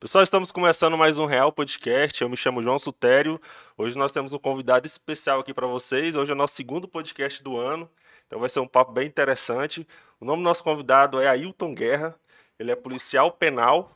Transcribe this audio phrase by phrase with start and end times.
[0.00, 2.22] Pessoal, estamos começando mais um Real Podcast.
[2.22, 3.40] Eu me chamo João Sutério.
[3.76, 6.14] Hoje nós temos um convidado especial aqui para vocês.
[6.14, 7.90] Hoje é o nosso segundo podcast do ano.
[8.24, 9.84] Então vai ser um papo bem interessante.
[10.20, 12.14] O nome do nosso convidado é Ailton Guerra.
[12.60, 13.92] Ele é policial penal,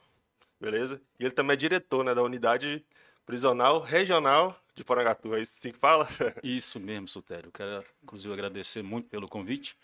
[0.60, 1.00] beleza?
[1.20, 2.84] E ele também é diretor né, da unidade
[3.24, 5.32] prisional regional de Porangatu.
[5.36, 6.08] É isso assim que fala?
[6.42, 7.52] Isso mesmo, Sutério.
[7.52, 9.76] Quero, inclusive, agradecer muito pelo convite,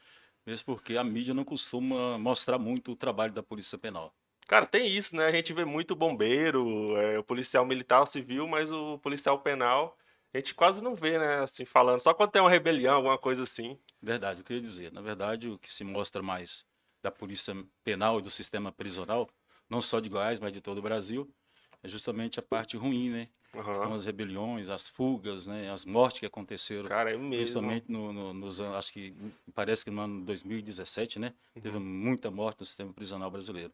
[0.44, 4.12] mesmo porque a mídia não costuma mostrar muito o trabalho da Polícia Penal.
[4.48, 5.26] Cara, tem isso, né?
[5.26, 9.96] A gente vê muito bombeiro, é, o policial militar, o civil, mas o policial penal
[10.32, 11.40] a gente quase não vê, né?
[11.40, 12.00] Assim, falando.
[12.00, 13.78] Só quando tem uma rebelião, alguma coisa assim.
[14.00, 14.92] Verdade, eu queria dizer.
[14.92, 16.66] Na verdade, o que se mostra mais
[17.02, 19.28] da polícia penal e do sistema prisional,
[19.68, 21.30] não só de Goiás, mas de todo o Brasil,
[21.82, 23.28] é justamente a parte ruim, né?
[23.54, 23.74] Uhum.
[23.74, 25.70] São as rebeliões, as fugas, né?
[25.70, 26.88] As mortes que aconteceram.
[26.88, 27.30] Cara, é mesmo.
[27.30, 29.14] Principalmente no, no, nos anos, acho que
[29.54, 31.34] parece que no ano 2017, né?
[31.56, 31.62] Uhum.
[31.62, 33.72] Teve muita morte no sistema prisional brasileiro.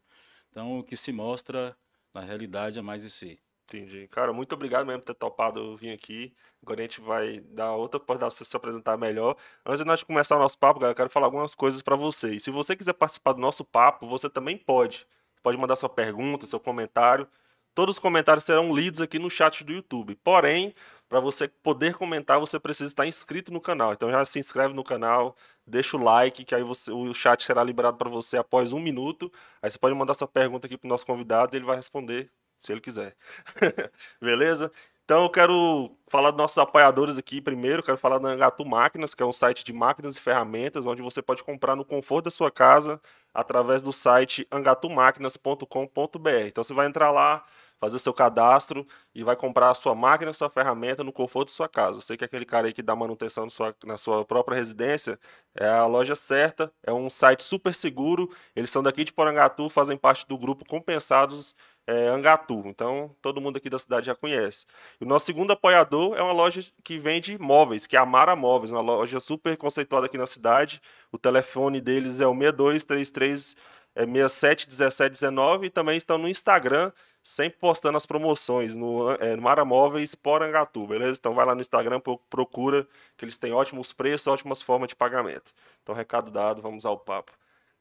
[0.55, 1.75] Então, o que se mostra
[2.13, 3.37] na realidade é mais esse.
[3.65, 4.07] Entendi.
[4.07, 6.33] Cara, muito obrigado mesmo por ter topado vir aqui.
[6.63, 9.35] Agora a gente vai dar outra oportunidade para você se apresentar melhor.
[9.65, 12.35] Antes de nós começar o nosso papo, galera, eu quero falar algumas coisas para você.
[12.35, 15.05] E se você quiser participar do nosso papo, você também pode.
[15.43, 17.27] Pode mandar sua pergunta, seu comentário.
[17.73, 20.15] Todos os comentários serão lidos aqui no chat do YouTube.
[20.23, 20.73] Porém,
[21.09, 23.91] para você poder comentar, você precisa estar inscrito no canal.
[23.91, 25.35] Então já se inscreve no canal,
[25.67, 29.31] deixa o like, que aí você, o chat será liberado para você após um minuto.
[29.61, 32.29] Aí você pode mandar sua pergunta aqui para o nosso convidado e ele vai responder
[32.59, 33.15] se ele quiser.
[34.21, 34.71] Beleza?
[35.05, 37.83] Então eu quero falar dos nossos apoiadores aqui primeiro.
[37.83, 41.21] Quero falar da Angatu Máquinas, que é um site de máquinas e ferramentas, onde você
[41.21, 42.99] pode comprar no conforto da sua casa
[43.31, 46.29] através do site angatumáquinas.com.br.
[46.47, 47.45] Então você vai entrar lá,
[47.79, 51.47] fazer o seu cadastro e vai comprar a sua máquina, a sua ferramenta no conforto
[51.47, 51.97] de sua casa.
[51.97, 55.19] Eu sei que aquele cara aí que dá manutenção na sua, na sua própria residência
[55.53, 58.29] é a loja certa, é um site super seguro.
[58.55, 61.55] Eles são daqui de Porangatu, fazem parte do grupo Compensados
[61.87, 62.63] é, Angatu.
[62.65, 64.65] Então, todo mundo aqui da cidade já conhece.
[64.99, 68.71] O nosso segundo apoiador é uma loja que vende móveis, que é a Mara Móveis,
[68.71, 70.81] uma loja super conceituada aqui na cidade.
[71.11, 73.55] O telefone deles é o 6233
[73.95, 76.91] é 671719 e também estão no Instagram,
[77.25, 81.17] sempre postando as promoções no, é, no Maramóveis Porangatu, beleza?
[81.19, 81.99] Então vai lá no Instagram,
[82.29, 82.87] procura,
[83.17, 85.51] que eles têm ótimos preços, ótimas formas de pagamento.
[85.81, 87.31] Então, recado dado, vamos ao papo.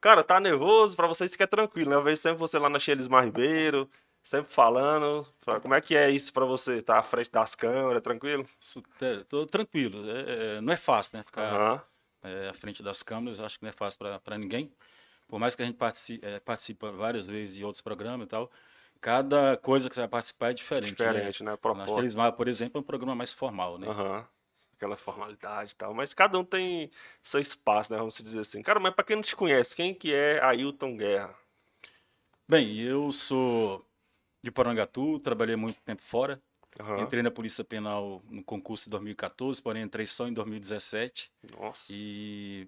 [0.00, 0.96] Cara, tá nervoso?
[0.96, 1.96] Pra vocês fica tranquilo, né?
[1.96, 3.86] Eu vejo sempre você lá na Xelismar Ribeiro,
[4.22, 5.26] sempre falando.
[5.60, 6.80] Como é que é isso pra você?
[6.80, 8.48] Tá à frente das câmeras, tranquilo?
[9.28, 10.10] Tô tranquilo.
[10.10, 11.22] É, é, não é fácil, né?
[11.22, 11.80] Ficar uhum.
[12.22, 14.72] é, à frente das câmeras, acho que não é fácil pra, pra ninguém
[15.28, 18.50] por mais que a gente participe, é, participa várias vezes de outros programas e tal,
[19.04, 20.98] cada coisa que você vai participar é diferente.
[20.98, 21.12] Né?
[21.12, 21.50] Diferente, né?
[21.50, 21.56] né?
[21.58, 22.32] Proposta.
[22.32, 23.86] por exemplo, é um programa mais formal, né?
[23.86, 24.24] Uhum.
[24.72, 25.92] Aquela formalidade e tal.
[25.92, 26.90] Mas cada um tem
[27.22, 27.98] seu espaço, né?
[27.98, 28.62] Vamos dizer assim.
[28.62, 31.34] Cara, mas para quem não te conhece, quem que é Ailton Guerra?
[32.48, 33.84] Bem, eu sou
[34.42, 36.40] de Porangatu, trabalhei muito tempo fora.
[36.80, 37.02] Uhum.
[37.02, 41.30] Entrei na Polícia Penal no concurso de 2014, porém entrei só em 2017.
[41.52, 41.92] Nossa.
[41.92, 42.66] E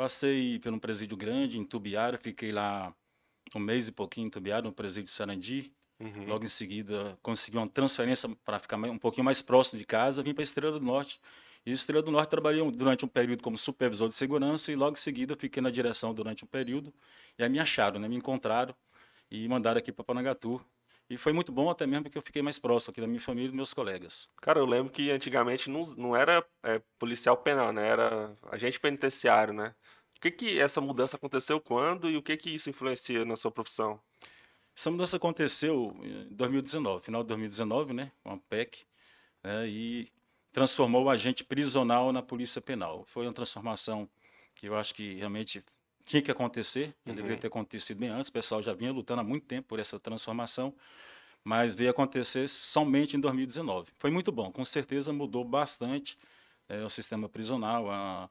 [0.00, 2.90] Passei por um presídio grande em Tubiara, fiquei lá
[3.58, 5.72] um mês e pouquinho em Tubiara, no presídio de Sarandi.
[5.98, 6.26] Uhum.
[6.26, 10.32] Logo em seguida, consegui uma transferência para ficar um pouquinho mais próximo de casa, vim
[10.32, 11.20] para Estrela do Norte.
[11.64, 15.00] E Estrela do Norte trabalhei durante um período como supervisor de segurança e logo em
[15.00, 16.92] seguida fiquei na direção durante um período.
[17.38, 18.08] E aí me acharam, né?
[18.08, 18.74] me encontraram
[19.30, 20.64] e mandaram aqui para Panangatu.
[21.08, 23.46] E foi muito bom até mesmo porque eu fiquei mais próximo aqui da minha família
[23.46, 24.28] e dos meus colegas.
[24.40, 27.88] Cara, eu lembro que antigamente não, não era é, policial penal, né?
[27.88, 29.74] Era agente penitenciário, né?
[30.20, 33.50] O que que essa mudança aconteceu quando e o que que isso influencia na sua
[33.50, 33.98] profissão?
[34.76, 38.84] Essa mudança aconteceu em 2019, final de 2019, né, com a PEC,
[39.42, 40.12] né, e
[40.52, 43.02] transformou o agente prisional na polícia penal.
[43.06, 44.06] Foi uma transformação
[44.56, 45.64] que eu acho que realmente
[46.04, 47.14] tinha que acontecer, uhum.
[47.14, 49.98] deveria ter acontecido bem antes, o pessoal já vinha lutando há muito tempo por essa
[49.98, 50.74] transformação,
[51.42, 53.90] mas veio acontecer somente em 2019.
[53.98, 56.18] Foi muito bom, com certeza mudou bastante
[56.68, 58.28] é, o sistema prisional, a,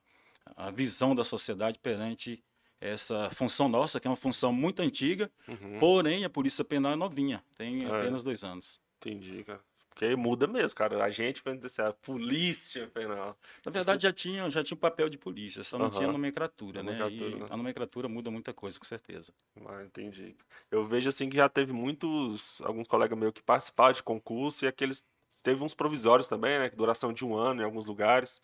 [0.56, 2.42] a visão da sociedade perante
[2.80, 5.78] essa função nossa, que é uma função muito antiga, uhum.
[5.78, 7.86] porém a Polícia Penal é novinha, tem é.
[7.86, 8.80] apenas dois anos.
[8.98, 9.60] Entendi, cara.
[9.90, 11.04] Porque muda mesmo, cara.
[11.04, 13.36] A gente penitenciária, a polícia penal.
[13.66, 14.06] Na verdade, Você...
[14.06, 15.90] já tinha, já tinha o papel de polícia, só não uhum.
[15.90, 17.36] tinha nomenclatura, nomenclatura né?
[17.36, 17.46] E né?
[17.50, 19.32] a nomenclatura muda muita coisa, com certeza.
[19.66, 20.34] Ah, entendi.
[20.70, 24.68] Eu vejo assim que já teve muitos, alguns colegas meus que participaram de concurso e
[24.68, 25.04] aqueles.
[25.42, 26.70] Teve uns provisórios também, né?
[26.70, 28.40] Que duração de um ano em alguns lugares.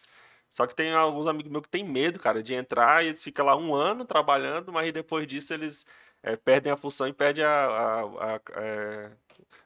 [0.50, 3.44] Só que tem alguns amigos meus que tem medo, cara, de entrar e eles ficam
[3.44, 5.86] lá um ano trabalhando, mas depois disso eles
[6.22, 9.12] é, perdem a função e perdem a, a, a é,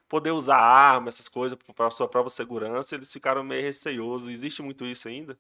[0.08, 2.94] poder usar arma, essas coisas para a sua própria segurança.
[2.94, 4.28] Eles ficaram meio receiosos.
[4.28, 5.38] Existe muito isso ainda?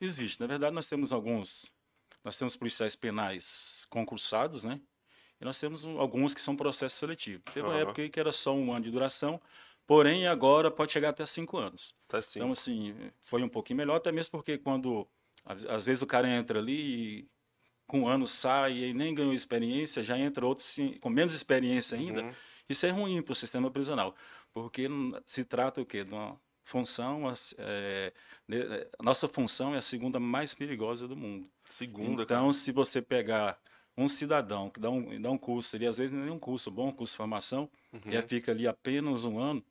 [0.00, 0.40] Existe.
[0.40, 1.70] Na verdade, nós temos alguns.
[2.24, 4.80] Nós temos policiais penais concursados, né?
[5.40, 7.42] E nós temos alguns que são processo seletivo.
[7.52, 7.82] Teve uma Aham.
[7.82, 9.40] época aí que era só um ano de duração,
[9.86, 11.94] porém agora pode chegar até cinco anos.
[12.08, 12.20] Tá.
[12.34, 12.94] Então, assim,
[13.24, 15.06] foi um pouquinho melhor, até mesmo porque quando,
[15.68, 17.28] às vezes, o cara entra ali e
[17.86, 20.64] com um ano sai e nem ganhou experiência, já entra outro
[21.00, 22.22] com menos experiência ainda.
[22.22, 22.32] Uhum.
[22.68, 24.14] Isso é ruim para o sistema prisional,
[24.52, 24.88] porque
[25.24, 26.02] se trata o quê?
[26.02, 28.12] De uma função, é,
[28.50, 31.48] é, nossa função é a segunda mais perigosa do mundo.
[31.68, 32.40] Segunda, cara.
[32.40, 33.56] Então, se você pegar
[33.96, 36.88] um cidadão que dá um, dá um curso, ele às vezes nem um curso bom,
[36.88, 38.12] um curso de formação, Uhum.
[38.12, 39.64] e fica ali apenas um ano,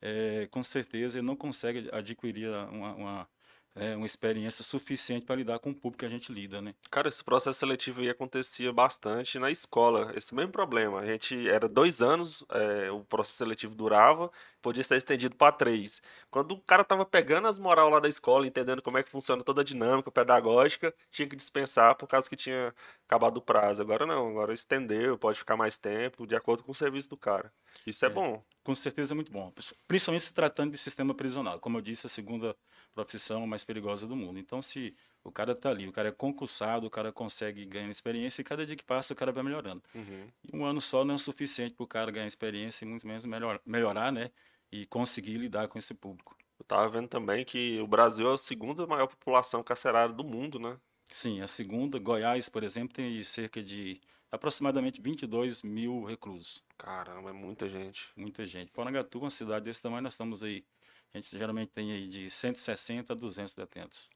[0.00, 3.28] é, com certeza ele não consegue adquirir uma, uma,
[3.74, 6.74] é, uma experiência suficiente para lidar com o público que a gente lida, né?
[6.90, 10.12] Cara, esse processo seletivo aí acontecia bastante na escola.
[10.16, 11.00] Esse mesmo problema.
[11.00, 14.30] A gente era dois anos, é, o processo seletivo durava,
[14.62, 16.02] podia ser estendido para três.
[16.30, 19.42] Quando o cara tava pegando as moral lá da escola, entendendo como é que funciona
[19.42, 22.74] toda a dinâmica pedagógica, tinha que dispensar por causa que tinha
[23.06, 23.82] acabado o prazo.
[23.82, 27.52] Agora não, agora estendeu, pode ficar mais tempo, de acordo com o serviço do cara.
[27.86, 28.10] Isso é, É.
[28.10, 28.42] bom.
[28.62, 29.50] Com certeza é muito bom,
[29.88, 31.58] principalmente se tratando de sistema prisional.
[31.58, 32.54] Como eu disse, a segunda
[32.94, 34.38] profissão mais perigosa do mundo.
[34.38, 38.42] Então, se o cara está ali, o cara é concursado, o cara consegue ganhar experiência
[38.42, 39.82] e cada dia que passa o cara vai melhorando.
[39.94, 40.28] Uhum.
[40.52, 43.60] Um ano só não é suficiente para o cara ganhar experiência e muito menos melhor,
[43.64, 44.30] melhorar, né?
[44.72, 46.36] E conseguir lidar com esse público.
[46.58, 50.58] Eu tava vendo também que o Brasil é a segunda maior população carcerária do mundo,
[50.58, 50.78] né?
[51.06, 54.00] Sim, a segunda, Goiás, por exemplo, tem cerca de
[54.30, 56.62] aproximadamente 22 mil reclusos.
[56.78, 58.08] Caramba, é muita gente.
[58.16, 58.70] Muita gente.
[58.70, 60.64] Porangatu, uma cidade desse tamanho, nós estamos aí.
[61.12, 64.08] A gente geralmente tem aí de 160 a 200 detentos.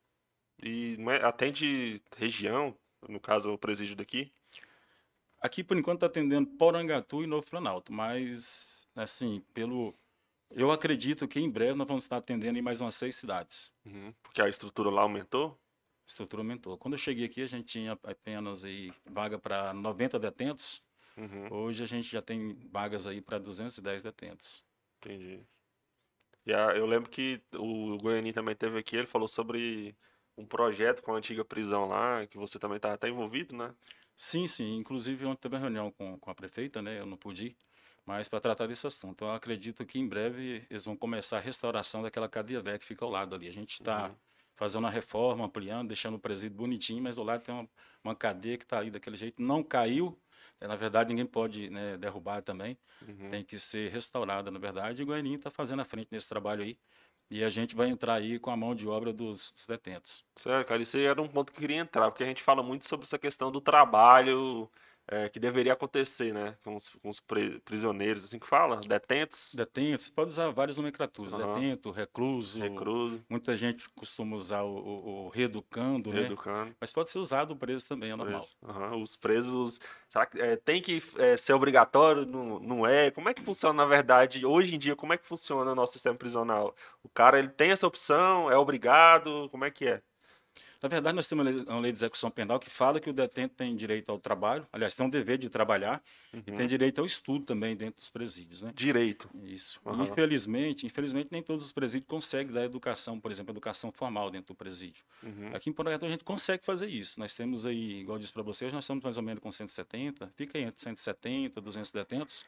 [0.63, 2.77] E é- atende região,
[3.09, 4.33] no caso o presídio daqui.
[5.41, 9.95] Aqui, por enquanto, está atendendo Porangatu e Novo Planalto, mas, assim, pelo.
[10.57, 13.73] Eu acredito que em breve nós vamos estar atendendo em mais umas seis cidades.
[13.87, 15.59] Uhum, Porque a estrutura lá aumentou.
[16.07, 16.79] A estrutura aumentou.
[16.79, 20.83] Quando eu cheguei aqui, a gente tinha apenas aí vaga para 90 detentos.
[21.17, 24.65] Uhum, Hoje a gente já tem vagas aí para 210 detentos.
[25.01, 25.47] entendi.
[26.47, 29.97] E a- eu lembro que o Goianinho também teve aqui, ele falou sobre
[30.37, 33.75] um projeto com a antiga prisão lá, que você também está até envolvido, né?
[34.17, 34.77] Sim, sim.
[34.77, 36.99] Inclusive, ontem teve uma reunião com, com a prefeita, né?
[36.99, 37.57] Eu não pude ir,
[38.07, 39.25] mas para tratar desse assunto.
[39.25, 43.05] Eu acredito que em breve eles vão começar a restauração daquela cadeia velha que fica
[43.05, 43.49] ao lado ali.
[43.49, 44.17] A gente está Uhum.
[44.57, 47.69] fazendo uma reforma, ampliando, deixando o presídio bonitinho, mas ao lado tem uma,
[48.05, 49.43] uma cadeia que está ali daquele jeito.
[49.43, 50.19] Não caiu.
[50.61, 52.79] né, Na verdade, ninguém pode né, derrubar também.
[53.01, 53.31] Uhum.
[53.31, 55.01] Tem que ser restaurada, na verdade.
[55.01, 56.79] E o Goianinho está fazendo a frente nesse trabalho aí.
[57.31, 60.25] E a gente vai entrar aí com a mão de obra dos, dos detentos.
[60.37, 62.87] Sério, cara, isso era um ponto que eu queria entrar, porque a gente fala muito
[62.87, 64.71] sobre essa questão do trabalho
[65.07, 66.57] é, que deveria acontecer, né?
[66.65, 71.35] Com os, com os pri- prisioneiros, assim que fala, detentos, Detentos, pode usar várias nomenclaturas.
[71.35, 71.47] Aham.
[71.55, 76.21] Detento, recluso, recluso, Muita gente costuma usar o, o- o reeducando, né?
[76.21, 76.75] reeducando.
[76.81, 78.47] Mas pode ser usado o preso também, é normal.
[78.63, 82.25] Aham, Os presos, será que é, tem que é, ser obrigatório?
[82.27, 83.11] Não, não é?
[83.11, 85.93] Como é que funciona, na verdade, hoje em dia, como é que funciona o nosso
[85.93, 86.75] sistema prisional?
[87.03, 90.03] O cara, ele tem essa opção, é obrigado, como é que é?
[90.85, 93.75] Na verdade, nós temos uma lei, de execução penal que fala que o detento tem
[93.75, 96.59] direito ao trabalho, aliás, tem um dever de trabalhar e Uhum.
[96.59, 98.71] tem direito ao estudo também dentro dos presídios, né?
[98.75, 99.31] Direito.
[99.45, 99.81] Isso.
[99.87, 100.03] Aham.
[100.03, 104.55] Infelizmente, infelizmente nem todos os presídios conseguem dar educação, por exemplo, educação formal dentro do
[104.55, 105.03] presídio.
[105.23, 105.57] Uhum.
[105.57, 107.19] Aqui em Porangatu a gente consegue fazer isso.
[107.19, 110.31] Nós temos aí, igual eu disse para vocês, nós estamos mais ou menos com 170,
[110.37, 112.45] fica aí entre 170 e 200 detentos.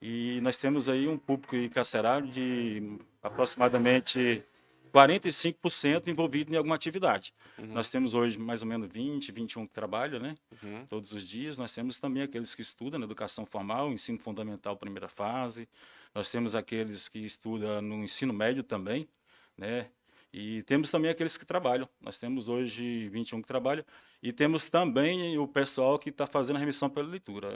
[0.00, 4.42] E nós temos aí um público carcerário de aproximadamente
[4.88, 7.32] 45% envolvido em alguma atividade.
[7.58, 7.66] Uhum.
[7.66, 10.34] Nós temos hoje mais ou menos 20, 21 que trabalham, né?
[10.62, 10.86] Uhum.
[10.86, 11.58] Todos os dias.
[11.58, 15.68] Nós temos também aqueles que estudam na educação formal, ensino fundamental, primeira fase.
[16.14, 19.08] Nós temos aqueles que estudam no ensino médio também,
[19.56, 19.88] né?
[20.32, 21.88] E temos também aqueles que trabalham.
[22.00, 23.84] Nós temos hoje 21 que trabalham.
[24.22, 27.48] E temos também o pessoal que está fazendo a remissão pela leitura.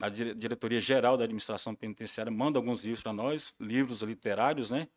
[0.00, 4.70] A, a dire- diretoria geral da administração penitenciária manda alguns livros para nós, livros literários,
[4.70, 4.88] né?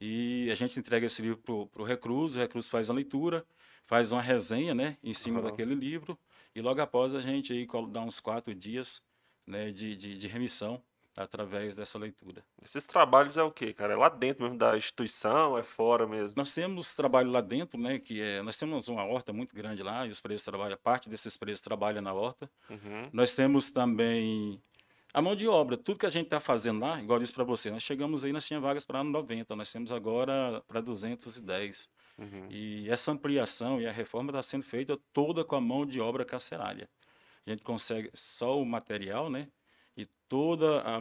[0.00, 3.44] E a gente entrega esse livro para o recluso, o recluso faz a leitura,
[3.84, 5.48] faz uma resenha, né, em cima Aham.
[5.48, 6.18] daquele livro,
[6.54, 9.02] e logo após a gente aí dá uns quatro dias,
[9.46, 10.82] né, de, de, de remissão
[11.16, 12.44] através dessa leitura.
[12.60, 13.92] Esses trabalhos é o quê, cara?
[13.92, 16.36] É lá dentro mesmo da instituição, é fora mesmo?
[16.36, 20.06] Nós temos trabalho lá dentro, né, que é, nós temos uma horta muito grande lá,
[20.06, 22.50] e os presos trabalham, parte desses presos trabalha na horta.
[22.68, 23.08] Uhum.
[23.12, 24.60] Nós temos também
[25.14, 27.44] a mão de obra, tudo que a gente está fazendo lá, igual eu disse para
[27.44, 31.88] você, nós chegamos aí, nós tínhamos vagas para 90, nós temos agora para 210.
[32.18, 32.48] Uhum.
[32.50, 36.24] E essa ampliação e a reforma está sendo feita toda com a mão de obra
[36.24, 36.88] carcerária.
[37.46, 39.48] A gente consegue só o material, né?
[39.96, 40.96] E toda a,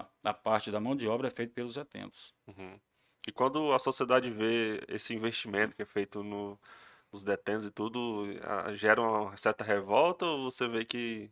[0.00, 2.34] a, a, parte da mão de obra é feita pelos detentos.
[2.46, 2.80] Uhum.
[3.28, 6.58] E quando a sociedade vê esse investimento que é feito no,
[7.12, 11.30] nos detentos e tudo, a- gera uma certa revolta ou você vê que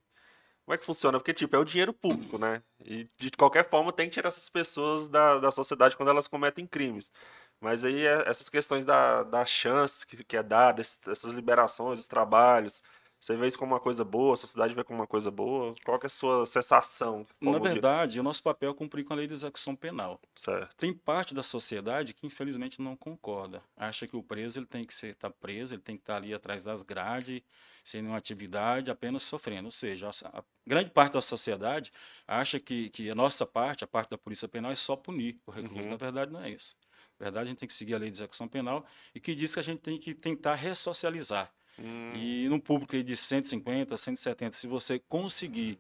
[0.69, 1.19] Como é que funciona?
[1.19, 2.63] Porque, tipo, é o dinheiro público, né?
[2.85, 6.67] E de qualquer forma tem que tirar essas pessoas da, da sociedade quando elas cometem
[6.67, 7.11] crimes.
[7.59, 12.07] Mas aí é, essas questões da, da chance que, que é dada, essas liberações, os
[12.07, 12.83] trabalhos,
[13.21, 15.75] você vê isso como uma coisa boa, a sociedade vê como uma coisa boa?
[15.85, 17.27] Qual é a sua sensação?
[17.41, 18.21] Na verdade, de...
[18.21, 20.21] o nosso papel é cumprir com a lei de execução penal.
[20.37, 20.77] Certo.
[20.77, 23.61] Tem parte da sociedade que infelizmente não concorda.
[23.77, 26.19] Acha que o preso ele tem que estar tá preso, ele tem que estar tá
[26.19, 27.43] ali atrás das grades,
[27.83, 29.67] sem nenhuma atividade, apenas sofrendo.
[29.67, 31.91] Ou seja, a, a grande parte da sociedade
[32.27, 35.51] acha que, que a nossa parte, a parte da polícia penal, é só punir o
[35.51, 35.87] recluso.
[35.87, 35.91] Uhum.
[35.91, 36.77] Na verdade, não é isso.
[37.19, 39.53] Na verdade, a gente tem que seguir a lei de execução penal e que diz
[39.53, 42.13] que a gente tem que tentar ressocializar Hum.
[42.15, 45.79] E num público de 150, 170, se você conseguir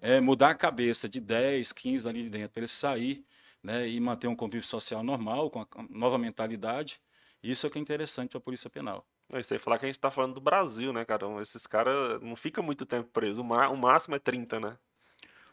[0.00, 3.24] é, mudar a cabeça de 10, 15 ali de dentro, para ele sair
[3.62, 7.00] né, e manter um convívio social normal, com a nova mentalidade,
[7.42, 9.04] isso é o que é interessante para a Polícia Penal.
[9.32, 11.26] É isso aí, falar que a gente está falando do Brasil, né, cara?
[11.40, 13.44] Esses caras não ficam muito tempo presos, o
[13.76, 14.76] máximo é 30, né?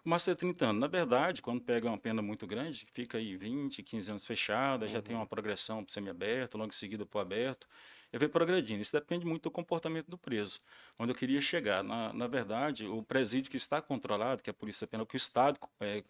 [0.04, 0.80] O máximo é 30 anos.
[0.80, 4.92] Na verdade, quando pega uma pena muito grande, fica aí 20, 15 anos fechada, uhum.
[4.92, 7.68] já tem uma progressão para semi-aberto, logo em seguida para o aberto
[8.12, 8.82] e vai progredindo.
[8.82, 10.60] Isso depende muito do comportamento do preso.
[10.98, 14.54] Onde eu queria chegar, na, na verdade, o presídio que está controlado, que é a
[14.54, 16.04] Polícia Penal, que o Estado é,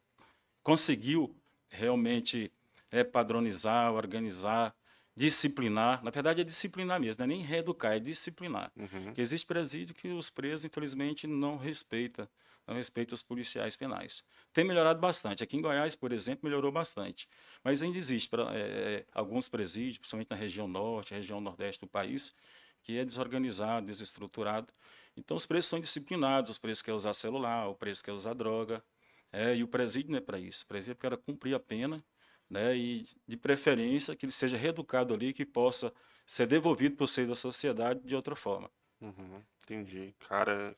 [0.63, 1.35] conseguiu
[1.69, 2.51] realmente
[2.91, 4.75] é, padronizar, organizar,
[5.15, 6.03] disciplinar.
[6.03, 8.71] Na verdade, é disciplinar mesmo, não é nem reeducar, é disciplinar.
[8.75, 9.13] Uhum.
[9.17, 12.27] Existe presídio que os presos, infelizmente, não respeitam
[12.67, 14.23] não respeita os policiais penais.
[14.51, 15.41] Tem melhorado bastante.
[15.41, 17.27] Aqui em Goiás, por exemplo, melhorou bastante.
[17.63, 22.35] Mas ainda existe pra, é, alguns presídios, principalmente na região norte, região nordeste do país,
[22.83, 24.73] que é desorganizado, desestruturado.
[25.15, 28.83] Então, os presos são disciplinados, os presos querem usar celular, o preso quer usar droga.
[29.31, 30.63] É, e o presídio não é para isso.
[30.63, 32.03] O presídio é para cumprir a pena,
[32.49, 35.93] né, e de preferência que ele seja reeducado ali, que possa
[36.25, 38.69] ser devolvido para o seio da sociedade de outra forma.
[39.01, 40.13] Uhum, entendi.
[40.27, 40.75] Cara,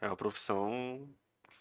[0.00, 1.08] é uma profissão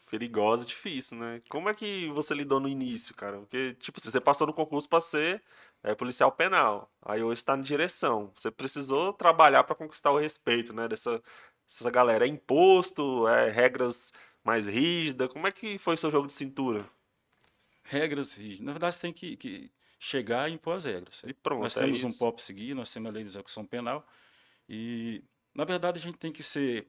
[0.09, 1.41] perigosa e difícil, né?
[1.49, 3.37] Como é que você lidou no início, cara?
[3.39, 5.43] Porque, tipo, você passou no concurso para ser
[5.83, 8.31] é, policial penal, aí hoje está na direção.
[8.35, 10.87] Você precisou trabalhar para conquistar o respeito, né?
[10.87, 11.21] Dessa,
[11.67, 12.25] dessa galera.
[12.25, 14.11] É imposto, é regras
[14.43, 15.29] mais rígidas.
[15.29, 16.89] Como é que foi seu jogo de cintura?
[17.83, 18.65] Regras rígidas.
[18.65, 21.23] Na verdade, você tem que, que chegar e impor as regras.
[21.27, 21.63] E pronto.
[21.63, 22.07] Nós é temos isso.
[22.07, 24.07] um POP seguir, nós temos a lei de execução penal.
[24.69, 26.87] E, na verdade, a gente tem que ser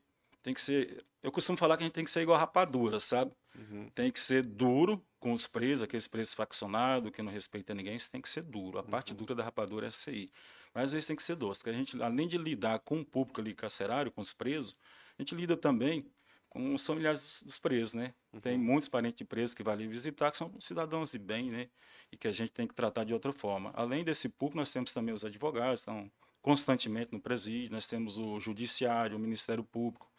[0.49, 1.05] tem que ser.
[1.23, 3.33] Eu costumo falar que a gente tem que ser igual a rapadura, sabe?
[3.55, 3.91] Uhum.
[3.95, 8.11] Tem que ser duro com os presos, aqueles presos faccionados, que não respeita ninguém, você
[8.11, 8.79] tem que ser duro.
[8.79, 8.89] A uhum.
[8.89, 10.31] parte dura da rapadura é essa aí.
[10.73, 13.05] Mas às vezes tem que ser doce, porque a gente, além de lidar com o
[13.05, 14.79] público ali carcerário, com os presos,
[15.19, 16.11] a gente lida também
[16.49, 18.15] com os familiares dos, dos presos, né?
[18.33, 18.41] Uhum.
[18.41, 21.69] Tem muitos parentes de presos que vão ali visitar, que são cidadãos de bem, né?
[22.11, 23.71] E que a gente tem que tratar de outra forma.
[23.75, 28.39] Além desse público, nós temos também os advogados, estão constantemente no presídio, nós temos o
[28.41, 30.11] judiciário, o Ministério Público,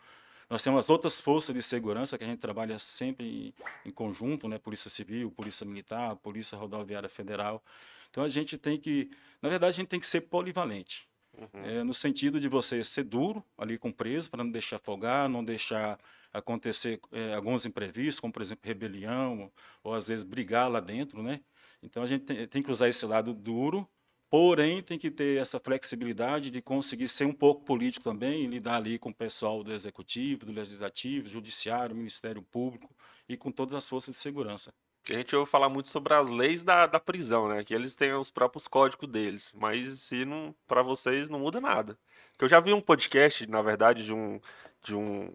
[0.50, 3.54] nós temos as outras forças de segurança que a gente trabalha sempre em,
[3.90, 4.58] em conjunto, né?
[4.58, 7.64] Polícia Civil, Polícia Militar, Polícia Rodoviária Federal.
[8.10, 11.08] Então a gente tem que, na verdade, a gente tem que ser polivalente.
[11.38, 11.64] Uhum.
[11.64, 15.30] É, no sentido de você ser duro ali com o preso, para não deixar folgar,
[15.30, 16.00] não deixar
[16.34, 19.54] acontecer é, alguns imprevistos, como por exemplo rebelião, ou,
[19.84, 21.42] ou às vezes brigar lá dentro, né?
[21.82, 23.88] Então a gente tem, tem que usar esse lado duro,
[24.30, 29.00] Porém, tem que ter essa flexibilidade de conseguir ser um pouco político também, lidar ali
[29.00, 32.94] com o pessoal do executivo, do legislativo, judiciário, Ministério Público
[33.28, 34.72] e com todas as forças de segurança.
[35.10, 37.64] A gente ouve falar muito sobre as leis da, da prisão, né?
[37.64, 41.98] Que eles têm os próprios códigos deles, mas se não, para vocês não muda nada.
[42.38, 44.40] Que eu já vi um podcast, na verdade, de um
[44.84, 45.34] de um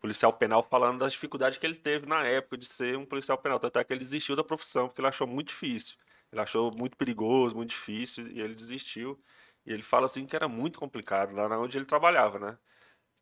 [0.00, 3.60] policial penal falando das dificuldades que ele teve na época de ser um policial penal,
[3.62, 5.96] até que ele desistiu da profissão porque ele achou muito difícil.
[6.32, 9.20] Ele achou muito perigoso, muito difícil, e ele desistiu.
[9.66, 12.58] E ele fala assim que era muito complicado lá onde ele trabalhava, né?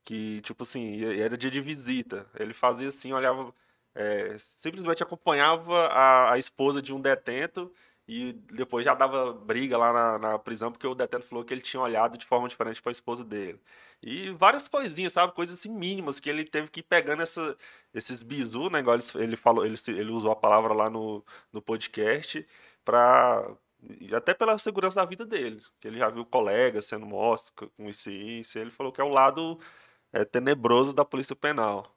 [0.04, 2.30] Que, tipo assim, era dia de visita.
[2.38, 3.54] Ele fazia assim, olhava,
[3.94, 7.72] é, simplesmente acompanhava a, a esposa de um detento
[8.08, 11.60] e depois já dava briga lá na, na, prisão porque o detento falou que ele
[11.60, 13.60] tinha olhado de forma diferente para a esposa dele.
[14.02, 15.34] E várias coisinhas, sabe?
[15.34, 17.56] Coisas assim mínimas que ele teve que ir pegando essa,
[17.92, 18.78] esses bizu, né?
[18.80, 22.46] Igual ele, falou, ele, ele usou a palavra lá no, no podcast
[22.88, 23.54] para
[24.16, 28.09] até pela segurança da vida dele, que ele já viu colegas sendo mortos com isso
[28.09, 29.61] e isso, ele falou que é o lado
[30.11, 31.95] é, tenebroso da polícia penal.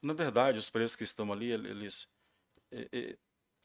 [0.00, 2.10] Na verdade, os presos que estão ali, eles...
[2.72, 3.16] É, é,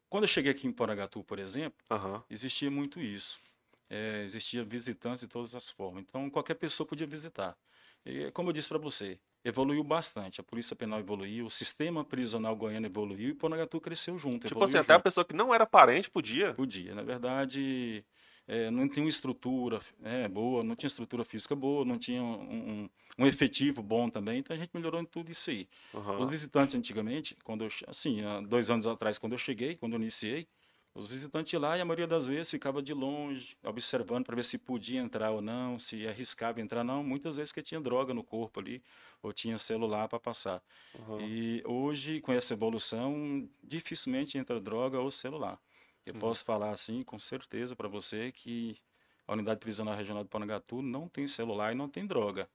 [0.10, 2.22] quando eu cheguei aqui em Porangatu, por exemplo, uhum.
[2.30, 3.40] existia muito isso.
[3.90, 6.04] É, existia visitantes de todas as formas.
[6.04, 7.58] Então, qualquer pessoa podia visitar.
[8.06, 10.42] E, como eu disse para você, evoluiu bastante.
[10.42, 14.48] A Polícia Penal evoluiu, o sistema prisional goiano evoluiu e Ponagatu cresceu junto.
[14.48, 14.84] Tipo assim, junto.
[14.84, 16.54] até a pessoa que não era parente podia?
[16.54, 16.94] Podia.
[16.94, 18.04] Na verdade,
[18.48, 22.34] é, não tinha uma estrutura é, boa, não tinha estrutura física boa, não tinha um,
[22.34, 25.70] um, um, efetivo bom também, então a gente melhorou em tudo isso aí.
[25.94, 26.18] Uhum.
[26.18, 30.00] Os visitantes antigamente, quando eu, assim, há dois anos atrás, quando eu cheguei, quando eu
[30.00, 30.48] iniciei,
[30.94, 34.58] os visitantes lá, e a maioria das vezes ficava de longe, observando para ver se
[34.58, 37.04] podia entrar ou não, se arriscava entrar não.
[37.04, 38.84] Muitas vezes que tinha droga no corpo ali,
[39.22, 40.62] ou tinha celular para passar.
[40.94, 41.22] Uhum.
[41.22, 45.60] E hoje, com essa evolução, dificilmente entra droga ou celular.
[46.06, 46.20] Eu uhum.
[46.20, 48.78] posso falar assim, com certeza para você, que
[49.28, 52.50] a Unidade Prisional Regional de Panagatu não tem celular e não tem droga.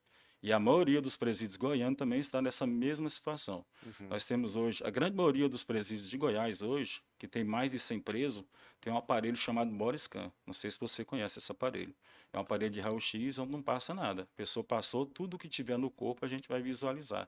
[0.45, 3.65] E a maioria dos presídios goianos também está nessa mesma situação.
[3.83, 4.09] Uhum.
[4.09, 7.79] Nós temos hoje, a grande maioria dos presídios de Goiás hoje, que tem mais de
[7.79, 8.45] 100 presos,
[8.79, 10.31] tem um aparelho chamado Boriscan.
[10.47, 11.95] Não sei se você conhece esse aparelho.
[12.31, 14.25] É um aparelho de raio-x onde não passa nada.
[14.25, 17.27] A pessoa passou, tudo que tiver no corpo a gente vai visualizar.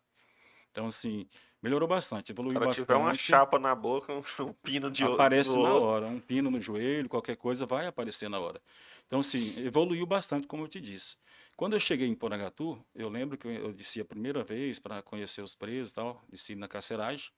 [0.70, 1.26] Então, assim,
[1.62, 2.84] melhorou bastante, evoluiu Se bastante.
[2.84, 4.12] tiver uma chapa na boca,
[4.44, 8.38] um pino de Aparece na hora, um pino no joelho, qualquer coisa vai aparecer na
[8.38, 8.60] hora.
[9.06, 11.16] Então, assim, evoluiu bastante, como eu te disse.
[11.56, 15.42] Quando eu cheguei em Porangatu, eu lembro que eu disse a primeira vez para conhecer
[15.42, 17.30] os presos e tal, desci na carceragem.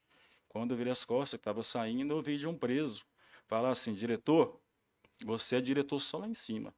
[0.49, 3.05] Quando eu virei as costas, que estava saindo, eu ouvi de um preso
[3.47, 4.61] falar assim: diretor,
[5.25, 6.75] você é diretor só lá em cima.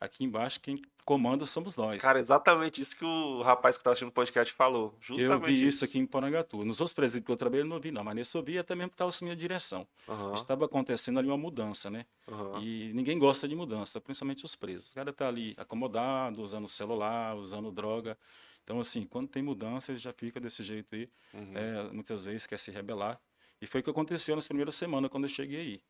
[0.00, 2.00] Aqui embaixo, quem comanda somos nós.
[2.00, 4.96] Cara, exatamente isso que o rapaz que está assistindo o podcast falou.
[5.00, 6.64] Justamente eu vi isso aqui em Porangatu.
[6.64, 8.02] Nos outros presídios que eu trabalhei, eu não vi, não.
[8.02, 9.86] Mas nesse eu vi até mesmo que estava assumindo a direção.
[10.08, 10.32] Uhum.
[10.32, 12.06] Estava acontecendo ali uma mudança, né?
[12.26, 12.62] Uhum.
[12.62, 14.86] E ninguém gosta de mudança, principalmente os presos.
[14.86, 18.16] Os caras estão tá ali acomodado, usando celular, usando droga.
[18.64, 21.10] Então, assim, quando tem mudança, ele já fica desse jeito aí.
[21.34, 21.52] Uhum.
[21.54, 23.20] É, muitas vezes quer se rebelar.
[23.60, 25.80] E foi o que aconteceu nas primeiras semanas, quando eu cheguei aí.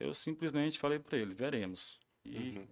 [0.00, 2.00] Eu simplesmente falei para ele, veremos.
[2.24, 2.66] E uhum.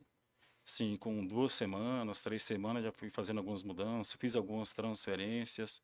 [0.69, 5.83] Sim, com duas semanas, três semanas, já fui fazendo algumas mudanças, fiz algumas transferências,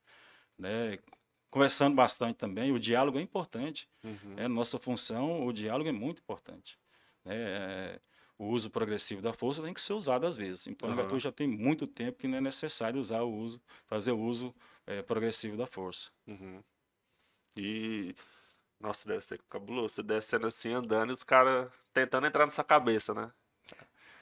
[0.58, 0.98] né?
[1.50, 2.70] Conversando bastante também.
[2.70, 3.88] O diálogo é importante.
[4.04, 4.34] Uhum.
[4.36, 6.78] É nossa função, o diálogo é muito importante.
[7.24, 7.34] Né?
[7.34, 8.00] É,
[8.38, 10.66] o uso progressivo da força tem que ser usado às vezes.
[10.66, 11.18] Então, uhum.
[11.18, 14.54] já tem muito tempo que não é necessário usar o uso, fazer o uso
[14.86, 16.10] é, progressivo da força.
[16.26, 16.62] Uhum.
[17.56, 18.14] E
[18.78, 19.94] nossa, deve ser cabuloso.
[19.94, 23.32] Você descendo assim, andando, e os caras tentando entrar na sua cabeça, né?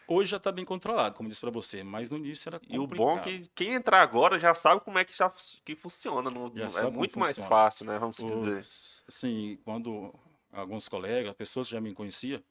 [0.08, 2.80] Hoje já está bem controlado, como disse para você, mas no início era complicado.
[2.80, 5.32] E o bom é que quem entrar agora já sabe como é que, já,
[5.64, 6.30] que funciona.
[6.30, 7.98] No, é muito mais fácil, né?
[7.98, 9.04] Vamos Os, dizer.
[9.08, 10.14] Sim, quando
[10.52, 12.42] alguns colegas, pessoas que já me conheciam,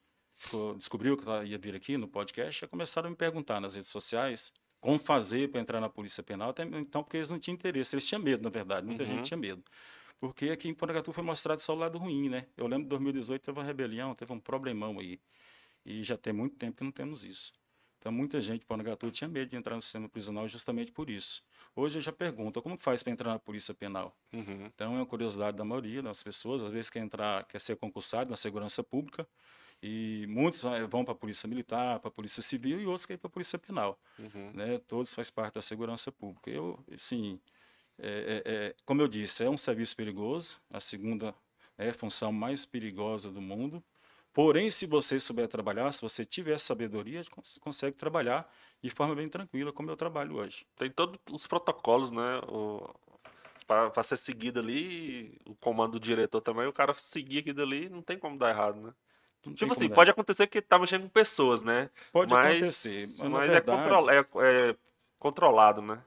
[0.76, 4.52] descobriu que ia vir aqui no podcast, já começaram a me perguntar nas redes sociais
[4.80, 8.08] como fazer para entrar na Polícia Penal, até então porque eles não tinham interesse, eles
[8.08, 9.10] tinham medo, na verdade, muita uhum.
[9.10, 9.64] gente tinha medo.
[10.20, 12.48] Porque aqui em Porangatu foi mostrado só o lado ruim, né?
[12.58, 15.20] Eu lembro de 2018 teve uma rebelião, teve um problemão aí.
[15.86, 17.54] E já tem muito tempo que não temos isso.
[18.02, 21.44] Então, muita gente, Porangatu, tinha medo de entrar no sistema prisional justamente por isso.
[21.76, 24.18] Hoje eu já pergunto, como que faz para entrar na polícia penal?
[24.34, 24.66] Uhum.
[24.66, 28.32] Então, é uma curiosidade da maioria das pessoas, às vezes quer entrar, quer ser concursado
[28.32, 29.28] na segurança pública,
[29.84, 33.28] e muitos vão para a polícia militar, para a polícia civil, e outros querem para
[33.28, 34.00] a polícia penal.
[34.18, 34.52] Uhum.
[34.54, 34.80] Né?
[34.80, 36.50] Todos fazem parte da segurança pública.
[36.50, 37.40] Eu, sim,
[38.00, 41.36] é, é, é, como eu disse, é um serviço perigoso, a segunda
[41.78, 43.84] é a função mais perigosa do mundo,
[44.34, 48.50] Porém, se você souber trabalhar, se você tiver sabedoria, você consegue trabalhar
[48.82, 50.66] de forma bem tranquila, como eu trabalho hoje.
[50.78, 52.40] Tem todos os protocolos, né?
[53.68, 58.02] Para ser seguido ali, o comando do diretor também, o cara seguir aquilo ali, não
[58.02, 58.94] tem como dar errado, né?
[59.46, 61.90] Não tipo assim, pode acontecer que tá mexendo com pessoas, né?
[62.12, 63.08] Pode mas, acontecer.
[63.20, 64.76] Mas, mas é verdade, é, control, é, é
[65.18, 66.02] controlado, né?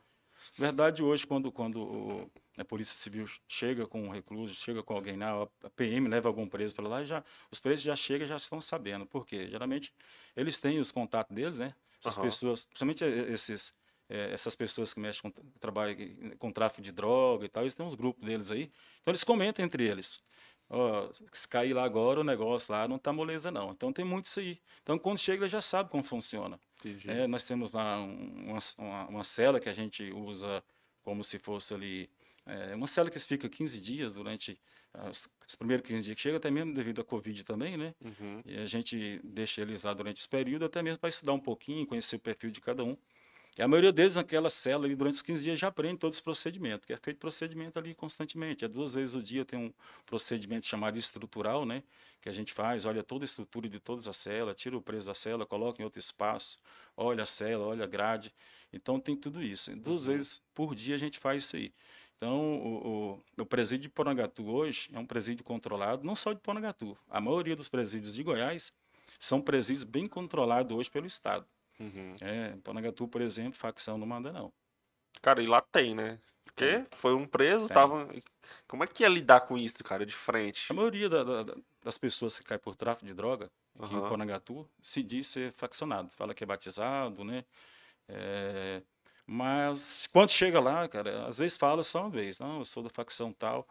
[0.56, 5.48] Verdade, hoje, quando, quando a Polícia Civil chega com um recluso, chega com alguém lá,
[5.62, 8.60] a PM leva algum preso para lá e já, os presos já chegam já estão
[8.60, 9.06] sabendo.
[9.06, 9.48] Por quê?
[9.48, 9.92] Geralmente
[10.36, 11.74] eles têm os contatos deles, né?
[12.00, 12.22] Essas uhum.
[12.22, 13.74] pessoas, principalmente esses,
[14.08, 15.96] é, essas pessoas que mexem com trabalho
[16.38, 18.70] com tráfico de droga e tal, eles têm uns grupos deles aí.
[19.00, 20.22] Então eles comentam entre eles.
[20.68, 23.72] Oh, se cair lá agora, o negócio lá não está moleza, não.
[23.72, 24.60] Então tem muito isso aí.
[24.82, 26.58] Então quando chega, ele já sabe como funciona.
[27.06, 30.62] É, nós temos lá uma, uma, uma cela que a gente usa
[31.02, 32.10] como se fosse ali
[32.46, 34.61] é uma cela que fica 15 dias durante
[35.11, 37.94] os, os primeiros 15 dias que chega, até mesmo devido à Covid também, né?
[38.00, 38.42] Uhum.
[38.44, 41.87] E a gente deixa eles lá durante esse período, até mesmo para estudar um pouquinho,
[41.87, 42.96] conhecer o perfil de cada um.
[43.57, 46.20] E a maioria deles, naquela cela, ali, durante os 15 dias, já aprende todos os
[46.20, 48.64] procedimentos, que é feito procedimento ali constantemente.
[48.64, 49.72] É duas vezes o dia tem um
[50.04, 51.85] procedimento chamado estrutural, né?
[52.20, 55.07] Que a gente faz, olha toda a estrutura de todas as celas, tira o preço
[55.07, 56.59] da cela, coloca em outro espaço,
[56.96, 58.35] olha a cela, olha a grade.
[58.72, 59.74] Então tem tudo isso.
[59.76, 60.14] Duas uhum.
[60.14, 61.72] vezes por dia a gente faz isso aí.
[62.16, 66.40] Então, o, o, o, presídio de Porangatu hoje é um presídio controlado, não só de
[66.40, 66.96] Porangatu.
[67.11, 68.72] A maioria dos presídios de Goiás
[69.20, 71.46] são presídios bem controlados hoje pelo Estado.
[71.79, 72.16] Uhum.
[72.20, 74.53] É, Porangatu, por exemplo, facção não manda, não.
[75.20, 76.18] Cara, e lá tem, né?
[76.44, 78.09] Porque foi um preso, tava.
[78.68, 80.66] Como é que ia lidar com isso, cara, de frente?
[80.70, 84.07] A maioria da, da, das pessoas que caem por tráfico de droga, aqui uhum.
[84.07, 86.11] em Porangatu, se diz ser faccionado.
[86.12, 87.44] Fala que é batizado, né?
[88.09, 88.83] É,
[89.26, 92.90] mas quando chega lá, cara, às vezes fala só uma vez, não, eu sou da
[92.90, 93.66] facção tal.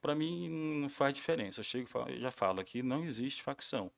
[0.00, 0.48] Para mim
[0.80, 1.60] não faz diferença.
[1.60, 3.90] Eu chego e já falo aqui, não existe facção.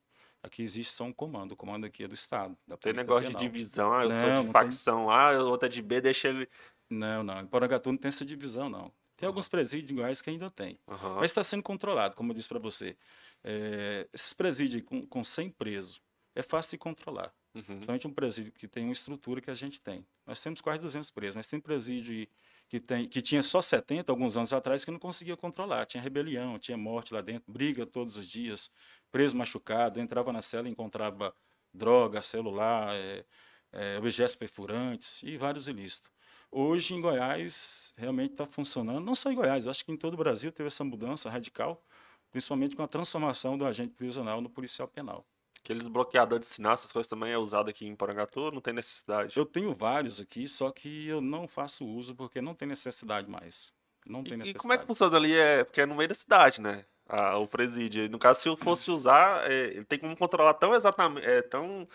[0.43, 1.53] Aqui existe só um comando.
[1.53, 2.57] O comando aqui é do Estado.
[2.81, 3.41] tem negócio penal.
[3.41, 5.15] de divisão, ah, eu não, sou de facção tem...
[5.15, 6.49] A, outra de B, deixa ele.
[6.89, 7.41] Não, não.
[7.41, 8.93] Em Porangatu não tem essa divisão, não.
[9.17, 9.31] Tem uhum.
[9.31, 10.79] alguns presídios iguais que ainda tem.
[10.87, 11.17] Uhum.
[11.17, 12.97] Mas está sendo controlado, como eu disse para você.
[13.43, 16.01] É, esses presídios com, com 100 presos,
[16.35, 17.35] é fácil de controlar.
[17.55, 17.63] Uhum.
[17.63, 20.07] Principalmente um presídio que tem uma estrutura que a gente tem.
[20.27, 22.29] Nós temos quase 200 presos, mas tem presídio
[22.69, 25.87] que, tem, que tinha só 70 alguns anos atrás que não conseguia controlar.
[25.87, 28.71] Tinha rebelião, tinha morte lá dentro, briga todos os dias,
[29.11, 31.35] preso machucado, entrava na cela e encontrava
[31.73, 33.25] droga, celular, é,
[33.73, 36.11] é, objetos perfurantes e vários ilícitos.
[36.51, 40.17] Hoje, em Goiás, realmente está funcionando, não só em Goiás, acho que em todo o
[40.17, 41.83] Brasil teve essa mudança radical,
[42.31, 45.27] principalmente com a transformação do agente prisional no policial penal.
[45.59, 49.37] Aqueles bloqueadores de sinal, essas coisas também é usado aqui em Porangatu, não tem necessidade?
[49.37, 53.69] Eu tenho vários aqui, só que eu não faço uso porque não tem necessidade mais.
[54.07, 54.59] Não tem e, necessidade.
[54.59, 55.35] E como é que funciona ali?
[55.35, 56.85] É, porque é no meio da cidade, né?
[57.09, 58.09] Ah, o presídio.
[58.11, 61.89] No caso, se eu fosse usar, é, ele tem como controlar tão exatamente, é, tão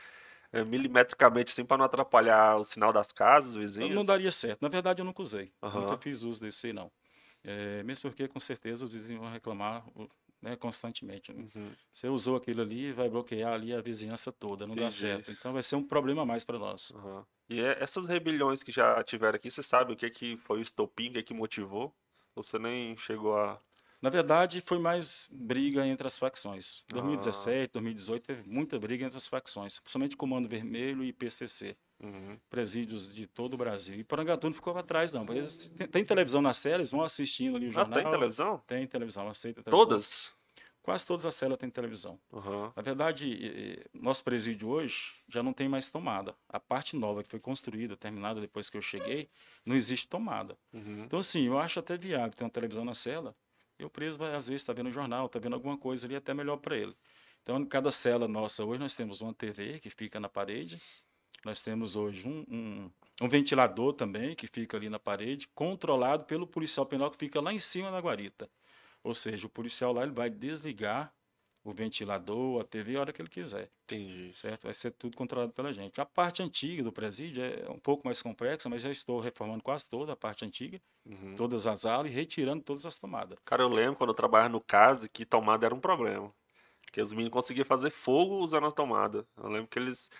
[0.51, 3.93] é, milimetricamente assim para não atrapalhar o sinal das casas, vizinhos?
[3.93, 4.61] Não daria certo.
[4.61, 5.51] Na verdade, eu nunca usei.
[5.61, 5.81] Uhum.
[5.81, 6.91] Nunca fiz uso desse, não.
[7.43, 9.83] É, mesmo porque, com certeza, os vizinhos vão reclamar
[10.43, 11.33] né, constantemente.
[11.33, 11.47] Né?
[11.55, 11.71] Uhum.
[11.91, 14.87] Você usou aquilo ali, vai bloquear ali a vizinhança toda, não Entendi.
[14.87, 15.31] dá certo.
[15.31, 16.91] Então vai ser um problema a mais para nós.
[16.91, 17.23] Uhum.
[17.49, 20.61] E é, essas rebeliões que já tiveram aqui, você sabe o que, que foi o
[20.61, 21.95] estopim, o que, que motivou?
[22.35, 23.57] Você nem chegou a.
[24.01, 26.83] Na verdade, foi mais briga entre as facções.
[26.89, 27.69] 2017, ah.
[27.73, 31.77] 2018, teve muita briga entre as facções, principalmente Comando Vermelho e PCC.
[32.03, 32.37] Uhum.
[32.49, 33.95] Presídios de todo o Brasil.
[33.95, 35.25] E Porangatu não ficou atrás, não.
[35.29, 37.99] Eles tem, tem, televisão na cela, eles vão assistindo ali o jornal.
[37.99, 38.63] Ah, tem televisão?
[38.67, 39.87] Tem televisão, aceita televisão.
[39.87, 40.33] Todas?
[40.81, 42.19] Quase todas as celas têm televisão.
[42.29, 42.69] Uhum.
[42.75, 46.35] Na verdade, nosso presídio hoje já não tem mais tomada.
[46.49, 49.29] A parte nova que foi construída, terminada depois que eu cheguei,
[49.65, 50.57] não existe tomada.
[50.73, 51.05] Uhum.
[51.05, 53.33] Então, assim, eu acho até viável ter uma televisão na cela.
[53.79, 56.05] E o preso vai, às vezes, estar tá vendo o jornal, está vendo alguma coisa
[56.05, 56.93] ali, é até melhor para ele.
[57.43, 60.81] Então, em cada cela nossa hoje, nós temos uma TV que fica na parede,
[61.45, 66.47] nós temos hoje um, um, um, ventilador também, que fica ali na parede, controlado pelo
[66.47, 68.49] policial penal que fica lá em cima da guarita.
[69.03, 71.13] Ou seja, o policial lá ele vai desligar
[71.63, 73.69] o ventilador, a TV, a hora que ele quiser.
[73.85, 74.31] Entendi.
[74.33, 74.63] Certo?
[74.63, 75.99] Vai ser tudo controlado pela gente.
[76.01, 79.89] A parte antiga do presídio é um pouco mais complexa, mas já estou reformando quase
[79.89, 81.35] toda a parte antiga, uhum.
[81.35, 83.39] todas as alas e retirando todas as tomadas.
[83.45, 86.33] Cara, eu lembro quando eu trabalhava no CASE que tomada era um problema.
[86.93, 89.25] Porque os meninos conseguiam fazer fogo usando a tomada.
[89.35, 90.11] Eu lembro que eles.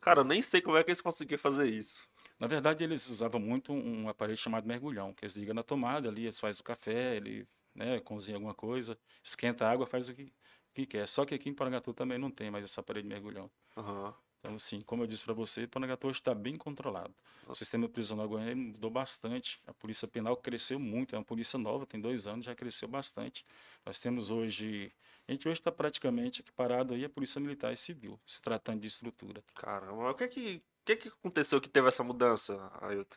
[0.00, 2.08] Cara, eu nem sei como é que eles conseguiam fazer isso.
[2.40, 6.24] Na verdade, eles usavam muito um aparelho chamado mergulhão, que eles ligam na tomada ali,
[6.24, 10.32] eles fazem o café, ele né, cozinha alguma coisa, esquenta a água, faz o que,
[10.74, 11.06] que quer.
[11.06, 13.48] Só que aqui em Parangatu também não tem mais esse aparelho de mergulhão.
[13.76, 14.12] Uhum.
[14.40, 17.14] Então, assim, como eu disse para você, Parangatu está bem controlado.
[17.46, 19.60] O sistema prisional goiano mudou bastante.
[19.68, 21.14] A polícia penal cresceu muito.
[21.14, 23.44] É uma polícia nova, tem dois anos, já cresceu bastante.
[23.86, 24.92] Nós temos hoje
[25.28, 28.86] a gente hoje está praticamente equiparado aí a Polícia Militar e Civil, se tratando de
[28.86, 29.44] estrutura.
[29.54, 33.16] Caramba, o que é que, o que, é que aconteceu que teve essa mudança, Ailton?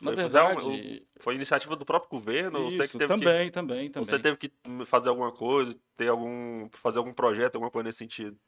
[0.00, 2.68] Na verdade, foi iniciativa do próprio governo?
[2.68, 4.04] Isso, você também, que, também, também.
[4.04, 4.52] Você teve que
[4.86, 8.38] fazer alguma coisa, ter algum, fazer algum projeto, alguma coisa nesse sentido?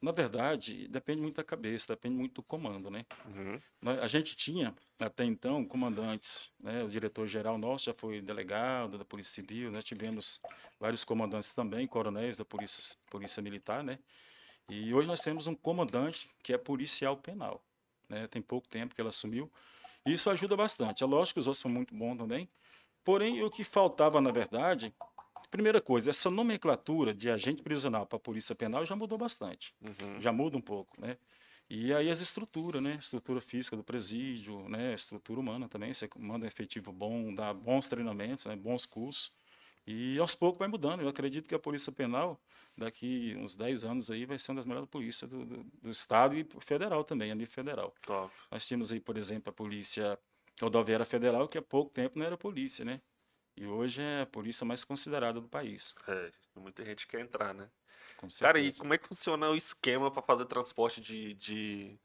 [0.00, 3.04] Na verdade, depende muito da cabeça, depende muito do comando, né?
[3.26, 3.60] Uhum.
[4.00, 6.84] A gente tinha, até então, comandantes, né?
[6.84, 10.40] O diretor-geral nosso já foi delegado da Polícia Civil, nós tivemos
[10.78, 13.98] vários comandantes também, coronéis da Polícia, Polícia Militar, né?
[14.68, 17.64] E hoje nós temos um comandante que é policial penal,
[18.08, 18.28] né?
[18.28, 19.50] Tem pouco tempo que ela assumiu.
[20.06, 21.02] E isso ajuda bastante.
[21.02, 22.48] É lógico que os outros são muito bons também.
[23.02, 24.94] Porém, o que faltava, na verdade,
[25.50, 29.74] Primeira coisa, essa nomenclatura de agente prisional para a polícia penal já mudou bastante.
[29.80, 30.20] Uhum.
[30.20, 31.16] Já muda um pouco, né?
[31.70, 32.98] E aí as estruturas, né?
[33.00, 34.94] Estrutura física do presídio, né?
[34.94, 35.92] Estrutura humana também.
[35.92, 38.56] Você manda um efetivo bom, dá bons treinamentos, né?
[38.56, 39.32] bons cursos.
[39.86, 41.00] E aos poucos vai mudando.
[41.00, 42.38] Eu acredito que a Polícia Penal,
[42.76, 46.36] daqui uns 10 anos aí, vai ser uma das melhores polícias do, do, do Estado
[46.36, 47.94] e federal também, a nível federal.
[48.02, 48.32] Top.
[48.50, 50.18] Nós tínhamos aí, por exemplo, a Polícia
[50.60, 53.00] Rodoviária Federal, que há pouco tempo não era polícia, né?
[53.60, 55.92] E hoje é a polícia mais considerada do país.
[56.06, 57.68] É, muita gente quer entrar, né?
[58.38, 61.98] Cara, e como é que funciona o esquema para fazer transporte de, de,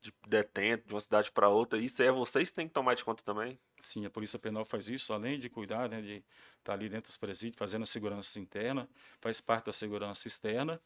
[0.00, 1.76] de detento de uma cidade para outra?
[1.78, 3.58] Isso é vocês que têm que tomar de conta também?
[3.80, 6.24] Sim, a Polícia Penal faz isso, além de cuidar, né, de estar
[6.62, 8.88] tá ali dentro dos presídios, fazendo a segurança interna,
[9.20, 10.80] faz parte da segurança externa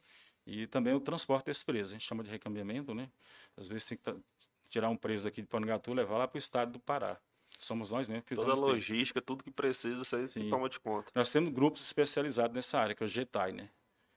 [0.46, 1.92] e também o transporte desses presos.
[1.92, 3.10] A gente chama de recambiamento, né?
[3.54, 4.22] Às vezes tem que
[4.70, 7.20] tirar um preso daqui de Panangatu e levar lá para o estado do Pará.
[7.58, 8.22] Somos nós mesmo.
[8.34, 11.10] Toda a logística, tudo que precisa, você toma de conta.
[11.14, 13.70] Nós temos grupos especializados nessa área, que é o GETAI, né?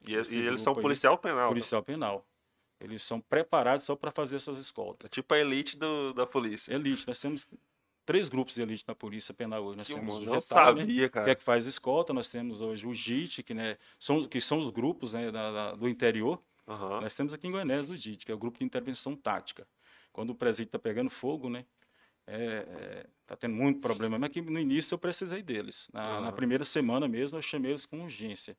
[0.06, 1.44] E, e eles são policial aí, penal.
[1.44, 1.48] Né?
[1.48, 2.26] Policial penal.
[2.80, 5.06] Eles são preparados só para fazer essas escoltas.
[5.06, 6.74] É tipo a elite do, da polícia.
[6.74, 7.06] Elite.
[7.08, 7.46] Nós temos
[8.06, 9.78] três grupos de elite na Polícia Penal hoje.
[9.78, 12.14] Nós que temos o JETAL, sabia, né, que é que faz escolta.
[12.14, 15.72] Nós temos hoje o JIT, que, né, são, que são os grupos né, da, da,
[15.76, 16.42] do interior.
[16.66, 17.02] Uhum.
[17.02, 19.68] Nós temos aqui em Goiânia o JIT, que é o Grupo de Intervenção Tática.
[20.14, 21.66] Quando o presídio está pegando fogo, né,
[22.30, 24.18] é, é, tá tendo muito problema.
[24.20, 25.90] Mas que no início eu precisei deles.
[25.94, 26.22] Na, uhum.
[26.26, 28.56] na, primeira semana mesmo eu chamei eles com urgência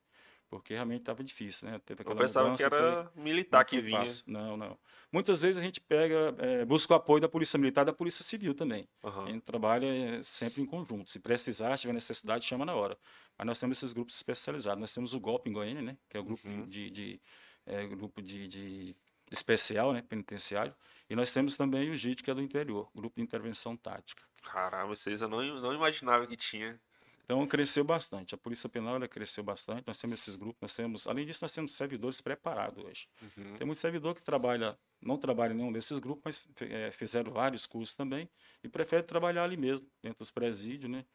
[0.51, 1.79] porque realmente estava difícil, né?
[1.85, 4.01] Teve aquela eu pensava mudança, que era foi, militar que vinha.
[4.01, 4.25] Fácil.
[4.27, 4.77] Não, não.
[5.09, 8.21] Muitas vezes a gente pega, é, busca o apoio da Polícia Militar e da Polícia
[8.21, 8.85] Civil também.
[9.01, 9.23] Uhum.
[9.23, 11.09] A gente trabalha é, sempre em conjunto.
[11.09, 12.97] Se precisar, se tiver necessidade, chama na hora.
[13.37, 14.81] Mas nós temos esses grupos especializados.
[14.81, 15.97] Nós temos o GOP em Goiânia, né?
[16.09, 16.67] Que é o grupo uhum.
[16.67, 17.21] de, de
[17.65, 18.95] é, grupo de, de,
[19.31, 20.01] especial, né?
[20.01, 20.75] Penitenciário.
[21.09, 24.23] E nós temos também o JIT, que é do interior, Grupo de Intervenção Tática.
[24.43, 26.79] Caramba, vocês eu não, não imaginava que tinha.
[27.23, 28.35] Então cresceu bastante.
[28.35, 29.83] A Polícia Penal ela cresceu bastante.
[29.87, 33.07] Nós temos esses grupos, nós temos, além disso, nós temos servidores preparados hoje.
[33.21, 33.55] Uhum.
[33.55, 37.65] Tem muito servidor que trabalha, não trabalha em nenhum desses grupos, mas é, fizeram vários
[37.65, 38.29] cursos também
[38.61, 41.05] e prefere trabalhar ali mesmo, dentro dos presídios, né?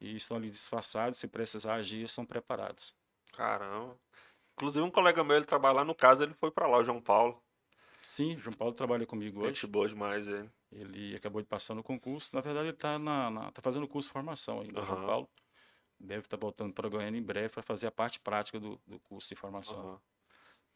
[0.00, 2.94] E estão ali disfarçados, se precisar agir, são preparados.
[3.32, 3.98] Caramba.
[4.52, 7.00] Inclusive um colega meu, ele trabalha lá no caso, ele foi para lá, o João
[7.00, 7.42] Paulo.
[8.02, 9.54] Sim, João Paulo trabalha comigo hoje.
[9.54, 10.50] Gente boa demais, ele.
[10.70, 12.34] Ele acabou de passar no concurso.
[12.34, 14.86] Na verdade, ele está na, na, tá fazendo curso de formação ainda, uhum.
[14.86, 15.30] João Paulo
[16.00, 19.28] deve estar voltando para Goiânia em breve para fazer a parte prática do, do curso
[19.28, 19.84] de formação.
[19.84, 19.98] Uhum.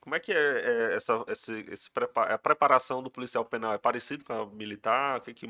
[0.00, 3.72] Como é que é, é essa esse, esse a preparação do policial penal?
[3.72, 5.20] É parecido com a militar?
[5.20, 5.46] O que que...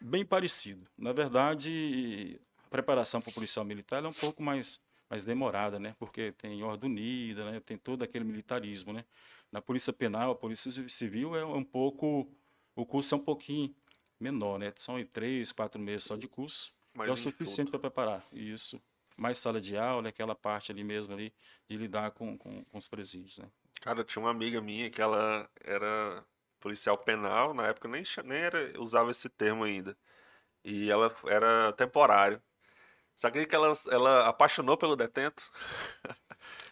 [0.00, 0.88] Bem parecido.
[0.96, 4.80] Na verdade, a preparação para o policial militar é um pouco mais,
[5.14, 5.94] mais demorada, né?
[5.96, 7.60] Porque tem ordem unida, né?
[7.60, 9.04] tem todo aquele militarismo, né?
[9.52, 12.28] Na polícia penal, a polícia civil é um pouco...
[12.74, 13.72] O curso é um pouquinho
[14.18, 14.72] menor, né?
[14.76, 16.72] São três, quatro meses só de curso.
[16.92, 18.26] Mas é o suficiente para preparar.
[18.32, 18.82] Isso
[19.16, 21.32] mais sala de aula, aquela parte ali mesmo ali
[21.68, 23.48] de lidar com, com, com os presídios, né?
[23.80, 26.24] Cara, tinha uma amiga minha que ela era
[26.58, 29.96] policial penal, na época nem, nem era, usava esse termo ainda.
[30.64, 32.42] E ela era temporário.
[33.14, 35.42] Sabe que ela, ela apaixonou pelo detento?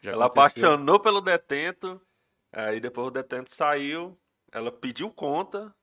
[0.02, 2.00] ela apaixonou pelo detento,
[2.52, 4.18] aí depois o detento saiu,
[4.50, 5.74] ela pediu conta,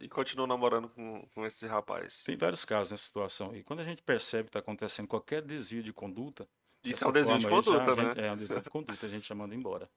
[0.00, 2.22] e continuou namorando com, com esse rapaz.
[2.24, 3.54] Tem vários casos nessa situação.
[3.56, 6.48] E quando a gente percebe que está acontecendo qualquer desvio de conduta.
[6.84, 8.08] Isso é um desvio de conduta, já, né?
[8.08, 9.88] Gente, é um desvio de conduta, a gente chamando embora.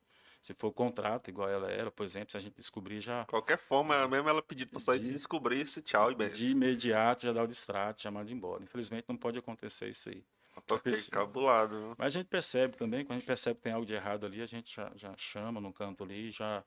[0.41, 3.25] Se for contrato, igual ela era, por exemplo, se a gente descobrir já.
[3.25, 6.29] Qualquer forma, mesmo ela pedir para sair de, descobrisse, tchau e bem.
[6.29, 8.63] De imediato já dá o distrato, chamando embora.
[8.63, 10.23] Infelizmente não pode acontecer isso aí.
[10.65, 11.89] Porque cabulado.
[11.89, 11.95] Né?
[11.97, 14.41] Mas a gente percebe também, quando a gente percebe que tem algo de errado ali,
[14.41, 16.63] a gente já, já chama no canto ali, já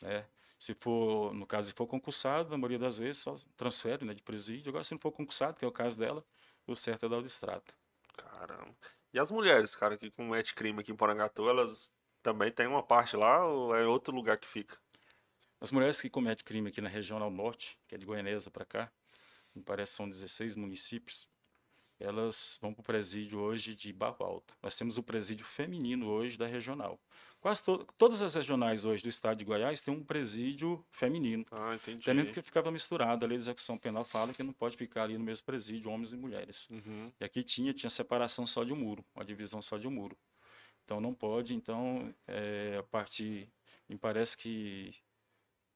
[0.00, 0.24] né,
[0.58, 4.22] se for, no caso, se for concursado, na maioria das vezes só transfere né, de
[4.22, 4.70] presídio.
[4.70, 6.24] Agora, se não for concursado, que é o caso dela,
[6.66, 7.74] o certo é dar o distrato.
[8.16, 8.74] Caramba.
[9.12, 13.16] E as mulheres, cara, que cometem crime aqui em Porangatu, elas também têm uma parte
[13.16, 14.76] lá ou é outro lugar que fica?
[15.60, 18.64] As mulheres que cometem crime aqui na região ao norte, que é de Goianesa para
[18.64, 18.92] cá,
[19.54, 21.28] me parece são 16 municípios,
[22.00, 24.54] elas vão para o presídio hoje de Barro Alto.
[24.62, 26.98] Nós temos o presídio feminino hoje da regional.
[27.40, 31.44] Quase to todas as regionais hoje do estado de Goiás têm um presídio feminino.
[31.50, 32.02] Ah, entendi.
[32.02, 33.24] Até mesmo porque ficava misturado.
[33.24, 36.12] A lei de execução penal fala que não pode ficar ali no mesmo presídio homens
[36.12, 36.68] e mulheres.
[36.70, 37.12] Uhum.
[37.20, 40.16] E aqui tinha, tinha separação só de um muro, uma divisão só de um muro.
[40.88, 41.54] Então não pode.
[41.54, 43.52] Então, é, a partir,
[43.86, 44.94] me parece que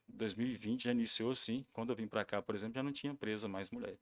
[0.08, 1.66] 2020 já iniciou assim.
[1.70, 3.98] Quando eu vim para cá, por exemplo, já não tinha presa mais mulher.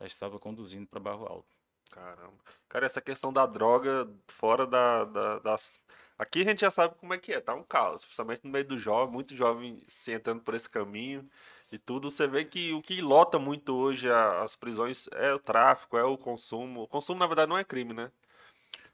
[0.00, 1.54] Já estava conduzindo para Barro Alto.
[1.90, 2.38] Caramba.
[2.66, 5.78] Cara, essa questão da droga fora da, da, das
[6.18, 8.64] Aqui a gente já sabe como é que é, tá um caos, principalmente no meio
[8.64, 11.28] do jovem, muito jovem se entrando por esse caminho
[11.70, 12.10] e tudo.
[12.10, 16.16] Você vê que o que lota muito hoje as prisões é o tráfico, é o
[16.16, 16.84] consumo.
[16.84, 18.10] O consumo, na verdade, não é crime, né?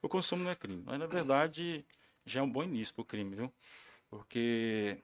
[0.02, 1.84] O consumo não é crime, mas na verdade
[2.24, 3.52] já é um bom início para o crime, viu?
[4.08, 5.02] Porque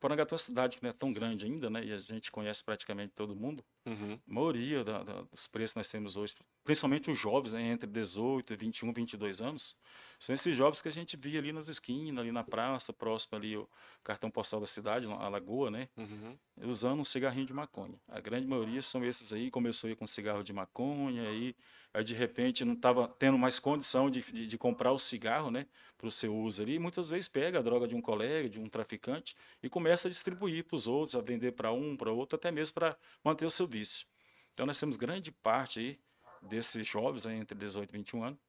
[0.00, 1.84] Porangatu é uma cidade que não é tão grande ainda, né?
[1.84, 3.64] E a gente conhece praticamente todo mundo.
[3.86, 4.18] Uhum.
[4.28, 7.88] A maioria da, da, dos preços que nós temos hoje, principalmente os jovens, né, entre
[7.88, 9.76] 18 e 21, 22 anos,
[10.20, 13.56] são esses jovens que a gente via ali nas esquinas, ali na praça, próximo ali
[13.56, 13.66] o
[14.04, 15.88] cartão postal da cidade, a lagoa, né?
[15.96, 16.36] Uhum.
[16.62, 17.98] Usando um cigarrinho de maconha.
[18.06, 21.56] A grande maioria são esses aí, começou aí com cigarro de maconha, aí,
[21.94, 25.66] aí de repente não estava tendo mais condição de, de, de comprar o cigarro, né?
[25.96, 28.68] Para o seu uso ali, muitas vezes pega a droga de um colega, de um
[28.68, 32.50] traficante, e começa a distribuir para os outros, a vender para um, para outro, até
[32.50, 34.06] mesmo para manter o seu vício.
[34.52, 36.00] Então nós temos grande parte aí
[36.42, 38.40] desses jovens aí, entre 18 e 21 anos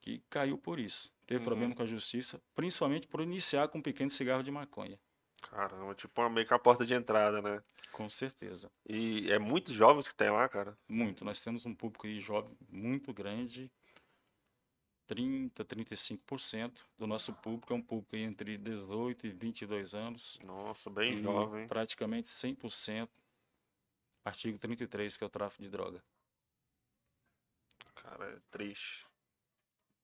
[0.00, 1.12] que caiu por isso.
[1.26, 1.44] Teve uhum.
[1.44, 4.98] problema com a justiça, principalmente por iniciar com um pequeno cigarro de maconha.
[5.42, 7.62] Caramba, tipo meio que a porta de entrada, né?
[7.92, 8.70] Com certeza.
[8.88, 10.76] E é muitos jovens que tem lá, cara?
[10.88, 11.24] Muito.
[11.24, 13.70] Nós temos um público aí jovem muito grande.
[15.06, 20.38] 30, 35% do nosso público é um público entre 18 e 22 anos.
[20.44, 21.66] Nossa, bem e jovem.
[21.66, 23.08] Praticamente 100%
[24.28, 26.02] artigo 33, que é o tráfico de droga.
[27.94, 29.06] Cara, é triste.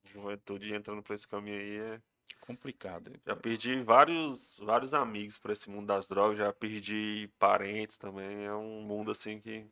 [0.05, 2.03] Juventude entrando por esse caminho aí é
[2.41, 3.13] complicado.
[3.27, 8.45] Já perdi vários, vários amigos para esse mundo das drogas, já perdi parentes também.
[8.45, 9.67] É um mundo assim que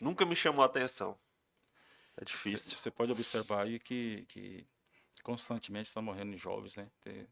[0.00, 1.18] nunca me chamou a atenção.
[2.16, 2.76] É difícil.
[2.76, 4.66] Você pode observar aí que, que
[5.22, 6.90] constantemente estão morrendo jovens, né?
[7.00, 7.26] Tem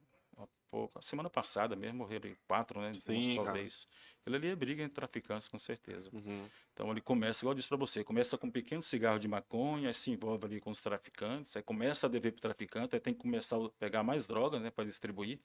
[0.70, 0.98] pouco.
[0.98, 2.92] A semana passada mesmo morreram quatro, né?
[2.94, 3.86] Sim, só vez.
[4.20, 6.10] Aquilo ali é briga entre traficantes, com certeza.
[6.12, 6.48] Uhum.
[6.72, 9.88] Então ele começa, igual eu disse para você, começa com um pequeno cigarro de maconha,
[9.88, 13.00] aí se envolve ali com os traficantes, aí começa a dever para o traficante, aí
[13.00, 14.70] tem que começar a pegar mais drogas, né?
[14.70, 15.40] Para distribuir,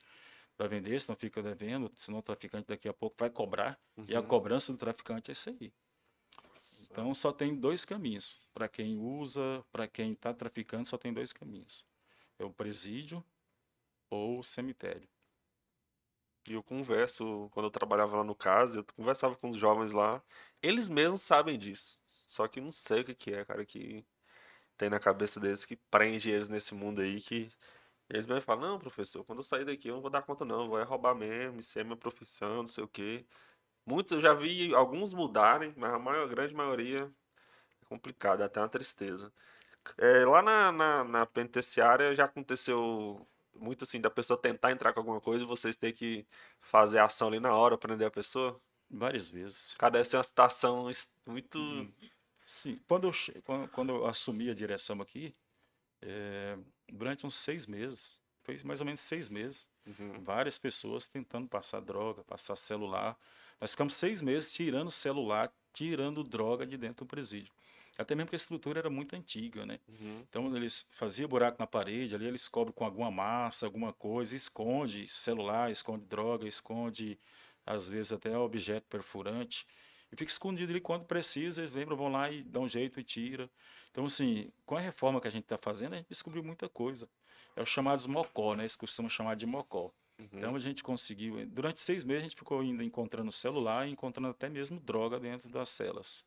[0.56, 3.80] para vender, senão fica devendo, senão o traficante daqui a pouco vai cobrar.
[3.98, 4.06] Uhum.
[4.08, 4.28] E a uhum.
[4.28, 5.74] cobrança do traficante é isso aí.
[6.96, 8.40] Então só tem dois caminhos.
[8.54, 11.86] Para quem usa, para quem está traficando, só tem dois caminhos.
[12.40, 13.24] É o presídio
[14.10, 15.08] ou o cemitério.
[16.48, 20.22] E eu converso, quando eu trabalhava lá no caso, eu conversava com os jovens lá.
[20.62, 22.00] Eles mesmos sabem disso.
[22.28, 24.06] Só que não sei o que, que é, cara, que
[24.78, 27.52] tem na cabeça deles que prende eles nesse mundo aí que
[28.10, 30.70] eles mesmo falam, não, professor, quando eu sair daqui eu não vou dar conta não,
[30.70, 33.26] vou roubar mesmo, isso é minha profissão, não sei o quê.
[33.86, 37.12] Muitos eu já vi alguns mudarem, mas a, maior, a grande maioria
[37.82, 39.34] é complicado, é até uma tristeza.
[39.98, 45.00] É, lá na, na, na penitenciária já aconteceu muito assim, da pessoa tentar entrar com
[45.00, 46.26] alguma coisa e vocês ter que
[46.62, 48.60] fazer a ação ali na hora, prender a pessoa?
[48.90, 49.74] Várias vezes.
[49.78, 50.90] Cara, deve ser uma situação
[51.26, 51.58] muito.
[51.58, 51.92] Hum,
[52.46, 55.34] sim, quando eu, quando, quando eu assumi a direção aqui,
[56.02, 56.58] é,
[56.92, 60.24] durante uns seis meses, foi mais ou menos seis meses, uhum.
[60.24, 63.18] várias pessoas tentando passar droga, passar celular.
[63.60, 67.52] Nós ficamos seis meses tirando celular, tirando droga de dentro do presídio.
[67.98, 69.80] Até mesmo porque a estrutura era muito antiga, né?
[69.88, 70.24] Uhum.
[70.30, 75.08] Então eles faziam buraco na parede, ali eles cobrem com alguma massa, alguma coisa, esconde
[75.08, 77.20] celular, esconde droga, esconde
[77.66, 79.66] às vezes até objeto perfurante.
[80.12, 83.04] E fica escondido ali quando precisa, eles lembram, vão lá e dão um jeito e
[83.04, 83.50] tira.
[83.92, 87.10] Então, assim, com a reforma que a gente está fazendo, a gente descobriu muita coisa.
[87.56, 88.64] É os chamados mocó, né?
[88.64, 89.92] Eles costumam chamar de mocó.
[90.20, 90.28] Uhum.
[90.34, 94.30] Então a gente conseguiu, durante seis meses a gente ficou ainda encontrando celular e encontrando
[94.30, 96.24] até mesmo droga dentro das celas.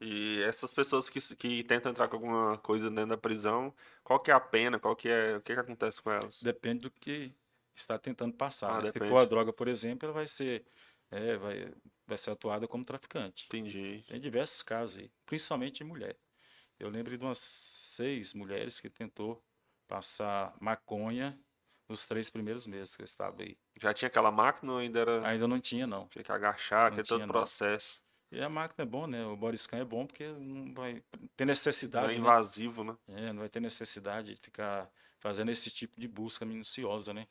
[0.00, 4.30] E essas pessoas que, que tentam entrar com alguma coisa dentro da prisão, qual que
[4.30, 4.78] é a pena?
[4.78, 6.42] Qual que é, o que, que acontece com elas?
[6.42, 7.34] Depende do que
[7.74, 8.78] está tentando passar.
[8.78, 10.66] Ah, Se for a droga, por exemplo, ela vai ser,
[11.10, 11.72] é, vai,
[12.06, 13.46] vai ser atuada como traficante.
[13.46, 14.04] Entendi.
[14.06, 16.16] Tem diversos casos aí, principalmente de mulher.
[16.78, 19.42] Eu lembro de umas seis mulheres que tentou
[19.88, 21.38] passar maconha
[21.88, 23.56] nos três primeiros meses que eu estava aí.
[23.80, 25.26] Já tinha aquela máquina ou ainda era.
[25.28, 26.08] Ainda não tinha, não.
[26.08, 28.02] Tinha que agachar, aquele todo o processo.
[28.36, 29.24] E a máquina é bom, né?
[29.24, 31.02] O body scan é bom porque não vai
[31.34, 32.08] ter necessidade.
[32.08, 32.20] Não é né?
[32.20, 32.94] invasivo, né?
[33.08, 33.28] né?
[33.28, 37.26] É, não vai ter necessidade de ficar fazendo esse tipo de busca minuciosa, né?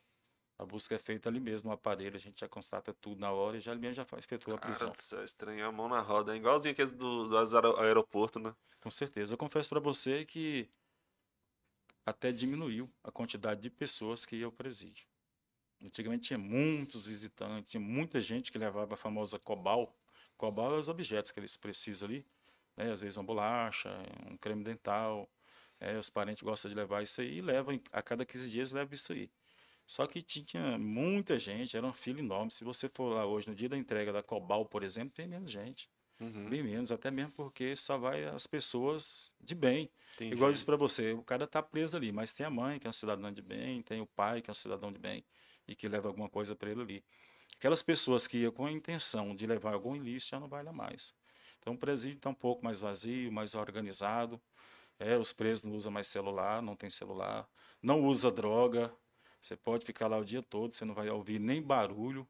[0.58, 3.56] A busca é feita ali mesmo no aparelho, a gente já constata tudo na hora
[3.56, 4.92] e já mesmo já efetua a prisão.
[4.92, 7.38] Cara, estranho, a mão na roda, é igualzinho aqueles do, do
[7.78, 8.52] aeroporto, né?
[8.80, 9.34] Com certeza.
[9.34, 10.68] Eu confesso para você que
[12.04, 15.06] até diminuiu a quantidade de pessoas que ia ao presídio.
[15.80, 19.95] Antigamente tinha muitos visitantes, tinha muita gente que levava a famosa cobal,
[20.36, 22.26] Cobal é os objetos que eles precisam ali,
[22.76, 22.90] né?
[22.90, 23.90] às vezes uma bolacha,
[24.30, 25.28] um creme dental,
[25.80, 28.94] é, os parentes gostam de levar isso aí e levam, a cada 15 dias leva
[28.94, 29.30] isso aí.
[29.86, 32.50] Só que tinha muita gente, era uma fila enorme.
[32.50, 35.50] Se você for lá hoje, no dia da entrega da Cobal, por exemplo, tem menos
[35.50, 35.88] gente.
[36.18, 36.48] Uhum.
[36.48, 39.90] Bem menos, até mesmo porque só vai as pessoas de bem.
[40.14, 40.34] Entendi.
[40.34, 42.86] Igual eu disse para você, o cara tá preso ali, mas tem a mãe, que
[42.86, 45.24] é um cidadão de bem, tem o pai, que é um cidadão de bem,
[45.68, 47.04] e que leva alguma coisa para ele ali.
[47.58, 51.14] Aquelas pessoas que iam com a intenção de levar algum ilícito já não lá mais.
[51.58, 54.40] Então o presídio está um pouco mais vazio, mais organizado.
[54.98, 57.48] É, os presos não usam mais celular, não tem celular,
[57.82, 58.94] não usa droga.
[59.42, 62.26] Você pode ficar lá o dia todo, você não vai ouvir nem barulho,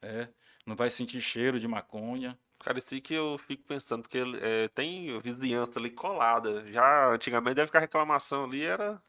[0.00, 0.28] é,
[0.66, 2.38] não vai sentir cheiro de maconha.
[2.58, 6.70] Cara, isso que eu fico pensando, porque é, tem vizinhança ali colada.
[6.70, 9.02] Já antigamente deve ficar reclamação ali, era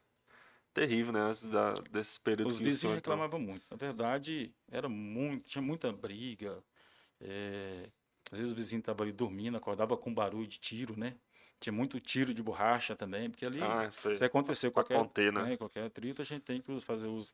[0.73, 1.21] terrível, né?
[1.21, 3.65] Antes da, desse período Os vizinhos reclamavam muito.
[3.69, 6.63] Na verdade, era muito, tinha muita briga.
[7.21, 7.89] É,
[8.31, 11.15] às vezes o vizinho estava ali dormindo, acordava com barulho de tiro, né?
[11.59, 15.43] Tinha muito tiro de borracha também, porque ali, ah, se acontecer qualquer, conter, né?
[15.43, 15.57] né?
[15.57, 17.33] qualquer atrito, a gente tem que fazer uso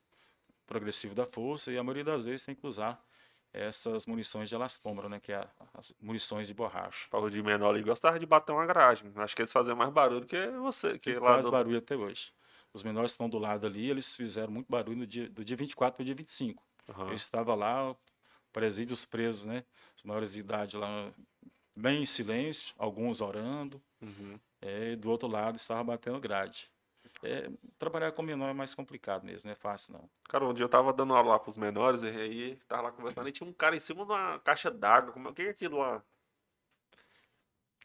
[0.68, 3.04] progressivo da força e a maioria das vezes tem que usar
[3.52, 5.20] essas munições de elastômero, né?
[5.20, 7.08] Que é as munições de borracha.
[7.12, 9.12] O de menor ali gostava de bater uma garagem.
[9.16, 11.00] Acho que eles faziam mais barulho que você.
[11.00, 11.52] Que eles lá fazem do...
[11.52, 12.32] barulho até hoje.
[12.74, 15.96] Os menores estão do lado ali, eles fizeram muito barulho no dia, do dia 24
[15.96, 16.64] para o dia 25.
[16.90, 17.08] Uhum.
[17.10, 17.96] Eu estava lá,
[18.52, 19.64] presídios presos, né?
[19.96, 21.12] Os maiores de idade lá,
[21.76, 23.82] bem em silêncio, alguns orando.
[24.02, 24.40] Uhum.
[24.62, 26.70] É, do outro lado estava batendo grade.
[27.24, 30.10] É, trabalhar com menor é mais complicado mesmo, não é fácil não.
[30.30, 33.28] Cara, um dia eu tava dando aula lá pros menores, e aí tava lá conversando,
[33.28, 35.12] e tinha um cara em cima de uma caixa d'água.
[35.12, 36.04] Como- O que é aquilo lá?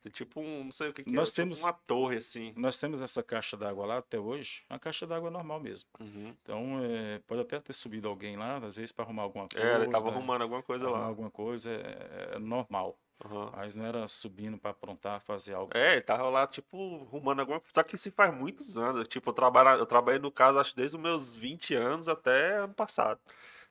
[0.05, 2.53] Tem Tipo um, não sei o que, que Nós é, tipo temos- uma torre assim.
[2.57, 5.89] Nós temos essa caixa d'água lá até hoje, uma caixa d'água normal mesmo.
[5.99, 6.35] Uhum.
[6.43, 9.67] Então, é, pode até ter subido alguém lá, às vezes para arrumar alguma coisa.
[9.67, 11.07] É, ele tava arrumando alguma coisa arrumar lá.
[11.07, 12.99] alguma coisa, é, é normal.
[13.25, 13.51] Aham.
[13.57, 15.71] Mas não era subindo para aprontar, fazer algo.
[15.75, 17.73] É, ele tava lá, tipo, arrumando alguma coisa.
[17.75, 19.09] Só que isso faz muitos anos.
[19.09, 22.75] Tipo, eu, trabalha, eu trabalhei no caso, acho, desde os meus 20 anos até ano
[22.75, 23.19] passado.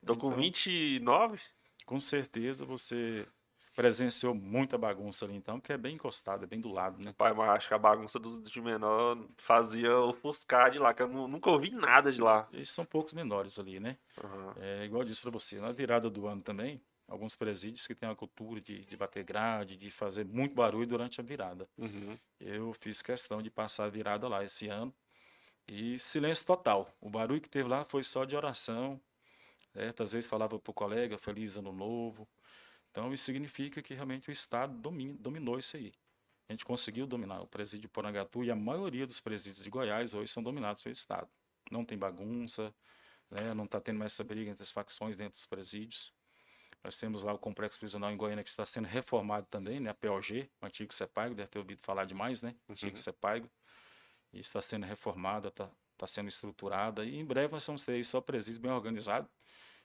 [0.04, 1.38] Com Então- 29.
[1.86, 3.26] Com certeza você
[3.74, 7.12] presenciou muita bagunça ali, então, que é bem encostado, é bem do lado, né?
[7.16, 11.08] Pai, mas acho que a bagunça dos de menor fazia ofuscar de lá, que eu
[11.08, 12.48] nu- nunca ouvi nada de lá.
[12.52, 13.98] E são poucos menores ali, né?
[14.22, 14.54] Aham.
[14.60, 18.08] É igual eu disse para você, na virada do ano também, alguns presídios que têm
[18.08, 21.68] a cultura de, de bater grade, de fazer muito barulho durante a virada.
[21.76, 22.16] Uhum.
[22.40, 24.94] Eu fiz questão de passar a virada lá esse ano
[25.66, 26.88] e silêncio total.
[27.00, 29.00] O barulho que teve lá foi só de oração.
[29.72, 30.02] Certo?
[30.04, 32.28] Às vezes falava para o colega feliz ano novo.
[32.94, 35.92] Então isso significa que realmente o Estado domin- dominou isso aí.
[36.48, 40.14] A gente conseguiu dominar o presídio de Porangatu e a maioria dos presídios de Goiás
[40.14, 41.28] hoje são dominados pelo Estado.
[41.72, 42.72] Não tem bagunça,
[43.28, 43.52] né?
[43.52, 46.12] não está tendo mais essa briga entre as facções dentro dos presídios.
[46.84, 49.90] Nós temos lá o complexo prisional em Goiânia que está sendo reformado também, né?
[49.90, 52.54] A POG, o antigo CEPAIGO, deve ter ouvido falar demais, né?
[52.68, 53.02] Antigo Uhum.
[53.02, 53.50] CEPAIGO.
[54.32, 57.04] E está sendo reformada, está está sendo estruturada.
[57.04, 59.30] E em breve nós vamos ter aí só presídios bem organizados.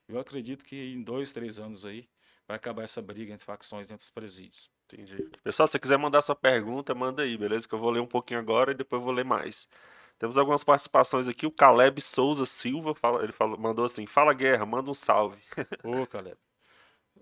[0.07, 2.09] Eu acredito que em dois, três anos aí
[2.49, 4.71] vai acabar essa briga entre facções dentro dos presídios.
[4.91, 5.29] Entendi.
[5.43, 7.67] Pessoal, se você quiser mandar sua pergunta, manda aí, beleza?
[7.67, 9.67] Que eu vou ler um pouquinho agora e depois vou ler mais.
[10.17, 11.45] Temos algumas participações aqui.
[11.45, 15.39] O Caleb Souza Silva, fala, ele falou, mandou assim: Fala guerra, manda um salve.
[15.85, 16.37] Ô, Caleb.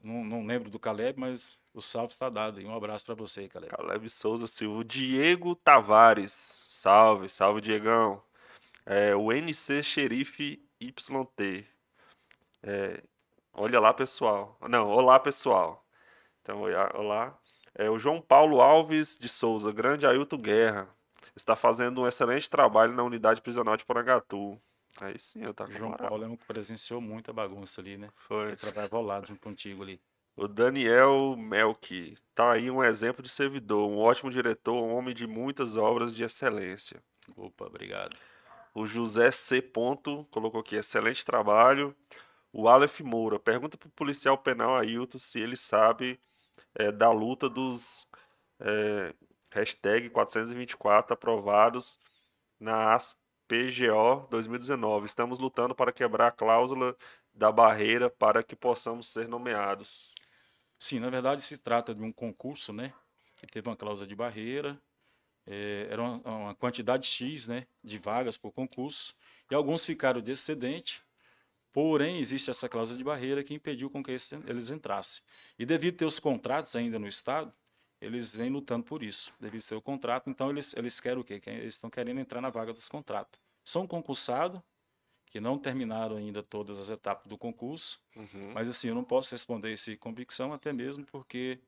[0.01, 2.61] Não, não lembro do Caleb, mas o salve está dado.
[2.61, 3.75] E um abraço para você, Caleb.
[3.75, 4.79] Caleb Souza Silva.
[4.79, 8.23] O Diego Tavares, salve, salve, Diegão.
[8.85, 11.67] É, o NC Xerife YT.
[12.63, 13.03] É,
[13.57, 14.57] olha lá, pessoal.
[14.69, 15.85] Não, olá, pessoal.
[16.41, 16.61] Então,
[16.93, 17.37] olá.
[17.75, 20.87] É, o João Paulo Alves de Souza, grande Ailton Guerra.
[21.35, 24.59] Está fazendo um excelente trabalho na unidade prisional de Porangatu.
[24.99, 25.91] Aí sim, eu O com João.
[25.91, 28.09] Paulo é um que presenciou muita bagunça ali, né?
[28.15, 28.47] Foi.
[28.47, 30.01] Ele trabalhava ao lado junto contigo ali.
[30.35, 32.17] O Daniel Melk.
[32.33, 36.23] Tá aí um exemplo de servidor, um ótimo diretor, um homem de muitas obras de
[36.23, 37.03] excelência.
[37.35, 38.15] Opa, obrigado.
[38.73, 39.61] O José C.
[39.61, 41.95] Ponto colocou aqui, excelente trabalho.
[42.59, 46.19] O Aleph Moura, pergunta pro policial penal Ailton se ele sabe
[46.73, 48.07] é, da luta dos
[48.59, 49.13] é,
[49.51, 51.99] hashtag 424 aprovados
[52.59, 55.05] na ASPGO 2019.
[55.05, 56.97] Estamos lutando para quebrar a cláusula
[57.31, 60.15] da barreira para que possamos ser nomeados.
[60.79, 62.91] Sim, na verdade se trata de um concurso, né?
[63.35, 64.81] Que teve uma cláusula de barreira,
[65.45, 67.67] eh, era uma, uma quantidade X, né?
[67.83, 69.13] De vagas por concurso,
[69.51, 71.05] e alguns ficaram de excedente,
[71.77, 75.21] porém existe essa cláusula de barreira que impediu com que eles entrassem.
[75.59, 77.53] E devido ter os contratos ainda no Estado,
[78.01, 81.39] eles vêm lutando por isso, devido ter o contrato, então eles, eles querem o quê?
[81.39, 83.39] Que Eles estão querendo entrar na vaga dos contratos.
[83.63, 84.59] São concursados,
[85.27, 88.53] que não terminaram ainda todas as etapas do concurso, Uhum.
[88.55, 91.59] mas assim, eu não posso responder isso com convicção, até mesmo porque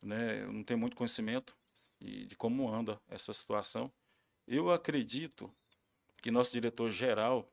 [0.00, 1.54] né, eu não tenho muito conhecimento
[2.00, 3.92] de, de como anda essa situação.
[4.48, 5.54] Eu acredito
[6.22, 7.52] que nosso diretor-geral,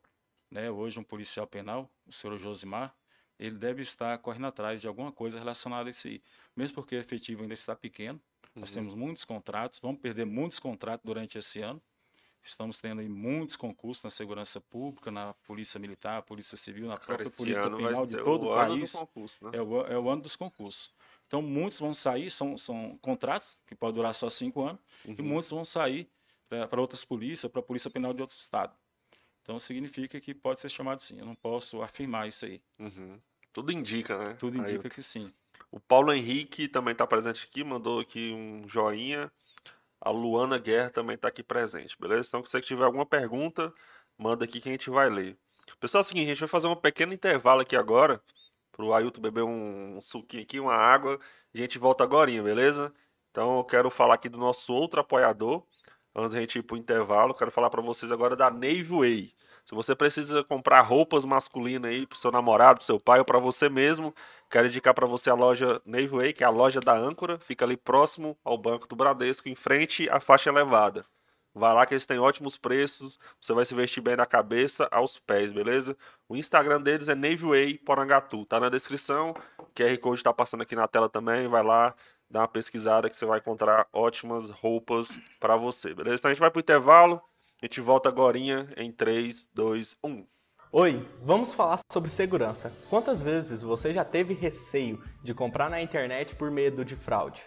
[0.51, 2.95] né, hoje um policial penal, o senhor Josimar,
[3.37, 6.21] ele deve estar correndo atrás de alguma coisa relacionada a isso aí.
[6.55, 8.21] Mesmo porque o efetivo ainda está pequeno,
[8.55, 8.75] nós Uhum.
[8.75, 11.81] temos muitos contratos, vamos perder muitos contratos durante esse ano.
[12.43, 17.27] Estamos tendo muitos concursos na segurança pública, na polícia militar, polícia civil, na Cara, própria
[17.27, 18.93] esse polícia penal de todo o país.
[18.93, 19.51] concurso, né?
[19.53, 20.93] É o, é o ano dos concursos.
[21.27, 24.81] Então, muitos vão sair, são, são contratos que podem durar só cinco anos,
[25.17, 25.27] e Uhum.
[25.27, 26.09] muitos vão sair
[26.69, 28.75] para outras polícias, para a Polícia Penal de outros estados.
[29.49, 31.17] Então, significa que pode ser chamado sim.
[31.17, 32.61] Eu não posso afirmar isso aí.
[32.77, 33.19] Uhum.
[33.51, 34.35] Tudo indica, né?
[34.37, 35.33] Tudo Aí indica que sim.
[35.71, 39.31] O Paulo Henrique também está presente aqui, mandou aqui um joinha.
[39.99, 42.27] A Luana Guerra também está aqui presente, beleza?
[42.27, 43.73] Então, se você tiver alguma pergunta,
[44.15, 45.35] manda aqui que a gente vai ler.
[45.79, 48.21] Pessoal, é o seguinte, a gente vai fazer um pequeno intervalo aqui agora,
[48.71, 51.19] para o Ailton beber um, um suquinho aqui, uma água,
[51.55, 52.93] a gente volta agora, beleza?
[53.31, 55.65] Então, eu quero falar aqui do nosso outro apoiador,
[56.21, 59.33] antes da gente ir para o intervalo, quero falar para vocês agora da Navy Way.
[59.65, 63.37] Se você precisa comprar roupas masculinas aí pro seu namorado, pro seu pai ou para
[63.37, 64.15] você mesmo,
[64.49, 67.65] quero indicar para você a loja Navy Way, que é a loja da Âncora, fica
[67.65, 71.05] ali próximo ao Banco do Bradesco, em frente à faixa elevada.
[71.53, 75.19] Vai lá que eles têm ótimos preços, você vai se vestir bem da cabeça aos
[75.19, 75.97] pés, beleza?
[76.27, 79.35] O Instagram deles é Navy Way Porangatu, tá na descrição,
[79.75, 81.95] QR Code tá passando aqui na tela também, vai lá,
[82.29, 86.17] dá uma pesquisada que você vai encontrar ótimas roupas para você, beleza?
[86.19, 87.21] Então a gente vai pro intervalo,
[87.61, 90.25] A gente volta agora em 3, 2, 1.
[90.71, 92.71] Oi, vamos falar sobre segurança.
[92.89, 97.43] Quantas vezes você já teve receio de comprar na internet por medo de fraude?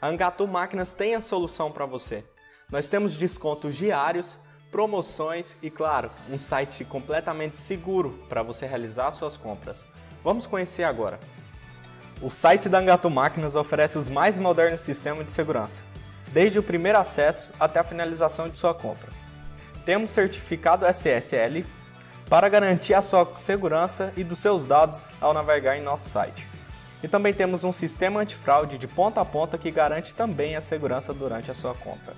[0.00, 2.24] A Angatu Máquinas tem a solução para você.
[2.70, 4.36] Nós temos descontos diários,
[4.72, 9.86] promoções e, claro, um site completamente seguro para você realizar suas compras.
[10.24, 11.20] Vamos conhecer agora.
[12.22, 15.82] O site da Angatu Máquinas oferece os mais modernos sistemas de segurança,
[16.32, 19.10] desde o primeiro acesso até a finalização de sua compra.
[19.84, 21.66] Temos certificado SSL
[22.28, 26.46] para garantir a sua segurança e dos seus dados ao navegar em nosso site.
[27.02, 31.12] E também temos um sistema antifraude de ponta a ponta que garante também a segurança
[31.12, 32.14] durante a sua compra.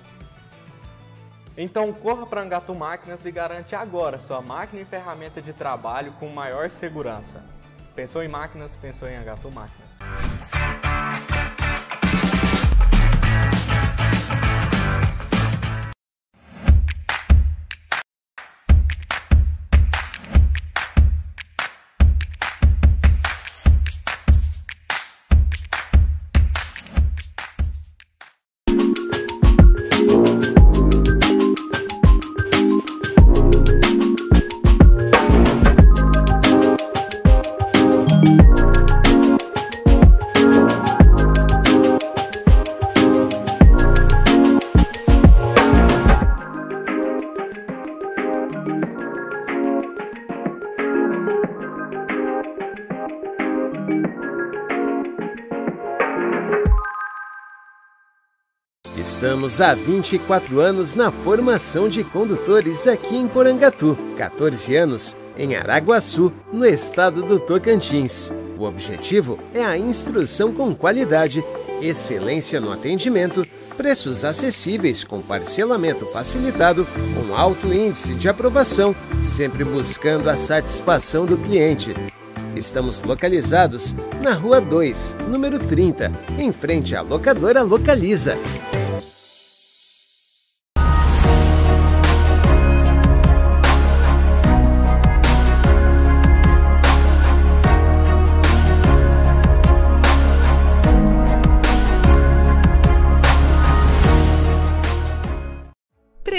[1.57, 6.29] Então corra para Angatu Máquinas e garante agora sua máquina e ferramenta de trabalho com
[6.29, 7.43] maior segurança.
[7.95, 9.86] Pensou em máquinas, pensou em Angatu Máquinas.
[9.99, 10.76] Thanks.
[59.27, 66.31] Estamos há 24 anos na formação de condutores aqui em Porangatu, 14 anos em Araguaçu,
[66.53, 68.31] no estado do Tocantins.
[68.57, 71.43] O objetivo é a instrução com qualidade,
[71.81, 80.29] excelência no atendimento, preços acessíveis com parcelamento facilitado, com alto índice de aprovação, sempre buscando
[80.29, 81.93] a satisfação do cliente.
[82.55, 88.37] Estamos localizados na Rua 2, número 30, em frente à locadora Localiza.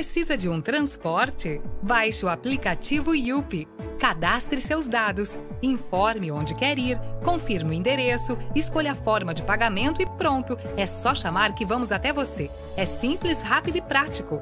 [0.08, 1.60] Precisa de um transporte?
[1.82, 3.68] Baixe o aplicativo Yupi.
[3.98, 10.00] Cadastre seus dados, informe onde quer ir, confirme o endereço, escolha a forma de pagamento
[10.00, 10.56] e pronto.
[10.78, 12.50] É só chamar que vamos até você.
[12.74, 14.40] É simples, rápido e prático.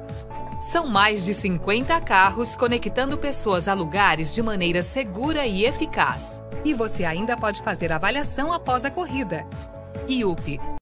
[0.61, 6.41] São mais de 50 carros conectando pessoas a lugares de maneira segura e eficaz.
[6.63, 9.45] E você ainda pode fazer avaliação após a corrida.
[10.07, 10.76] IUP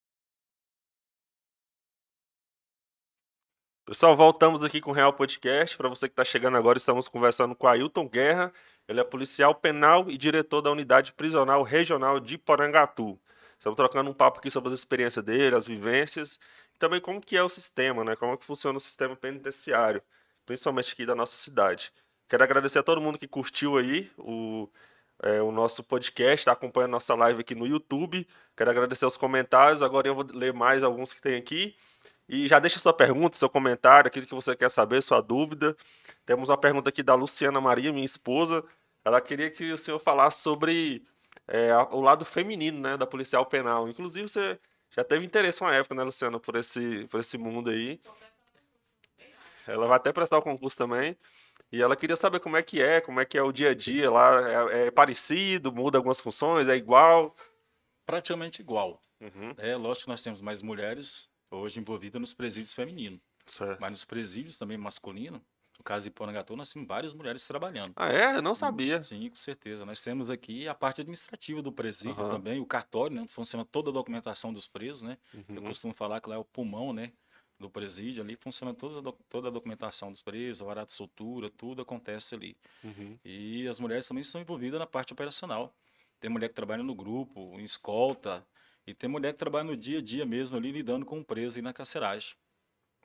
[3.85, 5.77] Pessoal, voltamos aqui com o Real Podcast.
[5.77, 8.51] Para você que está chegando agora, estamos conversando com Ailton Guerra.
[8.87, 13.19] Ele é policial penal e diretor da Unidade Prisional Regional de Porangatu.
[13.59, 16.39] Estamos trocando um papo aqui sobre as experiências dele, as vivências,
[16.73, 18.15] e também como que é o sistema, né?
[18.15, 20.01] Como é que funciona o sistema penitenciário,
[20.47, 21.93] principalmente aqui da nossa cidade.
[22.27, 24.67] Quero agradecer a todo mundo que curtiu aí o,
[25.21, 28.27] é, o nosso podcast, está acompanhando nossa live aqui no YouTube.
[28.57, 29.83] Quero agradecer os comentários.
[29.83, 31.75] Agora eu vou ler mais alguns que tem aqui.
[32.27, 35.75] E já deixa sua pergunta, seu comentário, aquilo que você quer saber, sua dúvida.
[36.25, 38.63] Temos uma pergunta aqui da Luciana Maria, minha esposa.
[39.03, 41.05] Ela queria que o senhor falasse sobre
[41.47, 43.87] é, o lado feminino né, da policial penal.
[43.87, 44.59] Inclusive, você
[44.89, 48.01] já teve interesse uma época, né, Luciana, por esse, por esse mundo aí.
[49.67, 51.15] Ela vai até prestar o concurso também.
[51.71, 53.75] E ela queria saber como é que é, como é que é o dia a
[53.75, 54.71] dia lá.
[54.71, 57.35] É, é parecido, muda algumas funções, é igual?
[58.03, 58.99] Praticamente igual.
[59.21, 59.53] Uhum.
[59.57, 63.19] É lógico que nós temos mais mulheres hoje envolvida nos presídios femininos.
[63.45, 63.79] Certo.
[63.79, 65.41] Mas nos presídios também masculino,
[65.77, 67.93] no caso de Porangatu, nós temos várias mulheres trabalhando.
[67.95, 68.37] Ah, é?
[68.37, 69.01] Eu não sabia.
[69.01, 69.85] Sim, com certeza.
[69.85, 72.29] Nós temos aqui a parte administrativa do presídio uhum.
[72.29, 73.25] também, o cartório, né?
[73.27, 75.17] Funciona toda a documentação dos presos, né?
[75.33, 75.55] Uhum.
[75.55, 77.11] Eu costumo falar que lá é o pulmão, né?
[77.59, 81.49] Do presídio, ali funciona toda a, toda a documentação dos presos, o varado de soltura,
[81.49, 82.57] tudo acontece ali.
[82.83, 83.17] Uhum.
[83.23, 85.73] E as mulheres também são envolvidas na parte operacional.
[86.19, 88.45] Tem mulher que trabalha no grupo, em escolta,
[88.87, 91.59] e tem mulher que trabalha no dia a dia mesmo ali, lidando com o preso
[91.59, 92.35] e na carceragem.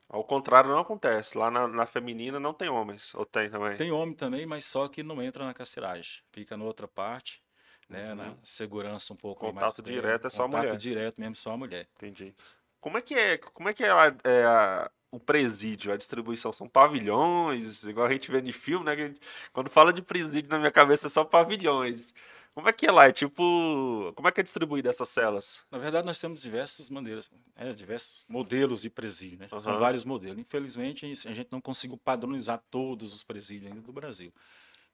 [0.07, 1.37] Ao contrário, não acontece.
[1.37, 3.77] Lá na, na, feminina não tem homens, ou tem também?
[3.77, 6.21] Tem homem também, mas só que não entra na carceragem.
[6.31, 7.41] Fica na outra parte,
[7.87, 8.09] né?
[8.09, 8.15] Uhum.
[8.15, 9.75] Na segurança um pouco Contato mais.
[9.77, 10.63] Contato direto é só a mulher.
[10.63, 11.87] Contato direto mesmo, só a mulher.
[11.95, 12.35] Entendi.
[12.81, 16.51] Como é que é, como é, que é, a, é a, o presídio, a distribuição?
[16.51, 18.97] São pavilhões, igual a gente vê em filme, né?
[18.97, 19.21] Gente,
[19.53, 22.13] quando fala de presídio na minha cabeça é só pavilhões.
[22.53, 23.07] Como é que é lá?
[23.07, 24.11] É tipo.
[24.15, 25.61] Como é que é distribuída essas celas?
[25.71, 29.47] Na verdade, nós temos diversas maneiras, é, diversos modelos de presídio, né?
[29.47, 29.79] São Aham.
[29.79, 30.37] vários modelos.
[30.37, 34.33] Infelizmente, a gente não conseguiu padronizar todos os presídios ainda do Brasil.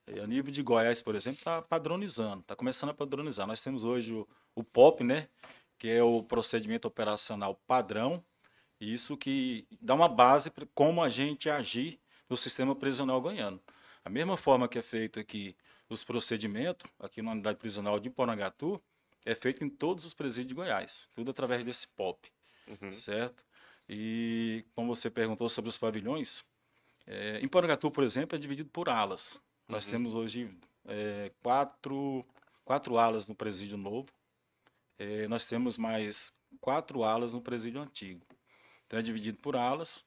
[0.08, 3.48] E a nível de Goiás, por exemplo, está padronizando, está começando a padronizar.
[3.48, 5.28] Nós temos hoje o, o POP, né?
[5.80, 8.24] Que é o procedimento operacional padrão,
[8.80, 12.00] e isso que dá uma base para como a gente agir
[12.30, 13.60] no sistema prisional goiano.
[14.06, 15.56] A mesma forma que é feito aqui
[15.90, 18.82] os procedimentos, aqui na unidade prisional de Porangatu,
[19.26, 22.32] é feito em todos os presídios de Goiás, tudo através desse POP,
[22.68, 22.92] Uhum.
[22.94, 23.44] certo?
[23.90, 26.44] E como você perguntou sobre os pavilhões,
[27.06, 29.42] é, em Porangatu, por exemplo, é dividido por alas.
[29.68, 29.92] Nós Uhum.
[29.92, 32.22] temos hoje é, quatro,
[32.66, 34.10] quatro alas no presídio novo,
[35.00, 38.26] é, nós temos mais quatro alas no presídio antigo.
[38.86, 40.06] Então é dividido por alas.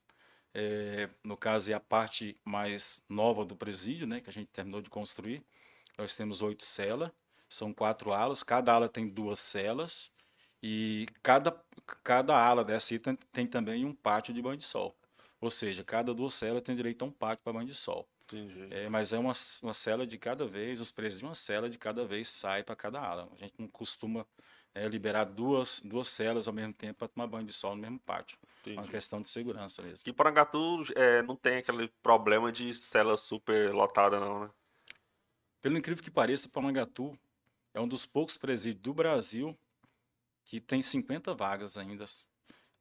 [0.52, 4.82] é, no caso, é a parte mais nova do presídio, né, que a gente terminou
[4.82, 5.44] de construir.
[5.98, 7.10] Nós temos oito celas,
[7.48, 10.10] são quatro alas, cada ala tem duas celas,
[10.62, 11.58] e cada,
[12.04, 14.96] cada ala dessa tem, tem também um pátio de banho de sol.
[15.40, 18.08] Ou seja, cada duas celas tem direito a um pátio para banho de sol.
[18.70, 19.32] É, mas é uma,
[19.62, 22.76] uma cela de cada vez, os presos de uma cela de cada vez sai para
[22.76, 23.28] cada ala.
[23.32, 24.26] A gente não costuma
[24.74, 27.98] é, liberar duas, duas celas ao mesmo tempo para tomar banho de sol no mesmo
[27.98, 28.38] pátio.
[28.66, 30.08] É uma questão de segurança mesmo.
[30.08, 34.50] Em Porangatu é, não tem aquele problema de cela super lotada, não, né?
[35.60, 37.12] Pelo incrível que pareça, Palangatu
[37.74, 39.56] é um dos poucos presídios do Brasil
[40.44, 42.04] que tem 50 vagas ainda.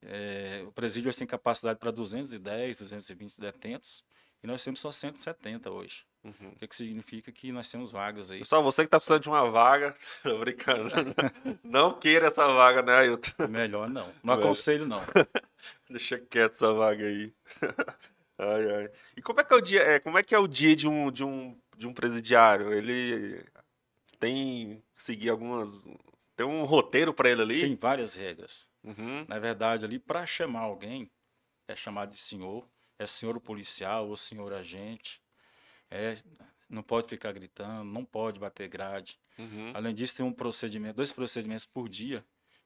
[0.01, 4.03] É, o presídio tem capacidade para 210, 220 detentos
[4.41, 6.05] e nós temos só 170 hoje.
[6.23, 6.49] Uhum.
[6.49, 8.39] O que, que significa que nós temos vagas aí?
[8.39, 10.89] Pessoal, você que tá precisando de uma vaga, tô brincando.
[11.63, 13.47] Não queira essa vaga, né, Ailton?
[13.49, 14.07] Melhor não.
[14.23, 14.45] Não Velho.
[14.45, 15.01] aconselho não.
[15.89, 17.33] Deixa quieto essa vaga aí.
[18.37, 18.91] Ai, ai.
[19.17, 20.87] E como é que é o dia, é, como é que é o dia de
[20.87, 22.73] um, de um, de um presidiário?
[22.73, 23.43] Ele
[24.19, 25.87] tem que seguir algumas.
[26.35, 27.61] Tem um roteiro pra ele ali?
[27.61, 28.69] Tem várias regras.
[28.83, 29.25] Uhum.
[29.27, 31.09] Na verdade, ali, para chamar alguém,
[31.67, 32.67] é chamado de senhor,
[32.97, 35.21] é senhor policial ou senhor agente.
[35.89, 36.17] É,
[36.69, 39.17] não pode ficar gritando, não pode bater grade.
[39.37, 39.71] Uhum.
[39.73, 42.23] Além disso, tem um procedimento, dois procedimentos por dia,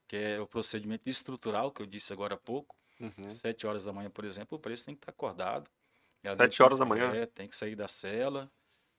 [0.08, 2.76] que é o procedimento estrutural, que eu disse agora há pouco.
[3.00, 3.30] Uhum.
[3.30, 5.70] Sete horas da manhã, por exemplo, o preso tem que estar acordado.
[6.38, 7.14] Sete horas da manhã?
[7.14, 8.52] É, tem que sair da cela,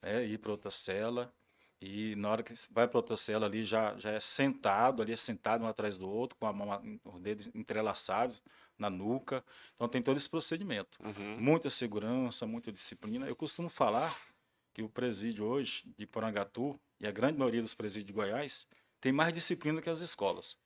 [0.05, 1.33] é, ir para outra cela.
[1.81, 5.17] E na hora que vai para outra cela ali, já, já é sentado, ali é
[5.17, 8.41] sentado um atrás do outro, com a mão, os dedos entrelaçados
[8.79, 9.45] na nuca.
[9.75, 10.99] Então tem todo esse procedimento.
[11.03, 11.37] Uhum.
[11.39, 13.27] Muita segurança, muita disciplina.
[13.27, 14.19] Eu costumo falar
[14.73, 18.67] que o presídio hoje de Porangatu e a grande maioria dos presídios de Goiás
[19.01, 20.57] tem mais disciplina que as escolas.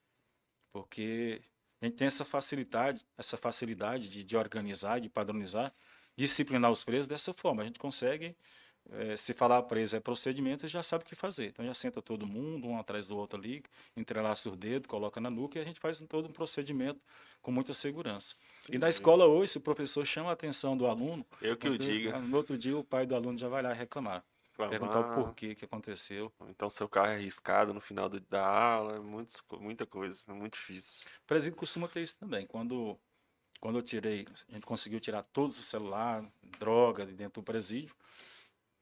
[0.72, 1.42] Porque
[1.80, 5.72] a gente tem essa facilidade, essa facilidade de, de organizar, de padronizar,
[6.16, 7.62] disciplinar os presos dessa forma.
[7.62, 8.36] A gente consegue,
[8.92, 11.46] eh, se falar preso é procedimento, já sabe o que fazer.
[11.48, 13.62] Então já senta todo mundo, um atrás do outro ali,
[13.96, 17.00] entrelaça os dedos, coloca na nuca e a gente faz todo um procedimento
[17.42, 18.34] com muita segurança.
[18.70, 21.78] E na escola hoje, se o professor chama a atenção do aluno, Eu que o
[21.78, 22.18] diga.
[22.18, 24.24] no outro dia o pai do aluno já vai lá reclamar,
[24.70, 26.32] perguntar o porquê que aconteceu.
[26.48, 30.24] Então seu carro é arriscado no final do- da aula, é muitas co- muita coisa,
[30.28, 31.06] é muito difícil.
[31.22, 32.46] O presídio costuma ter isso também.
[32.46, 32.98] Quando,
[33.60, 36.28] quando eu tirei, a gente conseguiu tirar todos os celulares,
[36.58, 37.94] droga de dentro do presídio,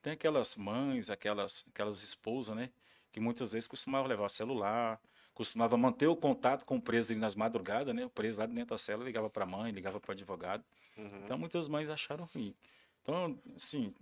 [0.06, 2.70] tem aquelas mães, aquelas, aquelas esposas, né?
[3.10, 5.00] Que muitas vezes costumavam levar celular,
[5.34, 8.06] costumava manter o contato com o preso ali nas madrugadas, né?
[8.06, 10.64] O preso lá dentro da cela ligava para a mãe, ligava para o advogado.
[10.96, 11.08] Uhum.
[11.24, 12.54] Então muitas mães acharam ruim.
[13.02, 13.92] Então, assim,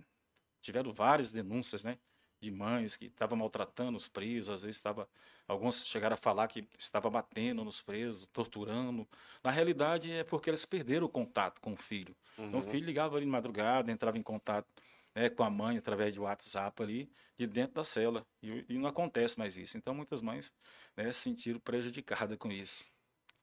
[0.61, 1.97] tiveram várias denúncias, né?
[2.39, 5.09] De mães que estavam maltratando os presos, às vezes estava.
[5.49, 9.09] Alguns chegaram a falar que estava batendo nos presos, torturando.
[9.43, 12.15] Na realidade, é porque eles perderam o contato com o filho.
[12.39, 12.71] Então, o Uhum.
[12.71, 14.69] filho ligava ali de madrugada, entrava em contato
[15.15, 18.27] né, com a mãe através de WhatsApp ali, de dentro da cela.
[18.43, 19.77] E, e não acontece mais isso.
[19.77, 20.53] Então, muitas mães
[20.97, 22.85] né, se sentiram prejudicadas com isso.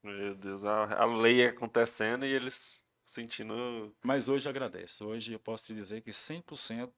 [0.02, 3.94] Meu Deus, a, a lei acontecendo e eles sentindo.
[4.02, 5.04] Mas hoje agradece.
[5.04, 6.92] Hoje eu posso te dizer que 100%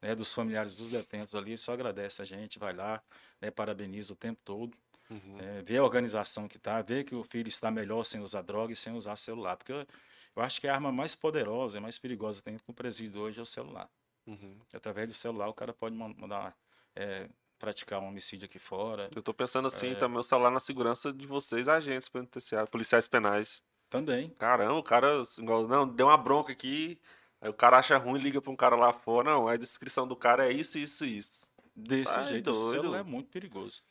[0.00, 3.02] né, dos familiares dos detentos ali só agradece a gente, vai lá,
[3.40, 4.76] né, parabeniza o tempo todo,
[5.08, 5.38] Uhum.
[5.64, 8.76] vê a organização que está, vê que o filho está melhor sem usar droga e
[8.76, 9.56] sem usar celular.
[9.56, 9.86] Porque eu,
[10.34, 13.42] eu acho que a arma mais poderosa e mais perigosa dentro do presídio hoje é
[13.42, 13.88] o celular.
[14.26, 14.58] Uhum.
[14.74, 16.56] Através do celular o cara pode man- mandar
[16.94, 19.08] é, praticar um homicídio aqui fora.
[19.14, 19.94] Eu tô pensando assim, É.
[19.94, 23.62] também o celular na segurança de vocês, agentes penitenciários, policiais penais.
[23.88, 24.30] Também.
[24.30, 26.98] Caramba, o cara, assim, igual, não, deu uma bronca aqui,
[27.40, 30.16] aí o cara acha ruim, liga pra um cara lá fora, não, a descrição do
[30.16, 31.46] cara é isso, isso, isso.
[31.74, 32.70] Desse Tá jeito, o doido.
[32.72, 33.82] celular é muito perigoso.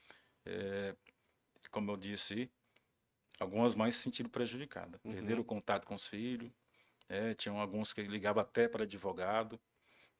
[0.45, 0.95] É,
[1.71, 2.49] como eu disse,
[3.39, 5.13] algumas mães se sentiram prejudicadas, Uhum.
[5.13, 6.51] perderam o contato com os filhos,
[7.07, 9.59] é, tinham alguns que ligavam até para advogado,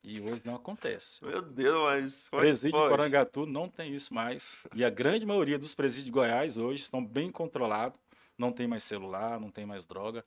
[0.06, 1.24] E hoje não acontece.
[1.26, 2.28] Meu Deus, mas.
[2.34, 2.90] é Presídio de?
[2.90, 4.58] Porangatu não tem isso mais.
[4.74, 8.00] E a grande maioria dos presídios de Goiás hoje estão bem controlados.
[8.38, 10.24] Não tem mais celular, não tem mais droga.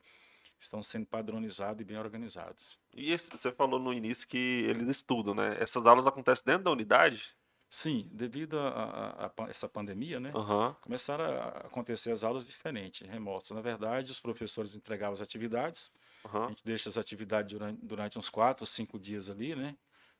[0.59, 2.77] Estão sendo padronizados e bem organizados.
[2.93, 5.55] E esse- você falou no início que eles estudam, né?
[5.59, 7.23] Essas aulas acontecem dentro da unidade?
[7.69, 10.31] Sim, devido a, a- a essa pandemia, né?
[10.35, 10.75] Aham.
[10.81, 13.51] Começaram a acontecer as aulas diferentes, remotas.
[13.51, 15.91] Na verdade, os professores entregavam as atividades.
[16.23, 16.49] A Aham.
[16.49, 19.75] gente deixa as atividades durante, durante uns quatro, cinco dias ali, né?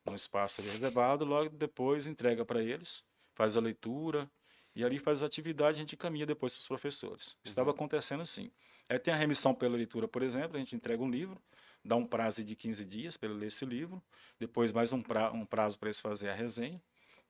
[0.05, 1.25] No espaço ali reservado.
[1.25, 4.29] Logo depois entrega para eles, faz a leitura.
[4.75, 7.35] E ali faz as atividades, a gente encaminha depois para os professores.
[7.43, 8.51] Estava acontecendo assim.
[8.87, 11.39] Aí tem a remissão pela leitura, por exemplo, a gente entrega um livro,
[11.83, 14.01] dá um prazo de 15 dias para ele ler esse livro,
[14.39, 16.81] depois mais um, pra, um prazo para eles fazer a resenha.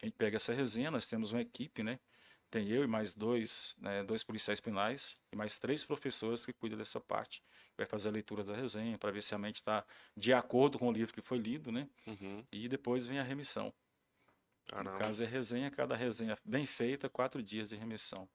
[0.02, 2.00] A gente pega essa resenha, nós temos uma equipe, né?
[2.50, 6.78] Tem eu e mais dois, né, dois policiais penais e mais três professores que cuidam
[6.78, 7.44] dessa parte.
[7.80, 10.90] Vai fazer a leitura da resenha para ver se a mente está de acordo com
[10.90, 11.88] o livro que foi lido, né?
[12.06, 12.44] Uhum.
[12.52, 13.74] E depois vem a remissão.
[14.76, 18.28] No caso é resenha, cada resenha bem feita, quatro dias de remissão.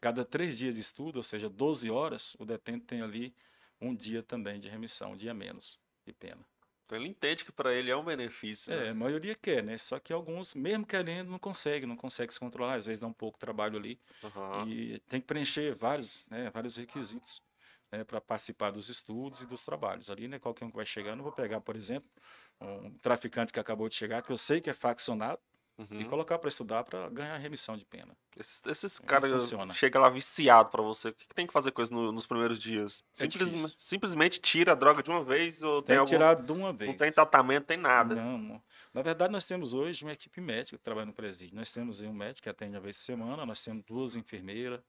[0.00, 3.32] Cada três dias de estudo, ou seja, 12 horas, o detento tem ali
[3.80, 6.44] um dia também de remissão, um dia menos de pena.
[6.84, 8.72] Então ele entende que para ele é um benefício.
[8.72, 8.90] É, né?
[8.90, 9.78] a maioria quer, né?
[9.78, 13.12] Só que alguns, mesmo querendo, não consegue, não consegue se controlar, às vezes dá um
[13.12, 14.00] pouco de trabalho ali.
[14.24, 14.68] Aham.
[14.68, 17.40] E tem que preencher vários, né, vários requisitos
[17.92, 20.10] né, para participar dos estudos e dos trabalhos.
[20.10, 22.08] Ali, né, qualquer um que vai chegando, eu vou pegar, por exemplo,
[22.60, 25.40] um traficante que acabou de chegar, que eu sei que é faccionado,
[25.78, 26.10] e Uhum.
[26.10, 28.14] colocar para estudar para ganhar remissão de pena.
[28.36, 31.08] Esses, esses Como caras chegam lá viciado pra você.
[31.08, 33.02] O que, que tem que fazer com eles no- nos primeiros dias?
[33.18, 36.10] É Simples- simplesmente tira a droga de uma vez ou tem, Tem algum.
[36.10, 36.90] tirar de uma vez.
[36.90, 38.14] Não tem tratamento, tem nada.
[38.14, 38.62] Não.
[38.92, 41.56] Na verdade, nós temos hoje uma equipe médica que trabalha no presídio.
[41.56, 44.82] Nós temos um médico que atende uma vez por semana, nós temos duas enfermeiras,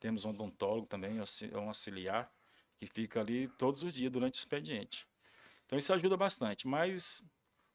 [0.00, 1.20] temos um odontólogo também,
[1.54, 2.28] um auxiliar,
[2.82, 5.06] que fica ali todos os dias durante o expediente.
[5.64, 7.24] Então isso ajuda bastante, mas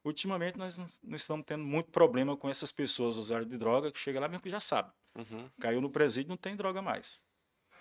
[0.04, 4.20] ultimamente nós não estamos tendo muito problema com essas pessoas usuárias de droga que chega
[4.20, 4.92] lá mesmo que já sabe.
[5.16, 5.50] Uhum.
[5.58, 7.22] Caiu no presídio, não tem droga mais.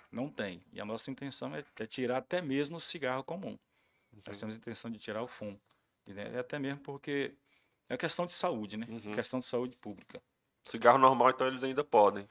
[0.10, 0.64] Não tem.
[0.72, 3.60] E a nossa intenção é, é tirar até mesmo o cigarro comum.
[4.26, 5.60] Nós temos a intenção de tirar o fumo.
[6.08, 7.36] É até mesmo porque
[7.90, 8.88] é questão de saúde, né?
[8.90, 9.14] Uhum.
[9.14, 10.24] Questão de saúde pública.
[10.64, 12.28] Cigarro normal, então eles ainda podem.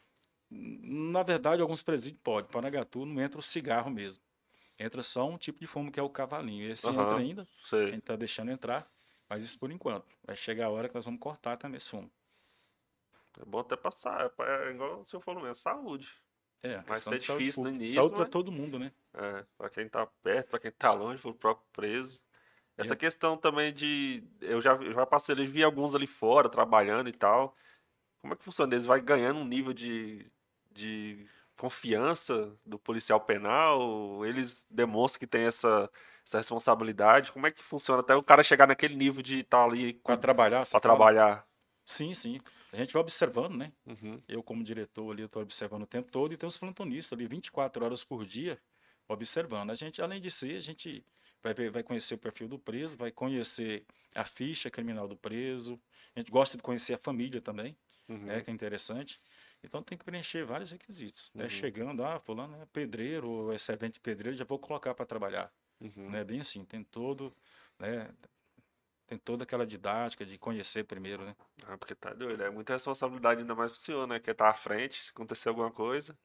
[0.51, 2.51] Na verdade, alguns presídios podem.
[2.51, 4.25] Parangatu não entra o cigarro mesmo.
[4.79, 6.69] Entra só um tipo de fumo que é o cavalinho.
[6.71, 7.03] Esse Aham.
[7.03, 7.43] entra ainda.
[7.43, 7.87] A Sei.
[7.87, 8.87] gente está deixando entrar.
[9.29, 10.17] Mas isso por enquanto.
[10.25, 12.11] Vai chegar a hora que nós vamos cortar também esse fumo.
[13.41, 14.31] É bom até passar.
[14.39, 16.09] É igual o senhor falou mesmo, saúde.
[16.63, 18.91] É, Mas questão é difícil no início, Saúde para mas- todo mundo, né?
[19.15, 22.21] É, pra quem tá perto, pra quem tá longe, pro próprio preso.
[22.79, 24.23] Essa questão também de.
[24.41, 27.57] Eu já, eu já passei, eu vi alguns ali fora trabalhando e tal.
[28.21, 28.75] Como é que funciona?
[28.75, 30.31] Eles vai ganhando um nível de,
[30.73, 34.25] de confiança do policial penal?
[34.25, 35.91] Eles demonstram que tem essa,
[36.25, 37.33] essa responsabilidade?
[37.33, 40.67] Como é que funciona até o cara chegar naquele nível de estar ali Para trabalhar,
[40.67, 40.81] fala?
[40.81, 41.47] trabalhar?
[41.85, 42.41] Sim, sim.
[42.73, 43.73] A gente vai observando, né?
[43.87, 47.17] Uhum, Eu, como diretor ali, eu estou observando o tempo todo e tem os plantonistas
[47.17, 48.59] ali 24 horas por dia
[49.09, 49.71] observando.
[49.71, 51.05] A gente, além de ser, a gente
[51.43, 53.85] vai, ver, vai conhecer o perfil do preso, vai conhecer
[54.15, 55.81] a ficha criminal do preso.
[56.15, 57.77] A gente gosta de conhecer a família também,
[58.09, 58.19] uhum.
[58.19, 59.21] né, que é interessante.
[59.63, 61.31] Então tem que preencher vários requisitos.
[61.35, 61.45] Né?
[61.45, 61.51] Uhum.
[61.51, 65.53] Chegando, ah, fulano é pedreiro, ou é servente de pedreiro, já vou colocar para trabalhar.
[65.81, 66.11] uhum.
[66.11, 67.35] Não é bem assim, tem todo,
[67.79, 68.09] né,
[69.07, 71.37] tem toda aquela didática de conhecer primeiro, né?
[71.67, 72.43] Ah, porque tá doido.
[72.43, 74.19] É muita responsabilidade ainda mais pro senhor, né?
[74.19, 76.17] Que tá à frente, se acontecer alguma coisa.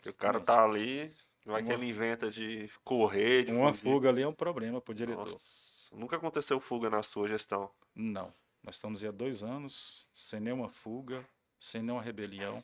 [0.00, 1.14] Que o cara tá ali,
[1.44, 3.82] vai que Uma- ele inventa de correr, de Uma fugir.
[3.82, 5.30] fuga ali é um problema para o diretor.
[5.30, 7.70] Nossa, nunca aconteceu fuga na sua gestão.
[7.94, 8.32] Não.
[8.62, 11.24] Nós estamos aí há dois anos, sem nenhuma fuga,
[11.64, 12.62] sem nenhuma rebelião.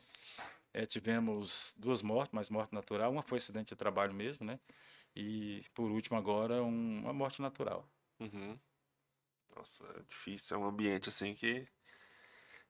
[0.73, 3.11] Eh, tivemos duas mortes, mas morte natural.
[3.11, 4.59] Uma foi acidente de trabalho mesmo, né?
[5.15, 7.87] E, por último, agora, um- uma morte natural.
[8.19, 8.59] Uhum.
[9.55, 10.57] Nossa, é difícil.
[10.57, 11.67] É um ambiente assim que.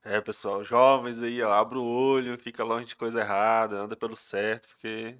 [0.04, 4.16] É, pessoal, jovens aí, ó, abre o olho, fica longe de coisa errada, anda pelo
[4.16, 5.18] certo, porque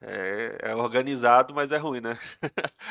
[0.00, 2.16] é, é organizado, mas é ruim, né?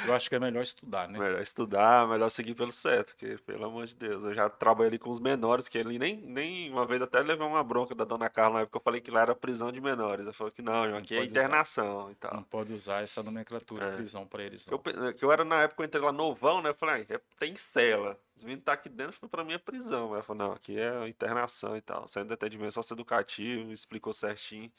[0.06, 1.18] Eu acho que é melhor estudar, né?
[1.18, 5.00] Melhor estudar, melhor seguir pelo certo, porque, pelo amor de Deus, eu já trabalhei ali
[5.00, 8.30] com os menores, que ele nem, nem uma vez até levei uma bronca da dona
[8.30, 10.26] Carla na época, eu falei que lá era prisão de menores.
[10.26, 11.40] Ela falou que não, João, Não aqui é pode usar.
[11.40, 12.34] internação e tal.
[12.34, 13.96] Não pode usar essa nomenclatura É.
[13.96, 15.14] prisão para eles, Que eu, não.
[15.14, 16.70] que eu era na época, eu entrei lá novão, né?
[16.72, 18.20] Eu falei, ah, é- tem cela.
[18.36, 20.14] Os meninos tá aqui dentro, foi pra mim é prisão.
[20.14, 22.08] Ela falou, não, aqui é internação e tal.
[22.08, 24.72] Saindo do atendimento socioeducativo, explicou certinho.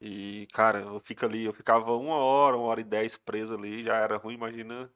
[0.00, 3.82] E, cara, eu fico ali, eu ficava uma hora, uma hora e dez preso ali,
[3.84, 4.90] já era ruim, imagina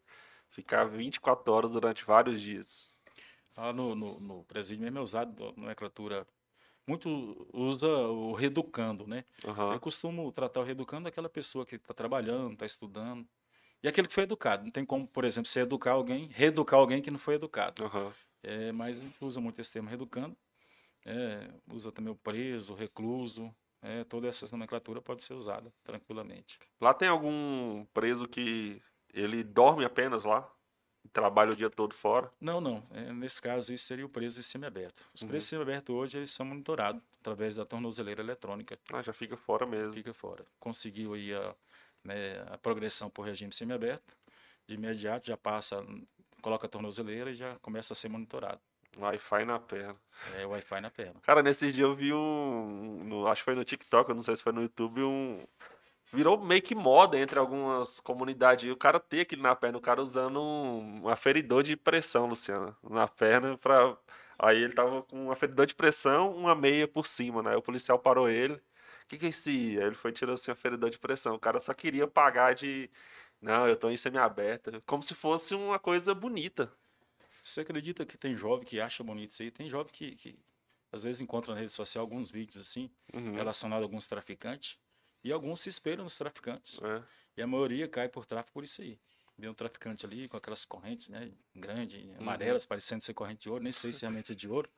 [0.51, 3.01] ficar 24 horas durante vários dias.
[3.57, 6.27] Lá no, no, no presídio mesmo é usado nomenclatura.
[6.87, 9.25] Muito usa o reeducando, né?
[9.45, 13.27] Aham, Eu costumo tratar o reeducando daquela pessoa que está trabalhando, está estudando.
[13.83, 14.65] E aquele que foi educado.
[14.65, 17.85] Não tem como, por exemplo, você educar alguém, reeducar alguém que não foi educado.
[17.85, 18.15] aham.
[18.43, 20.37] É, mas a gente usa muito esse termo reeducando.
[21.05, 23.55] É, usa também o preso, o recluso.
[23.83, 26.59] É, toda essa nomenclatura pode ser usada tranquilamente.
[26.81, 30.51] Lá tem algum preso que ele dorme apenas lá?
[31.13, 32.31] Trabalha o dia todo fora?
[32.39, 32.87] Não, não.
[32.91, 35.03] É, nesse caso, isso seria o preso semiaberto.
[35.15, 38.79] Os presos semiabertos hoje eles são monitorados através da tornozeleira eletrônica.
[38.93, 39.95] Ah, já fica fora mesmo.
[39.95, 40.45] Fica fora.
[40.59, 41.55] Conseguiu aí a,
[42.05, 44.15] né, a progressão por regime semiaberto,
[44.67, 45.85] de imediato já passa,
[46.43, 48.61] coloca a tornozeleira e já começa a ser monitorado.
[48.97, 49.97] Wi-Fi na perna.
[50.37, 51.15] É Wi-Fi na perna.
[51.23, 53.05] Cara, nesses dias eu vi um.
[53.05, 55.47] no- acho que foi no TikTok, eu não sei se foi no YouTube, um.
[56.13, 58.65] Virou meio que moda entre algumas comunidades.
[58.69, 62.77] E o cara ter aquilo na perna, o cara usando um, aferidor de pressão, Luciano,
[62.83, 63.97] na perna pra.
[64.39, 67.55] Aí ele tava com um aferidor de pressão, uma meia por cima, né?
[67.57, 68.55] O policial parou ele.
[68.55, 68.61] O
[69.09, 69.51] que que é esse?
[69.79, 71.35] Aí ele foi tirando assim, um aferidor de pressão.
[71.35, 72.91] O cara só queria pagar de.
[73.41, 74.83] Não, eu tô em semi-aberta.
[74.87, 76.73] Como se fosse uma coisa bonita.
[77.45, 79.51] Você acredita que tem jovem que acha bonito isso aí?
[79.51, 80.39] Tem jovem que, que
[80.93, 83.35] às vezes encontra na rede social alguns vídeos assim, Uhum.
[83.35, 84.77] relacionados a alguns traficantes,
[85.23, 86.79] e alguns se espelham nos traficantes.
[86.83, 87.03] É.
[87.37, 88.99] E a maioria cai por tráfico por isso aí.
[89.39, 93.63] Vê um traficante ali com aquelas correntes, né, grandes, amarelas, parecendo ser corrente de ouro,
[93.63, 94.69] nem sei se realmente é de ouro,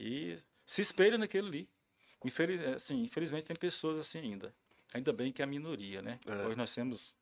[0.00, 1.70] e se espelha naquele ali.
[2.24, 4.54] Infeliz, assim, infelizmente tem pessoas assim ainda.
[4.94, 6.18] Ainda bem que é a minoria, né?
[6.26, 6.46] É.
[6.46, 7.14] Hoje nós temos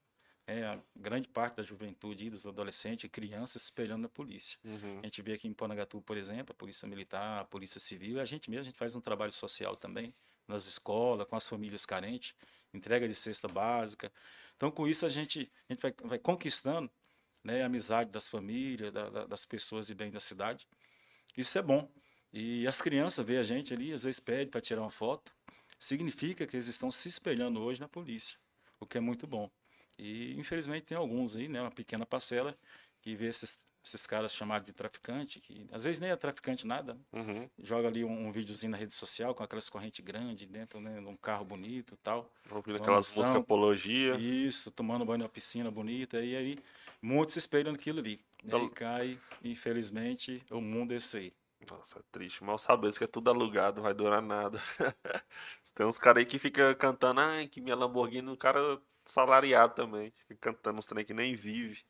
[0.46, 4.58] é, a grande parte da juventude, dos adolescentes, crianças se espelhando na polícia.
[4.64, 5.00] Uhum.
[5.00, 8.20] A gente vê aqui em Ponagatu, por exemplo, a polícia militar, a polícia civil, e
[8.20, 10.14] a gente mesmo, a gente faz um trabalho social também,
[10.46, 12.34] nas escolas, com as famílias carentes,
[12.72, 14.12] entrega de cesta básica.
[14.56, 16.90] Então, com isso, a gente, a gente vai, vai conquistando
[17.42, 20.66] né, a amizade das famílias, da- da- das pessoas de bem da cidade.
[21.36, 21.90] Isso é bom.
[22.32, 25.32] E as crianças veem a gente ali, às vezes pedem para tirar uma foto.
[25.78, 28.38] Significa que eles estão se espelhando hoje na polícia,
[28.80, 29.50] o que é muito bom.
[29.98, 32.56] E, infelizmente, tem alguns aí, né, uma pequena parcela,
[33.00, 36.94] que vê esses, esses caras chamados de traficante, que às vezes nem é traficante nada,
[36.94, 37.00] né?
[37.12, 37.50] Uhum.
[37.58, 41.06] joga ali um, um videozinho na rede social com aquelas correntes grandes dentro né, de
[41.06, 42.32] um carro bonito e tal.
[42.50, 44.16] Ouvindo aquelas músicas apologia.
[44.16, 46.58] Isso, tomando banho numa piscina bonita, e aí
[47.02, 48.14] muitos se espelham naquilo ali.
[48.42, 51.32] E Então- aí cai, infelizmente, o mundo é esse aí.
[51.70, 52.44] Nossa, é triste.
[52.44, 54.60] Mal saber que é tudo alugado, não vai durar nada.
[55.74, 60.12] Tem uns caras aí que fica cantando, ai, que minha Lamborghini, um cara salariado também.
[60.28, 61.84] Fica cantando uns trem que nem vive.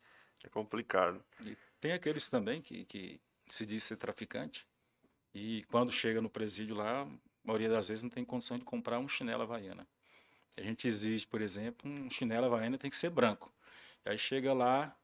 [0.44, 1.24] É complicado.
[1.44, 4.66] E tem aqueles também que, que se diz ser traficante,
[5.34, 7.08] e quando chega no presídio lá, a
[7.42, 9.86] maioria das vezes não tem condição de comprar um chinelo havaiana.
[10.56, 13.52] A gente exige, por exemplo, um chinelo havaiana tem que ser branco.
[14.04, 14.96] E aí chega lá,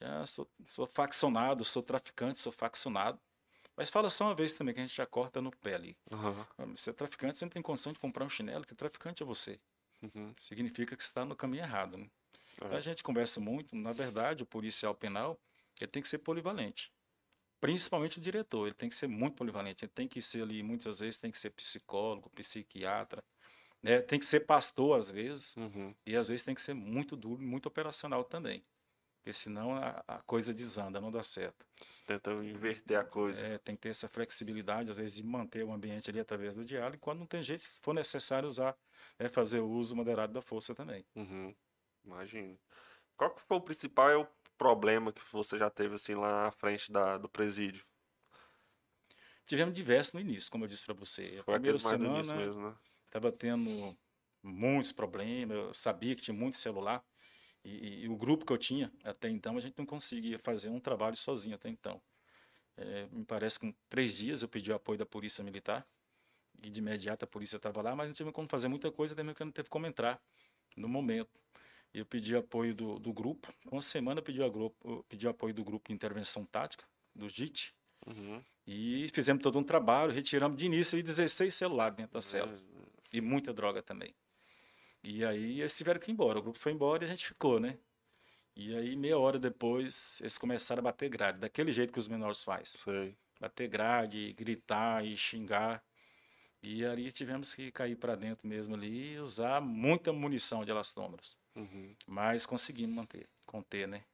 [0.00, 3.20] ah, sou, sou faccionado, sou traficante, sou faccionado.
[3.76, 5.96] Mas fala só uma vez também, que a gente já corta no pé ali.
[6.10, 6.74] Uhum.
[6.74, 9.60] Você é traficante, você não tem condição de comprar um chinelo, que traficante é você.
[10.02, 10.34] Uhum.
[10.38, 11.96] Significa que está no caminho errado.
[11.96, 12.08] Né?
[12.60, 12.76] É.
[12.76, 15.38] A gente conversa muito, na verdade, o policial penal,
[15.80, 16.92] ele tem que ser polivalente.
[17.60, 19.84] Principalmente o diretor, ele tem que ser muito polivalente.
[19.84, 23.22] Ele tem que ser ali, muitas vezes, tem que ser psicólogo, psiquiatra,
[23.82, 24.00] né?
[24.00, 25.94] tem que ser pastor, às vezes, Uhum.
[26.06, 28.64] e às vezes tem que ser muito duro, muito operacional também.
[29.16, 31.66] Porque senão a, a coisa desanda, não dá certo.
[31.80, 33.44] Vocês tentam inverter a coisa.
[33.46, 36.64] É, tem que ter essa flexibilidade, às vezes, de manter o ambiente ali através do
[36.64, 38.76] diálogo, e quando não tem jeito, se for necessário usar,
[39.18, 41.04] é fazer o uso moderado da força também.
[41.14, 41.54] Uhum.
[42.04, 42.58] Imagino.
[43.16, 47.18] Qual que foi o principal problema que você já teve assim lá à frente da,
[47.18, 47.84] do presídio?
[49.46, 51.38] Tivemos diversos no início, como eu disse para você.
[51.40, 52.76] A Foi primeira semana mesmo, né?
[53.06, 53.96] estava tendo
[54.42, 57.02] muitos problemas, eu sabia que tinha muito celular,
[57.64, 60.70] e, e- e o grupo que eu tinha até então, a gente não conseguia fazer
[60.70, 62.02] um trabalho sozinho até então.
[62.76, 65.86] É, me parece que com três dias eu pedi o apoio da Polícia Militar,
[66.62, 69.32] e de imediato a polícia estava lá, mas não tinha como fazer muita coisa, também
[69.34, 70.20] porque não teve como entrar
[70.76, 71.40] no momento.
[71.94, 75.30] Eu pedi apoio do, do grupo, uma semana eu pedi, a grupo, eu pedi o
[75.30, 76.84] apoio do grupo de intervenção tática,
[77.14, 77.74] do JIT,
[78.06, 78.42] Uhum.
[78.66, 82.54] e fizemos todo um trabalho, retiramos de início aí 16 celulares dentro da cela.
[83.12, 84.14] E muita droga também.
[85.02, 86.38] E aí eles tiveram que ir embora.
[86.38, 87.78] O grupo foi embora e a gente ficou, né?
[88.54, 92.42] E aí, meia hora depois, eles começaram a bater grade, daquele jeito que os menores
[92.42, 92.80] fazem.
[92.82, 93.16] Sei.
[93.40, 95.82] Bater grade, gritar e xingar.
[96.62, 101.36] E aí tivemos que cair para dentro mesmo ali e usar muita munição de elastômeros.
[101.54, 101.94] Uhum.
[102.06, 104.04] Mas conseguimos manter, conter, né?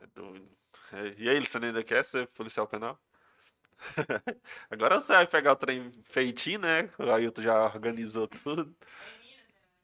[0.00, 0.48] É doido.
[0.92, 2.98] É, E aí, Luciano, ainda quer ser policial penal?
[4.70, 6.90] Agora você vai pegar o trem feitinho, né?
[6.98, 8.74] O Ailton já organizou tudo.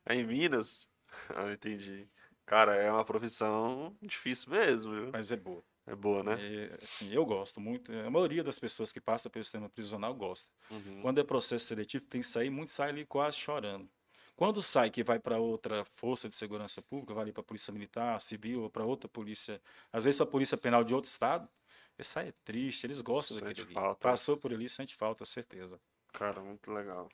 [0.05, 0.89] É em Minas?
[1.31, 2.09] Ah, entendi.
[2.45, 5.11] Cara, é uma profissão difícil mesmo, viu?
[5.13, 5.65] Mas é boa.
[5.87, 6.37] É boa, né?
[6.41, 7.93] É, assim, eu gosto muito.
[7.93, 10.53] A maioria das pessoas que passam pelo sistema prisional gosta.
[10.71, 11.01] Uhum.
[11.01, 13.89] Quando é processo seletivo, tem que sair, muitos saem ali quase chorando.
[14.35, 17.73] Quando sai que vai para outra força de segurança pública, vai ali para a polícia
[17.73, 19.63] militar, civil, ou para outra polícia,
[19.93, 21.49] às vezes para a polícia penal de outro estado,
[21.97, 24.01] Eles saem triste, eles gostam Sente daquele falta.
[24.01, 25.81] Passou por ali, sente falta, certeza.
[26.13, 27.09] Cara, muito legal.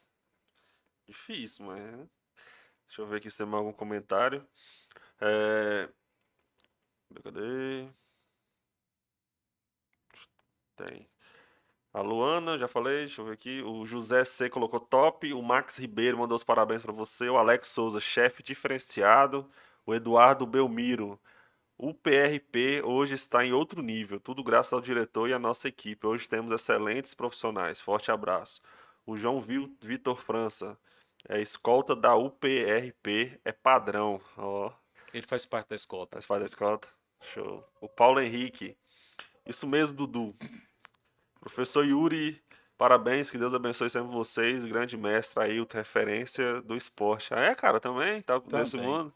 [1.06, 1.80] Difícil, mas.
[1.80, 2.08] né?
[2.88, 4.46] Deixa eu ver aqui se tem mais algum comentário.
[5.20, 5.88] É...
[7.22, 7.88] Cadê?
[10.76, 11.08] Tem.
[11.92, 13.62] A Luana, já falei, deixa eu ver aqui.
[13.62, 15.32] O José C colocou top.
[15.34, 17.28] O Max Ribeiro mandou os parabéns para você.
[17.28, 19.48] O Alex Souza, chefe diferenciado.
[19.84, 21.20] O Eduardo Belmiro.
[21.76, 24.20] O PRP hoje está em outro nível.
[24.20, 26.06] Tudo graças ao diretor e à nossa equipe.
[26.06, 27.80] Hoje temos excelentes profissionais.
[27.80, 28.62] Forte abraço.
[29.04, 29.40] O João
[29.80, 30.78] Vitor França.
[31.28, 33.38] É escolta da UPRP.
[33.44, 34.20] É padrão.
[34.36, 34.72] Ó.
[35.12, 36.16] Ele faz parte da escolta.
[36.16, 36.88] Faz parte da escolta.
[37.34, 37.62] Show.
[37.80, 38.76] O Paulo Henrique.
[39.46, 40.34] Isso mesmo, Dudu.
[41.40, 42.40] Professor Yuri,
[42.78, 44.64] parabéns, que Deus abençoe sempre vocês.
[44.64, 47.34] Grande mestre aí, referência do esporte.
[47.34, 48.22] Ah, é, cara, também?
[48.22, 48.86] Tá nesse Também.
[48.86, 49.12] mundo?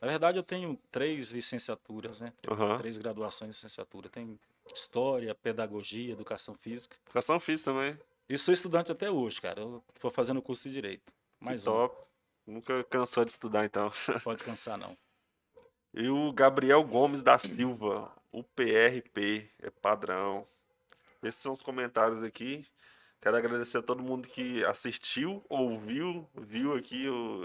[0.00, 2.32] Na verdade, eu tenho três licenciaturas, né?
[2.50, 2.78] Aham.
[2.78, 4.08] Três graduações de licenciatura.
[4.08, 4.38] Tem
[4.74, 6.96] História, Pedagogia, Educação Física.
[7.06, 7.98] Educação física também.
[8.28, 9.60] E sou estudante até hoje, cara.
[9.60, 11.12] Eu tô fazendo curso de Direito.
[11.40, 11.72] Mais que um.
[11.72, 11.96] top.
[12.46, 13.92] Nunca cansou de estudar, então.
[14.08, 14.96] Não pode cansar, não.
[15.92, 20.46] E o Gabriel Gomes da Silva, o PRP, é padrão.
[21.22, 22.66] Esses são os comentários aqui.
[23.20, 27.04] Quero agradecer a todo mundo que assistiu, ouviu, viu aqui,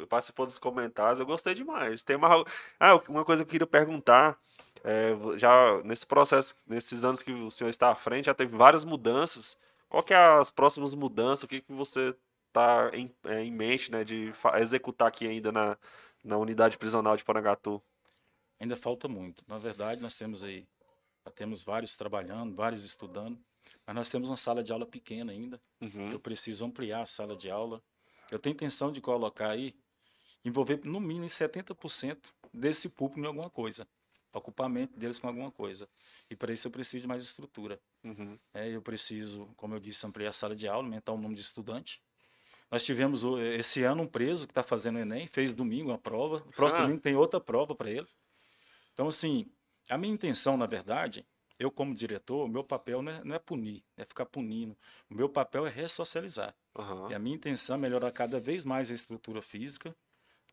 [0.09, 1.19] participou dos comentários.
[1.19, 2.01] Eu gostei demais.
[2.03, 2.45] Tem uma,
[2.79, 4.39] ah, uma coisa que eu queria perguntar.
[4.83, 8.83] é, já nesse processo, nesses anos que o senhor está à frente, já teve várias
[8.85, 9.57] mudanças.
[9.89, 11.43] Qual que é as próximas mudanças?
[11.43, 12.15] O que, que você
[12.47, 15.77] está em, é, em mente, né, de executar aqui ainda na,
[16.23, 17.81] na unidade prisional de Parangatu?
[18.59, 19.43] Ainda falta muito.
[19.47, 20.65] Na verdade, nós temos aí,
[21.25, 23.39] já temos vários trabalhando, vários estudando,
[23.85, 25.59] mas nós temos uma sala de aula pequena ainda.
[25.81, 26.11] Uhum.
[26.11, 27.81] Eu preciso ampliar a sala de aula.
[28.31, 29.75] Eu tenho intenção de colocar aí,
[30.43, 32.17] envolver no mínimo 70%
[32.53, 33.87] desse público em alguma coisa.
[34.33, 35.87] Ocupamento deles com alguma coisa.
[36.29, 37.79] E para isso eu preciso de mais estrutura.
[38.03, 38.37] Uhum.
[38.53, 41.41] É, eu preciso, como eu disse, ampliar a sala de aula, aumentar o número de
[41.41, 41.99] estudantes.
[42.69, 43.23] Nós tivemos
[43.57, 46.37] esse ano um preso que está fazendo o Enem, fez domingo a prova.
[46.47, 46.83] O próximo Ah.
[46.83, 48.07] domingo tem outra prova para ele.
[48.91, 49.49] Então, assim,
[49.89, 51.25] a minha intenção, na verdade,
[51.59, 54.77] eu como diretor, o meu papel não é, não é punir, não é ficar punindo.
[55.09, 56.55] O meu papel é ressocializar.
[56.75, 57.09] Aham.
[57.09, 59.95] E a minha intenção é melhorar cada vez mais a estrutura física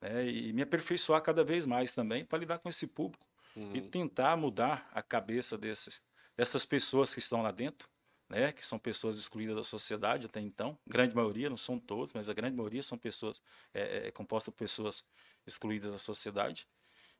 [0.00, 3.26] né, e me aperfeiçoar cada vez mais também para lidar com esse público
[3.72, 3.90] e Uhum.
[3.90, 6.02] tentar mudar a cabeça desses,
[6.36, 7.88] dessas pessoas que estão lá dentro,
[8.28, 10.78] né, que são pessoas excluídas da sociedade até então.
[10.86, 13.40] Grande maioria, não são todos, mas a grande maioria são pessoas
[13.74, 15.08] é, é composta por pessoas
[15.46, 16.66] excluídas da sociedade.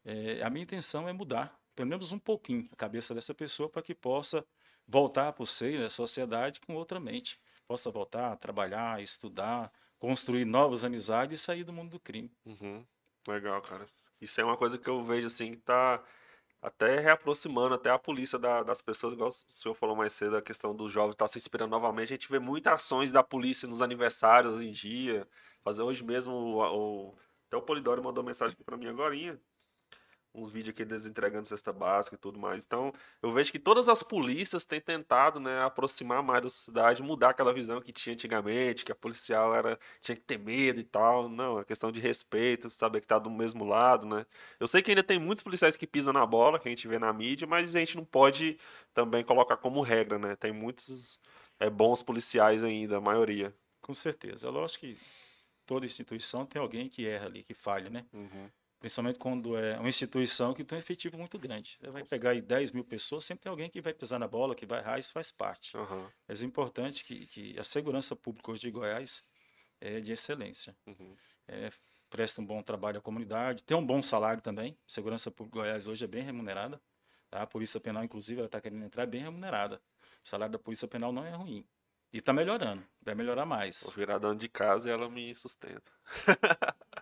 [0.05, 3.83] É, a minha intenção é mudar, pelo menos um pouquinho, a cabeça dessa pessoa para
[3.83, 4.45] que possa
[4.87, 10.45] voltar para o seio da sociedade com outra mente, possa voltar a trabalhar, estudar, construir
[10.45, 12.31] novas amizades e sair do mundo do crime.
[12.45, 12.85] Uhum.
[13.29, 13.87] Legal, cara.
[14.21, 16.05] Isso é uma coisa que eu vejo assim que tá
[16.61, 20.43] até reaproximando até a polícia da- das pessoas, igual o senhor falou mais cedo, a
[20.43, 22.13] questão dos jovens estar se inspirando novamente.
[22.13, 25.29] A gente vê muitas ações da polícia nos aniversários hoje em dia.
[25.63, 27.19] Fazer hoje mesmo o, o-
[27.49, 29.41] até o Polidoro mandou mensagem pra mim agorinha.
[30.35, 32.65] Uns vídeos aqui deles entregando cesta básica e tudo mais.
[32.65, 37.31] Então, eu vejo que todas as polícias têm tentado, né, aproximar mais da sociedade, mudar
[37.31, 41.29] aquela visão que tinha antigamente, que a policial era tinha que ter medo e tal.
[41.29, 44.25] Não, é questão de respeito, saber que tá do mesmo lado, né?
[44.59, 46.99] Eu sei que ainda tem muitos policiais que pisam na bola, que a gente vê
[46.99, 48.59] na mídia, mas a gente não pode
[48.95, 50.35] também colocar como regra, né?
[50.37, 51.21] Tem muitos
[51.61, 53.55] é, bons policiais ainda, a maioria.
[53.83, 54.47] Com certeza.
[54.47, 54.97] É lógico que
[55.67, 58.07] toda instituição tem alguém que erra ali, que falha, né?
[58.13, 58.49] Uhum.
[58.83, 61.79] Principalmente quando é uma instituição que tem um efetivo muito grande.
[61.81, 64.57] Você vai pegar aí 10 mil pessoas, sempre tem alguém que vai pisar na bola,
[64.57, 65.77] que vai errar, isso faz parte.
[65.77, 66.11] Aham.
[66.27, 69.23] Mas o importante é que, que a segurança pública hoje de Goiás
[69.81, 70.77] é de excelência.
[70.85, 71.17] Uhum.
[71.47, 71.71] É,
[72.11, 74.77] presta um bom trabalho à comunidade, tem um bom salário também.
[74.85, 76.81] Segurança Pública de Goiás hoje é bem remunerada.
[77.31, 77.43] tá?
[77.43, 79.81] A Polícia Penal, inclusive, ela está querendo entrar é bem remunerada.
[80.25, 81.65] O salário da Polícia Penal não é ruim.
[82.13, 83.85] E está melhorando, vai melhorar mais.
[83.85, 85.93] Vou virar dona de casa e ela me sustenta.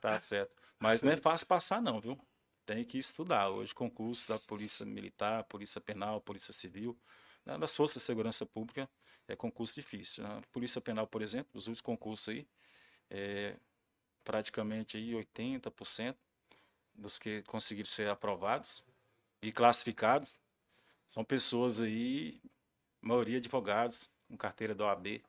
[0.01, 0.70] Tá certo.
[0.81, 2.19] Mas não é fácil passar, não, viu?
[2.65, 3.51] Tem que estudar.
[3.51, 6.99] Hoje, concurso da Polícia Militar, Polícia Penal, Polícia Civil,
[7.45, 8.89] né, das Forças de Segurança Pública,
[9.29, 10.25] é concurso difícil.
[10.25, 10.41] né?
[10.51, 12.49] Polícia Penal, por exemplo, os últimos concursos aí,
[13.11, 13.57] é,
[14.25, 16.17] praticamente aí 80%
[16.95, 18.83] dos que conseguiram ser aprovados
[19.43, 20.41] e classificados
[21.07, 22.41] são pessoas aí,
[23.01, 25.23] maioria advogados, com carteira da OAB,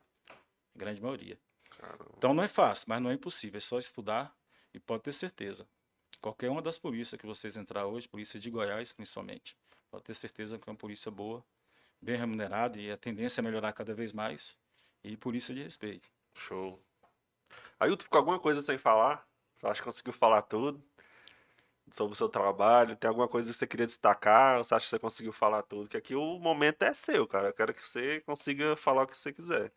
[0.74, 1.38] grande maioria.
[1.70, 2.14] Caramba.
[2.16, 3.58] Então não é fácil, mas não é impossível.
[3.58, 4.34] É só estudar
[4.74, 5.66] e pode ter certeza.
[6.20, 9.56] Qualquer uma das polícias que vocês entrar hoje, polícia de Goiás principalmente,
[9.90, 11.44] pode ter certeza que é uma polícia boa,
[12.00, 14.56] bem remunerada e a tendência é melhorar cada vez mais.
[15.04, 16.10] E polícia de respeito.
[16.34, 16.80] Show.
[17.80, 19.26] Ailton, ficou alguma coisa sem falar?
[19.62, 20.82] Acho que conseguiu falar tudo.
[21.92, 22.96] sobre o seu trabalho?
[22.96, 24.58] Tem alguma coisa que você queria destacar?
[24.58, 25.88] Você acha que você conseguiu falar tudo?
[25.88, 27.48] Que aqui o momento é seu, cara.
[27.48, 29.72] Eu quero que você consiga falar o que você quiser.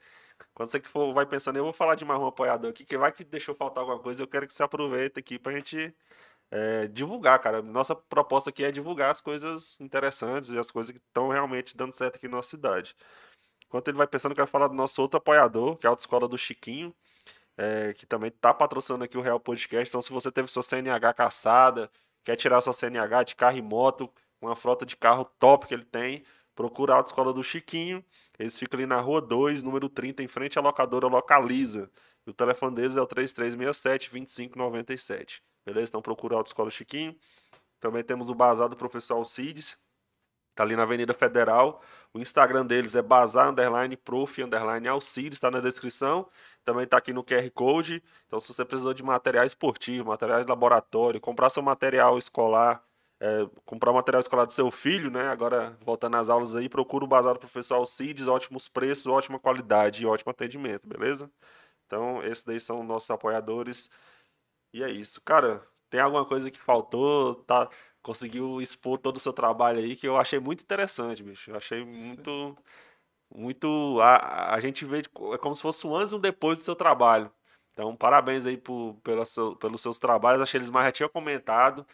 [0.54, 3.12] Quando você for, vai pensando, eu vou falar de mais um apoiador aqui, que vai
[3.12, 5.94] que deixou faltar alguma coisa, eu quero que você aproveite aqui pra gente
[6.52, 7.62] é, divulgar, cara.
[7.62, 11.94] Nossa proposta aqui é divulgar as coisas interessantes e as coisas que estão realmente dando
[11.94, 12.96] certo aqui na nossa cidade.
[13.68, 16.28] Enquanto ele vai pensando, eu quero falar do nosso outro apoiador, que é a Autoescola
[16.28, 16.96] do Chiquinho,
[17.58, 19.90] é, que também está patrocinando aqui o Real Podcast.
[19.90, 21.90] Então, se você teve sua CNH caçada,
[22.24, 24.10] quer tirar sua CNH de carro e moto,
[24.42, 26.24] uma frota de carro top que ele tem,
[26.56, 28.04] procura a Autoescola do Chiquinho.
[28.40, 31.92] Eles ficam ali na rua 2, número 30, em frente à locadora Localiza.
[32.26, 35.42] E o telefone deles é o 3367-2597.
[35.66, 35.90] Beleza?
[35.90, 37.16] Então procura a Autoescola Chiquinho.
[37.80, 39.78] Também temos o Bazar do Professor Alcides.
[40.56, 41.82] Tá ali na Avenida Federal.
[42.14, 46.30] O Instagram deles é bazar underline prof underline Alcides, está na descrição.
[46.64, 48.02] Também está aqui no QR Code.
[48.26, 52.82] Então, se você precisou de material esportivo, material de laboratório, comprar seu material escolar,
[53.20, 55.28] é, comprar o material escolar do seu filho, né?
[55.30, 60.04] Agora, voltando às aulas aí, procura o bazar do professor Alcides, ótimos preços, ótima qualidade
[60.04, 61.32] e ótimo atendimento, beleza?
[61.86, 63.90] Então, esses daí são nossos apoiadores.
[64.74, 65.22] E é isso.
[65.22, 67.36] Cara, tem alguma coisa que faltou?
[67.46, 67.70] Tá,
[68.02, 71.52] conseguiu expor todo o seu trabalho aí, que eu achei muito interessante, bicho.
[71.52, 72.58] Eu achei muito.
[73.34, 74.00] Muito.
[74.02, 75.00] A, a gente vê.
[75.34, 77.32] É como se fosse um antes e um depois do seu trabalho.
[77.74, 80.42] Então, parabéns aí por, pela seu, pelos seus trabalhos.
[80.42, 81.86] Achei eles mais já tinham comentado.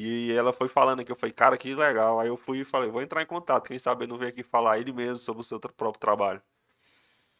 [0.00, 2.20] E ela foi falando aqui, eu falei, cara, que legal.
[2.20, 3.66] Aí eu fui e falei, vou entrar em contato.
[3.66, 6.40] Quem sabe eu não venho aqui falar ele mesmo sobre o seu próprio trabalho.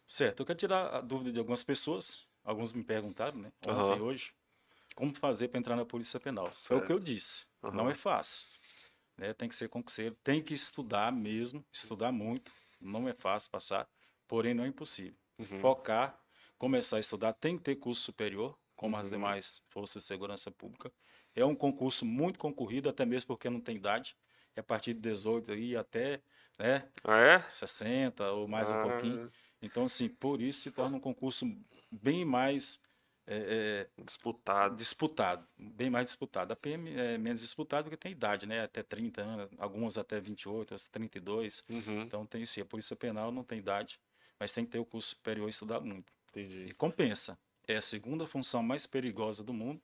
[0.09, 2.27] Certo, eu quero tirar a dúvida de algumas pessoas.
[2.43, 3.53] Alguns me perguntaram, né?
[3.65, 4.03] Ontem Aham.
[4.03, 4.33] hoje.
[4.97, 6.51] Como fazer para entrar na Polícia Penal?
[6.53, 6.91] Foi o que Certo.
[6.91, 7.47] eu disse.
[7.63, 7.91] Não Aham.
[7.91, 8.45] é fácil.
[9.17, 9.33] Né?
[9.33, 12.51] Tem que ser concurseiro, tem que estudar mesmo, estudar muito.
[12.81, 13.89] Não é fácil passar,
[14.27, 15.17] porém não é impossível.
[15.39, 15.61] Uhum.
[15.61, 16.19] Focar,
[16.57, 19.13] começar a estudar, tem que ter curso superior, como as Uhum.
[19.13, 20.93] demais forças de segurança pública.
[21.39, 24.17] É um concurso muito concorrido, até mesmo porque não tem idade.
[24.57, 26.21] É a partir de 18 aí até
[26.59, 27.41] né, Ah, é?
[27.49, 29.27] 60 ou mais um pouquinho.
[29.27, 29.31] Ah,
[29.63, 31.47] Então, assim, por isso se torna um concurso
[31.91, 32.83] bem mais
[33.31, 34.75] é, é, Disputado.
[34.75, 36.53] disputado, bem mais disputado.
[36.53, 38.63] A PM é menos disputado porque tem idade, né?
[38.63, 41.63] Até 30 anos, algumas até 28, outras 32.
[41.69, 42.03] Uhum.
[42.03, 44.01] Então tem sim, a Polícia Penal não tem idade,
[44.41, 46.11] mas tem que ter o curso superior e estudar muito.
[46.31, 46.67] Entendi.
[46.71, 47.39] E compensa.
[47.67, 49.83] É a segunda função mais perigosa do mundo.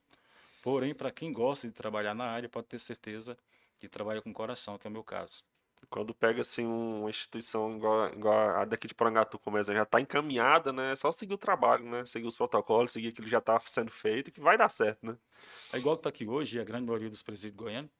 [0.65, 3.37] Porém, para quem gosta de trabalhar na área, pode ter certeza
[3.77, 5.43] que trabalha com coração, que é o meu caso.
[5.91, 10.01] Quando pega assim um, uma instituição igual, igual a daqui de Porangatu, como já está
[10.01, 10.93] encaminhada, né?
[10.93, 12.03] É só seguir o trabalho, né?
[12.07, 15.15] Seguir os protocolos, seguir aquilo que já está sendo feito, que vai dar certo, né?
[15.71, 17.91] É igual que está aqui hoje, a grande maioria dos presídios goianos,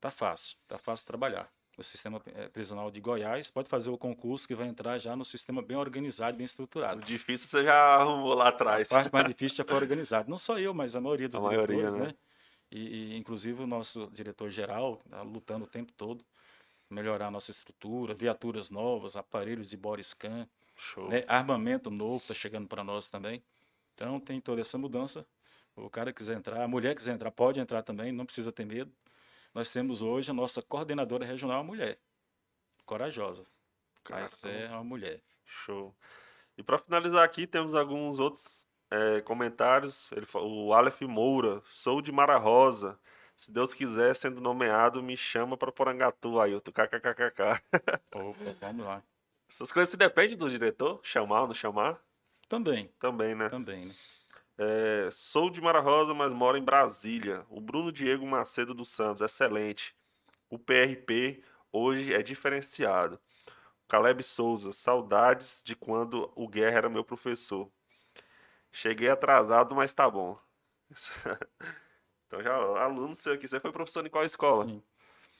[0.00, 1.52] tá fácil, tá fácil trabalhar.
[1.78, 5.24] O sistema eh, prisional de Goiás pode fazer o concurso que vai entrar já no
[5.24, 7.00] sistema bem organizado, bem O estruturado.
[7.06, 8.88] difícil você já arrumou lá A atrás.
[8.88, 10.28] parte mais difícil já foi organizado.
[10.28, 12.06] Não só eu, mas a maioria dos A maioria, diretores, né?
[12.08, 12.14] né?
[12.70, 12.80] E,
[13.12, 16.24] e, inclusive o nosso diretor-geral tá lutando o tempo todo
[16.90, 20.48] melhorar a nossa estrutura, viaturas novas, aparelhos de body scan,
[21.10, 21.24] né?
[21.28, 23.42] armamento novo está chegando para nós também.
[23.94, 25.26] Então tem toda essa mudança.
[25.76, 28.90] O cara quiser entrar, a mulher quiser entrar, pode entrar também, não precisa ter medo.
[29.54, 31.98] Nós temos hoje a nossa coordenadora regional, mulher,
[32.84, 33.46] corajosa,
[34.08, 34.60] mas Caramba.
[34.60, 35.22] é uma mulher.
[35.44, 35.94] Show.
[36.56, 40.10] E para finalizar aqui, temos alguns outros é, comentários.
[40.12, 42.98] Ele, o Aleph Moura, sou de Mara Rosa.
[43.36, 46.72] Se Deus quiser, sendo nomeado, me chama para Porangatu, Ailton.
[46.72, 47.62] KKKKK.
[48.12, 49.02] Opa, vamos lá.
[49.48, 51.98] Essas coisas se dependem do diretor, chamar ou não chamar,
[52.48, 53.48] Também, também, né?
[53.48, 53.94] também, né?
[54.58, 57.46] É, sou de Mara Rosa, mas moro em Brasília.
[57.48, 59.94] O Bruno Diego Macedo dos Santos, excelente.
[60.50, 61.42] O PRP
[61.72, 63.20] hoje é diferenciado.
[63.86, 67.70] Caleb Souza, saudades de quando o Guerra era meu professor.
[68.72, 70.38] Cheguei atrasado, mas tá bom.
[72.26, 74.66] Então já, aluno seu aqui, você foi professor em qual escola?
[74.66, 74.82] Sim.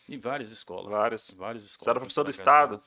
[0.08, 0.90] Em várias escolas.
[0.90, 1.28] Várias.
[1.28, 1.84] Em várias escolas.
[1.84, 2.30] Você era professor do.
[2.30, 2.80] Estado?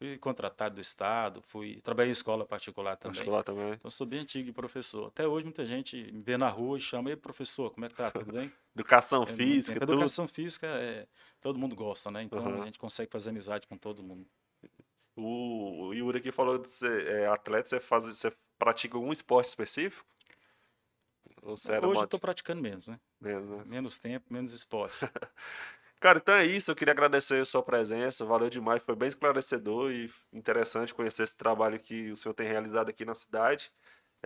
[0.00, 3.16] Fui contratado do Estado, fui, trabalhei em escola particular também.
[3.16, 3.74] Particular também.
[3.74, 5.08] Então, sou bem antigo professor.
[5.08, 7.96] Até hoje, muita gente me vê na rua e chama, ei, professor, como é que
[7.96, 8.10] tá?
[8.10, 8.50] Tudo bem?
[8.74, 9.86] Educação É física, tempo.
[9.86, 9.92] tudo.
[9.96, 11.06] Educação física, é,
[11.38, 12.22] todo mundo gosta, né?
[12.22, 12.62] Então, Aham.
[12.62, 14.26] a gente consegue fazer amizade com todo mundo.
[15.14, 19.48] O, o Yuri aqui falou de ser é, atleta, você, faz, você pratica algum esporte
[19.48, 20.06] específico?
[21.42, 22.98] Hoje eu estou praticando menos, né?
[23.20, 23.64] mesmo, né?
[23.66, 24.98] Menos tempo, menos esporte.
[26.00, 26.70] Cara, então é isso.
[26.70, 28.24] Eu queria agradecer a sua presença.
[28.24, 28.82] Valeu demais.
[28.82, 33.14] Foi bem esclarecedor e interessante conhecer esse trabalho que o senhor tem realizado aqui na
[33.14, 33.70] cidade.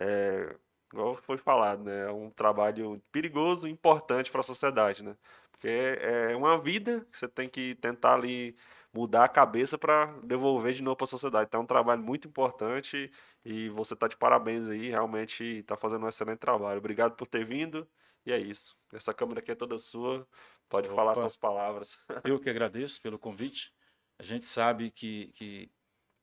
[0.01, 0.57] É,
[0.93, 2.07] igual foi falado, né?
[2.09, 5.17] É um trabalho perigoso e importante para a sociedade, né?
[5.53, 8.57] Porque é uma vida que você tem que tentar ali
[8.93, 11.47] mudar a cabeça para devolver de novo para a sociedade.
[11.49, 13.11] Então é um trabalho muito importante
[13.45, 14.91] e você tá de parabéns aí.
[14.91, 16.79] Realmente está fazendo um excelente trabalho.
[16.79, 17.89] Obrigado por ter vindo
[18.27, 18.77] E é isso.
[18.93, 20.27] Essa câmera aqui é toda sua.
[20.69, 20.97] Pode Opa.
[20.97, 21.99] falar suas palavras.
[22.25, 23.73] Eu que agradeço pelo convite.
[24.19, 25.71] A gente sabe que, que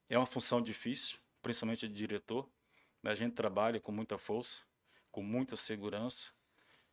[0.09, 2.49] é uma função difícil, principalmente de diretor.
[3.03, 3.11] né?
[3.11, 4.59] A gente trabalha com muita força,
[5.11, 6.31] com muita segurança,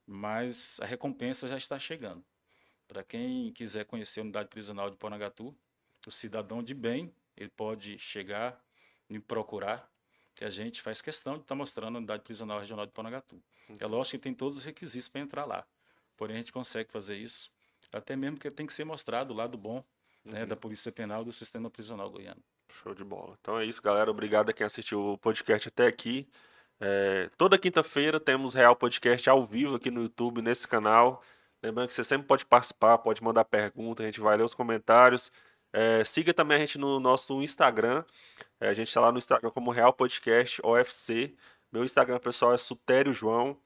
[0.06, 2.24] mas a recompensa já está chegando.
[2.86, 5.56] Para quem quiser conhecer a unidade prisional de Porangatu,
[6.06, 8.58] o cidadão de bem, ele pode chegar,
[9.08, 9.90] me procurar,
[10.34, 13.42] que a gente faz questão de estar mostrando a unidade prisional regional de Porangatu.
[13.78, 15.66] É lógico que tem todos os requisitos para entrar lá,
[16.18, 17.50] porém a gente consegue fazer isso,
[17.90, 19.82] até mesmo porque tem que ser mostrado o lado bom
[20.24, 22.42] né, da Polícia Penal do Sistema Prisional Goiano.
[22.82, 23.36] Show de bola.
[23.40, 24.10] Então é isso, galera.
[24.10, 26.28] Obrigado a quem assistiu o podcast até aqui.
[26.80, 31.22] É, toda quinta-feira temos Real Podcast ao vivo aqui no YouTube, nesse canal.
[31.62, 35.32] Lembrando que você sempre pode participar, pode mandar pergunta, a gente vai ler os comentários.
[35.72, 38.04] É, siga também a gente no nosso Instagram.
[38.60, 41.34] É, a gente está lá no Instagram como Real Podcast OFC.
[41.72, 43.58] Meu Instagram pessoal é Sutério João.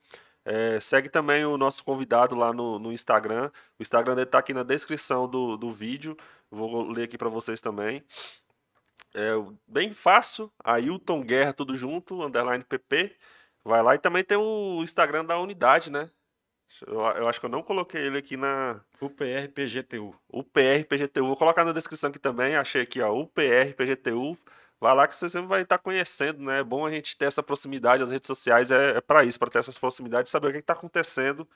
[0.45, 3.49] É, segue também o nosso convidado lá no, no Instagram.
[3.79, 6.17] O Instagram dele está aqui na descrição do, do vídeo.
[6.51, 8.03] Vou ler aqui para vocês também.
[9.13, 9.31] É
[9.67, 10.51] bem fácil.
[10.63, 13.15] Ailton Guerra, tudo junto, underline PP.
[13.63, 16.09] Vai lá e também tem o Instagram da unidade, né?
[16.87, 20.15] Eu, eu acho que eu não coloquei ele aqui na UPR PGTU.
[20.29, 21.27] UPR PGTU.
[21.27, 22.55] Vou colocar na descrição aqui também.
[22.55, 24.37] Achei aqui, ó, UPR PGTU.
[24.83, 26.59] Vai lá que você sempre vai estar conhecendo, né?
[26.59, 28.03] É bom a gente ter essa proximidade.
[28.03, 30.73] As redes sociais é, é para isso, para ter essas proximidades, saber o que está
[30.73, 31.47] acontecendo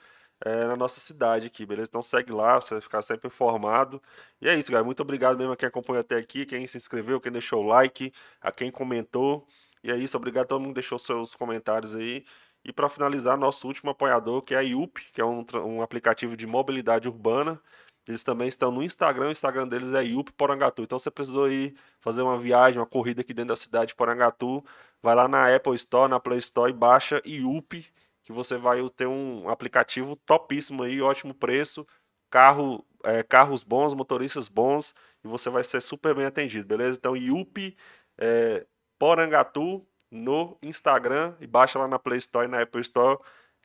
[0.46, 1.90] é, na nossa cidade aqui, beleza?
[1.90, 4.02] Então segue lá, você vai ficar sempre informado.
[4.40, 4.86] E é isso, galera.
[4.86, 8.14] Muito obrigado mesmo a quem acompanhou até aqui, quem se inscreveu, quem deixou o like,
[8.40, 9.46] a quem comentou.
[9.84, 12.24] E é isso, obrigado a todo mundo que deixou seus comentários aí.
[12.64, 16.34] E para finalizar, nosso último apoiador, que é a IUP, que é um, um aplicativo
[16.34, 17.60] de mobilidade urbana.
[18.08, 20.82] Eles também estão no Instagram, o Instagram deles é IUP Porangatu.
[20.82, 24.64] Então você precisou ir fazer uma viagem, uma corrida aqui dentro da cidade de Porangatu,
[25.02, 27.86] vai lá na Apple Store, na Play Store e baixa IUP,
[28.24, 31.86] que você vai ter um aplicativo topíssimo aí, ótimo preço,
[32.30, 36.96] carro, é, carros bons, motoristas bons, e você vai ser super bem atendido, beleza?
[36.98, 37.76] Então IUP
[38.18, 38.66] é,
[38.98, 43.18] Porangatu no Instagram e baixa lá na Play Store e na Apple Store,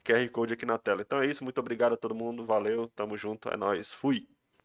[0.03, 1.01] QR Code aqui na tela.
[1.01, 4.32] Então é isso, muito obrigado a todo mundo, valeu, tamo junto, é nóis, fui!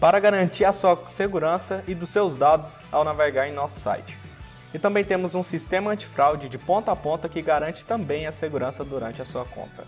[0.00, 4.16] para garantir a sua segurança e dos seus dados ao navegar em nosso site.
[4.72, 8.84] E também temos um sistema antifraude de ponta a ponta que garante também a segurança
[8.84, 9.84] durante a sua compra.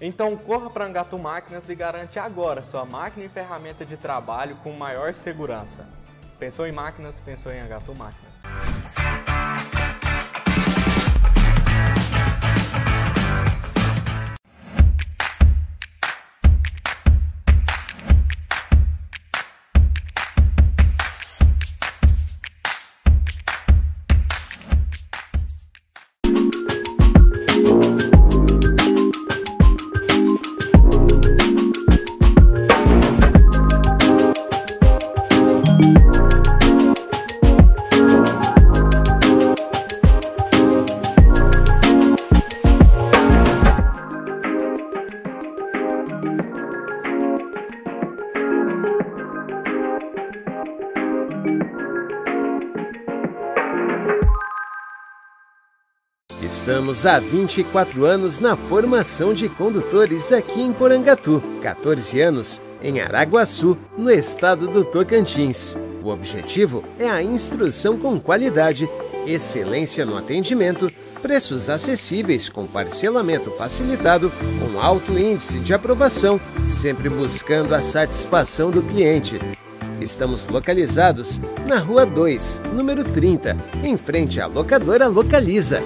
[0.00, 4.72] Então corra para Angatu Máquinas e garante agora sua máquina e ferramenta de trabalho com
[4.72, 5.88] maior segurança.
[6.38, 7.20] Pensou em máquinas?
[7.20, 9.23] Pensou em Angatu Máquinas.
[56.84, 63.78] Estamos há 24 anos na formação de condutores aqui em Porangatu, 14 anos em Araguaçu,
[63.96, 65.78] no estado do Tocantins.
[66.02, 68.86] O objetivo é a instrução com qualidade,
[69.26, 70.92] excelência no atendimento,
[71.22, 74.30] preços acessíveis com parcelamento facilitado,
[74.60, 79.40] com alto índice de aprovação, sempre buscando a satisfação do cliente.
[80.02, 85.82] Estamos localizados na Rua 2, número 30, em frente à locadora Localiza.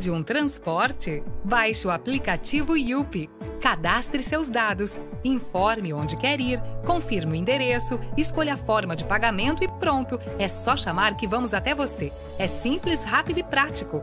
[0.00, 1.22] De um transporte?
[1.44, 3.28] Baixe o aplicativo Yupi.
[3.60, 9.62] Cadastre seus dados, informe onde quer ir, confirme o endereço, escolha a forma de pagamento
[9.62, 10.18] e pronto.
[10.38, 12.10] É só chamar que vamos até você.
[12.38, 14.02] É simples, rápido e prático.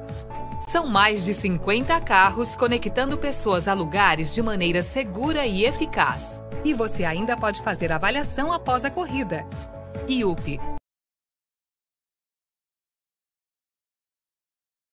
[0.67, 6.43] São mais de 50 carros conectando pessoas a lugares de maneira segura e eficaz.
[6.63, 9.43] E você ainda pode fazer avaliação após a corrida.
[10.07, 10.59] IUP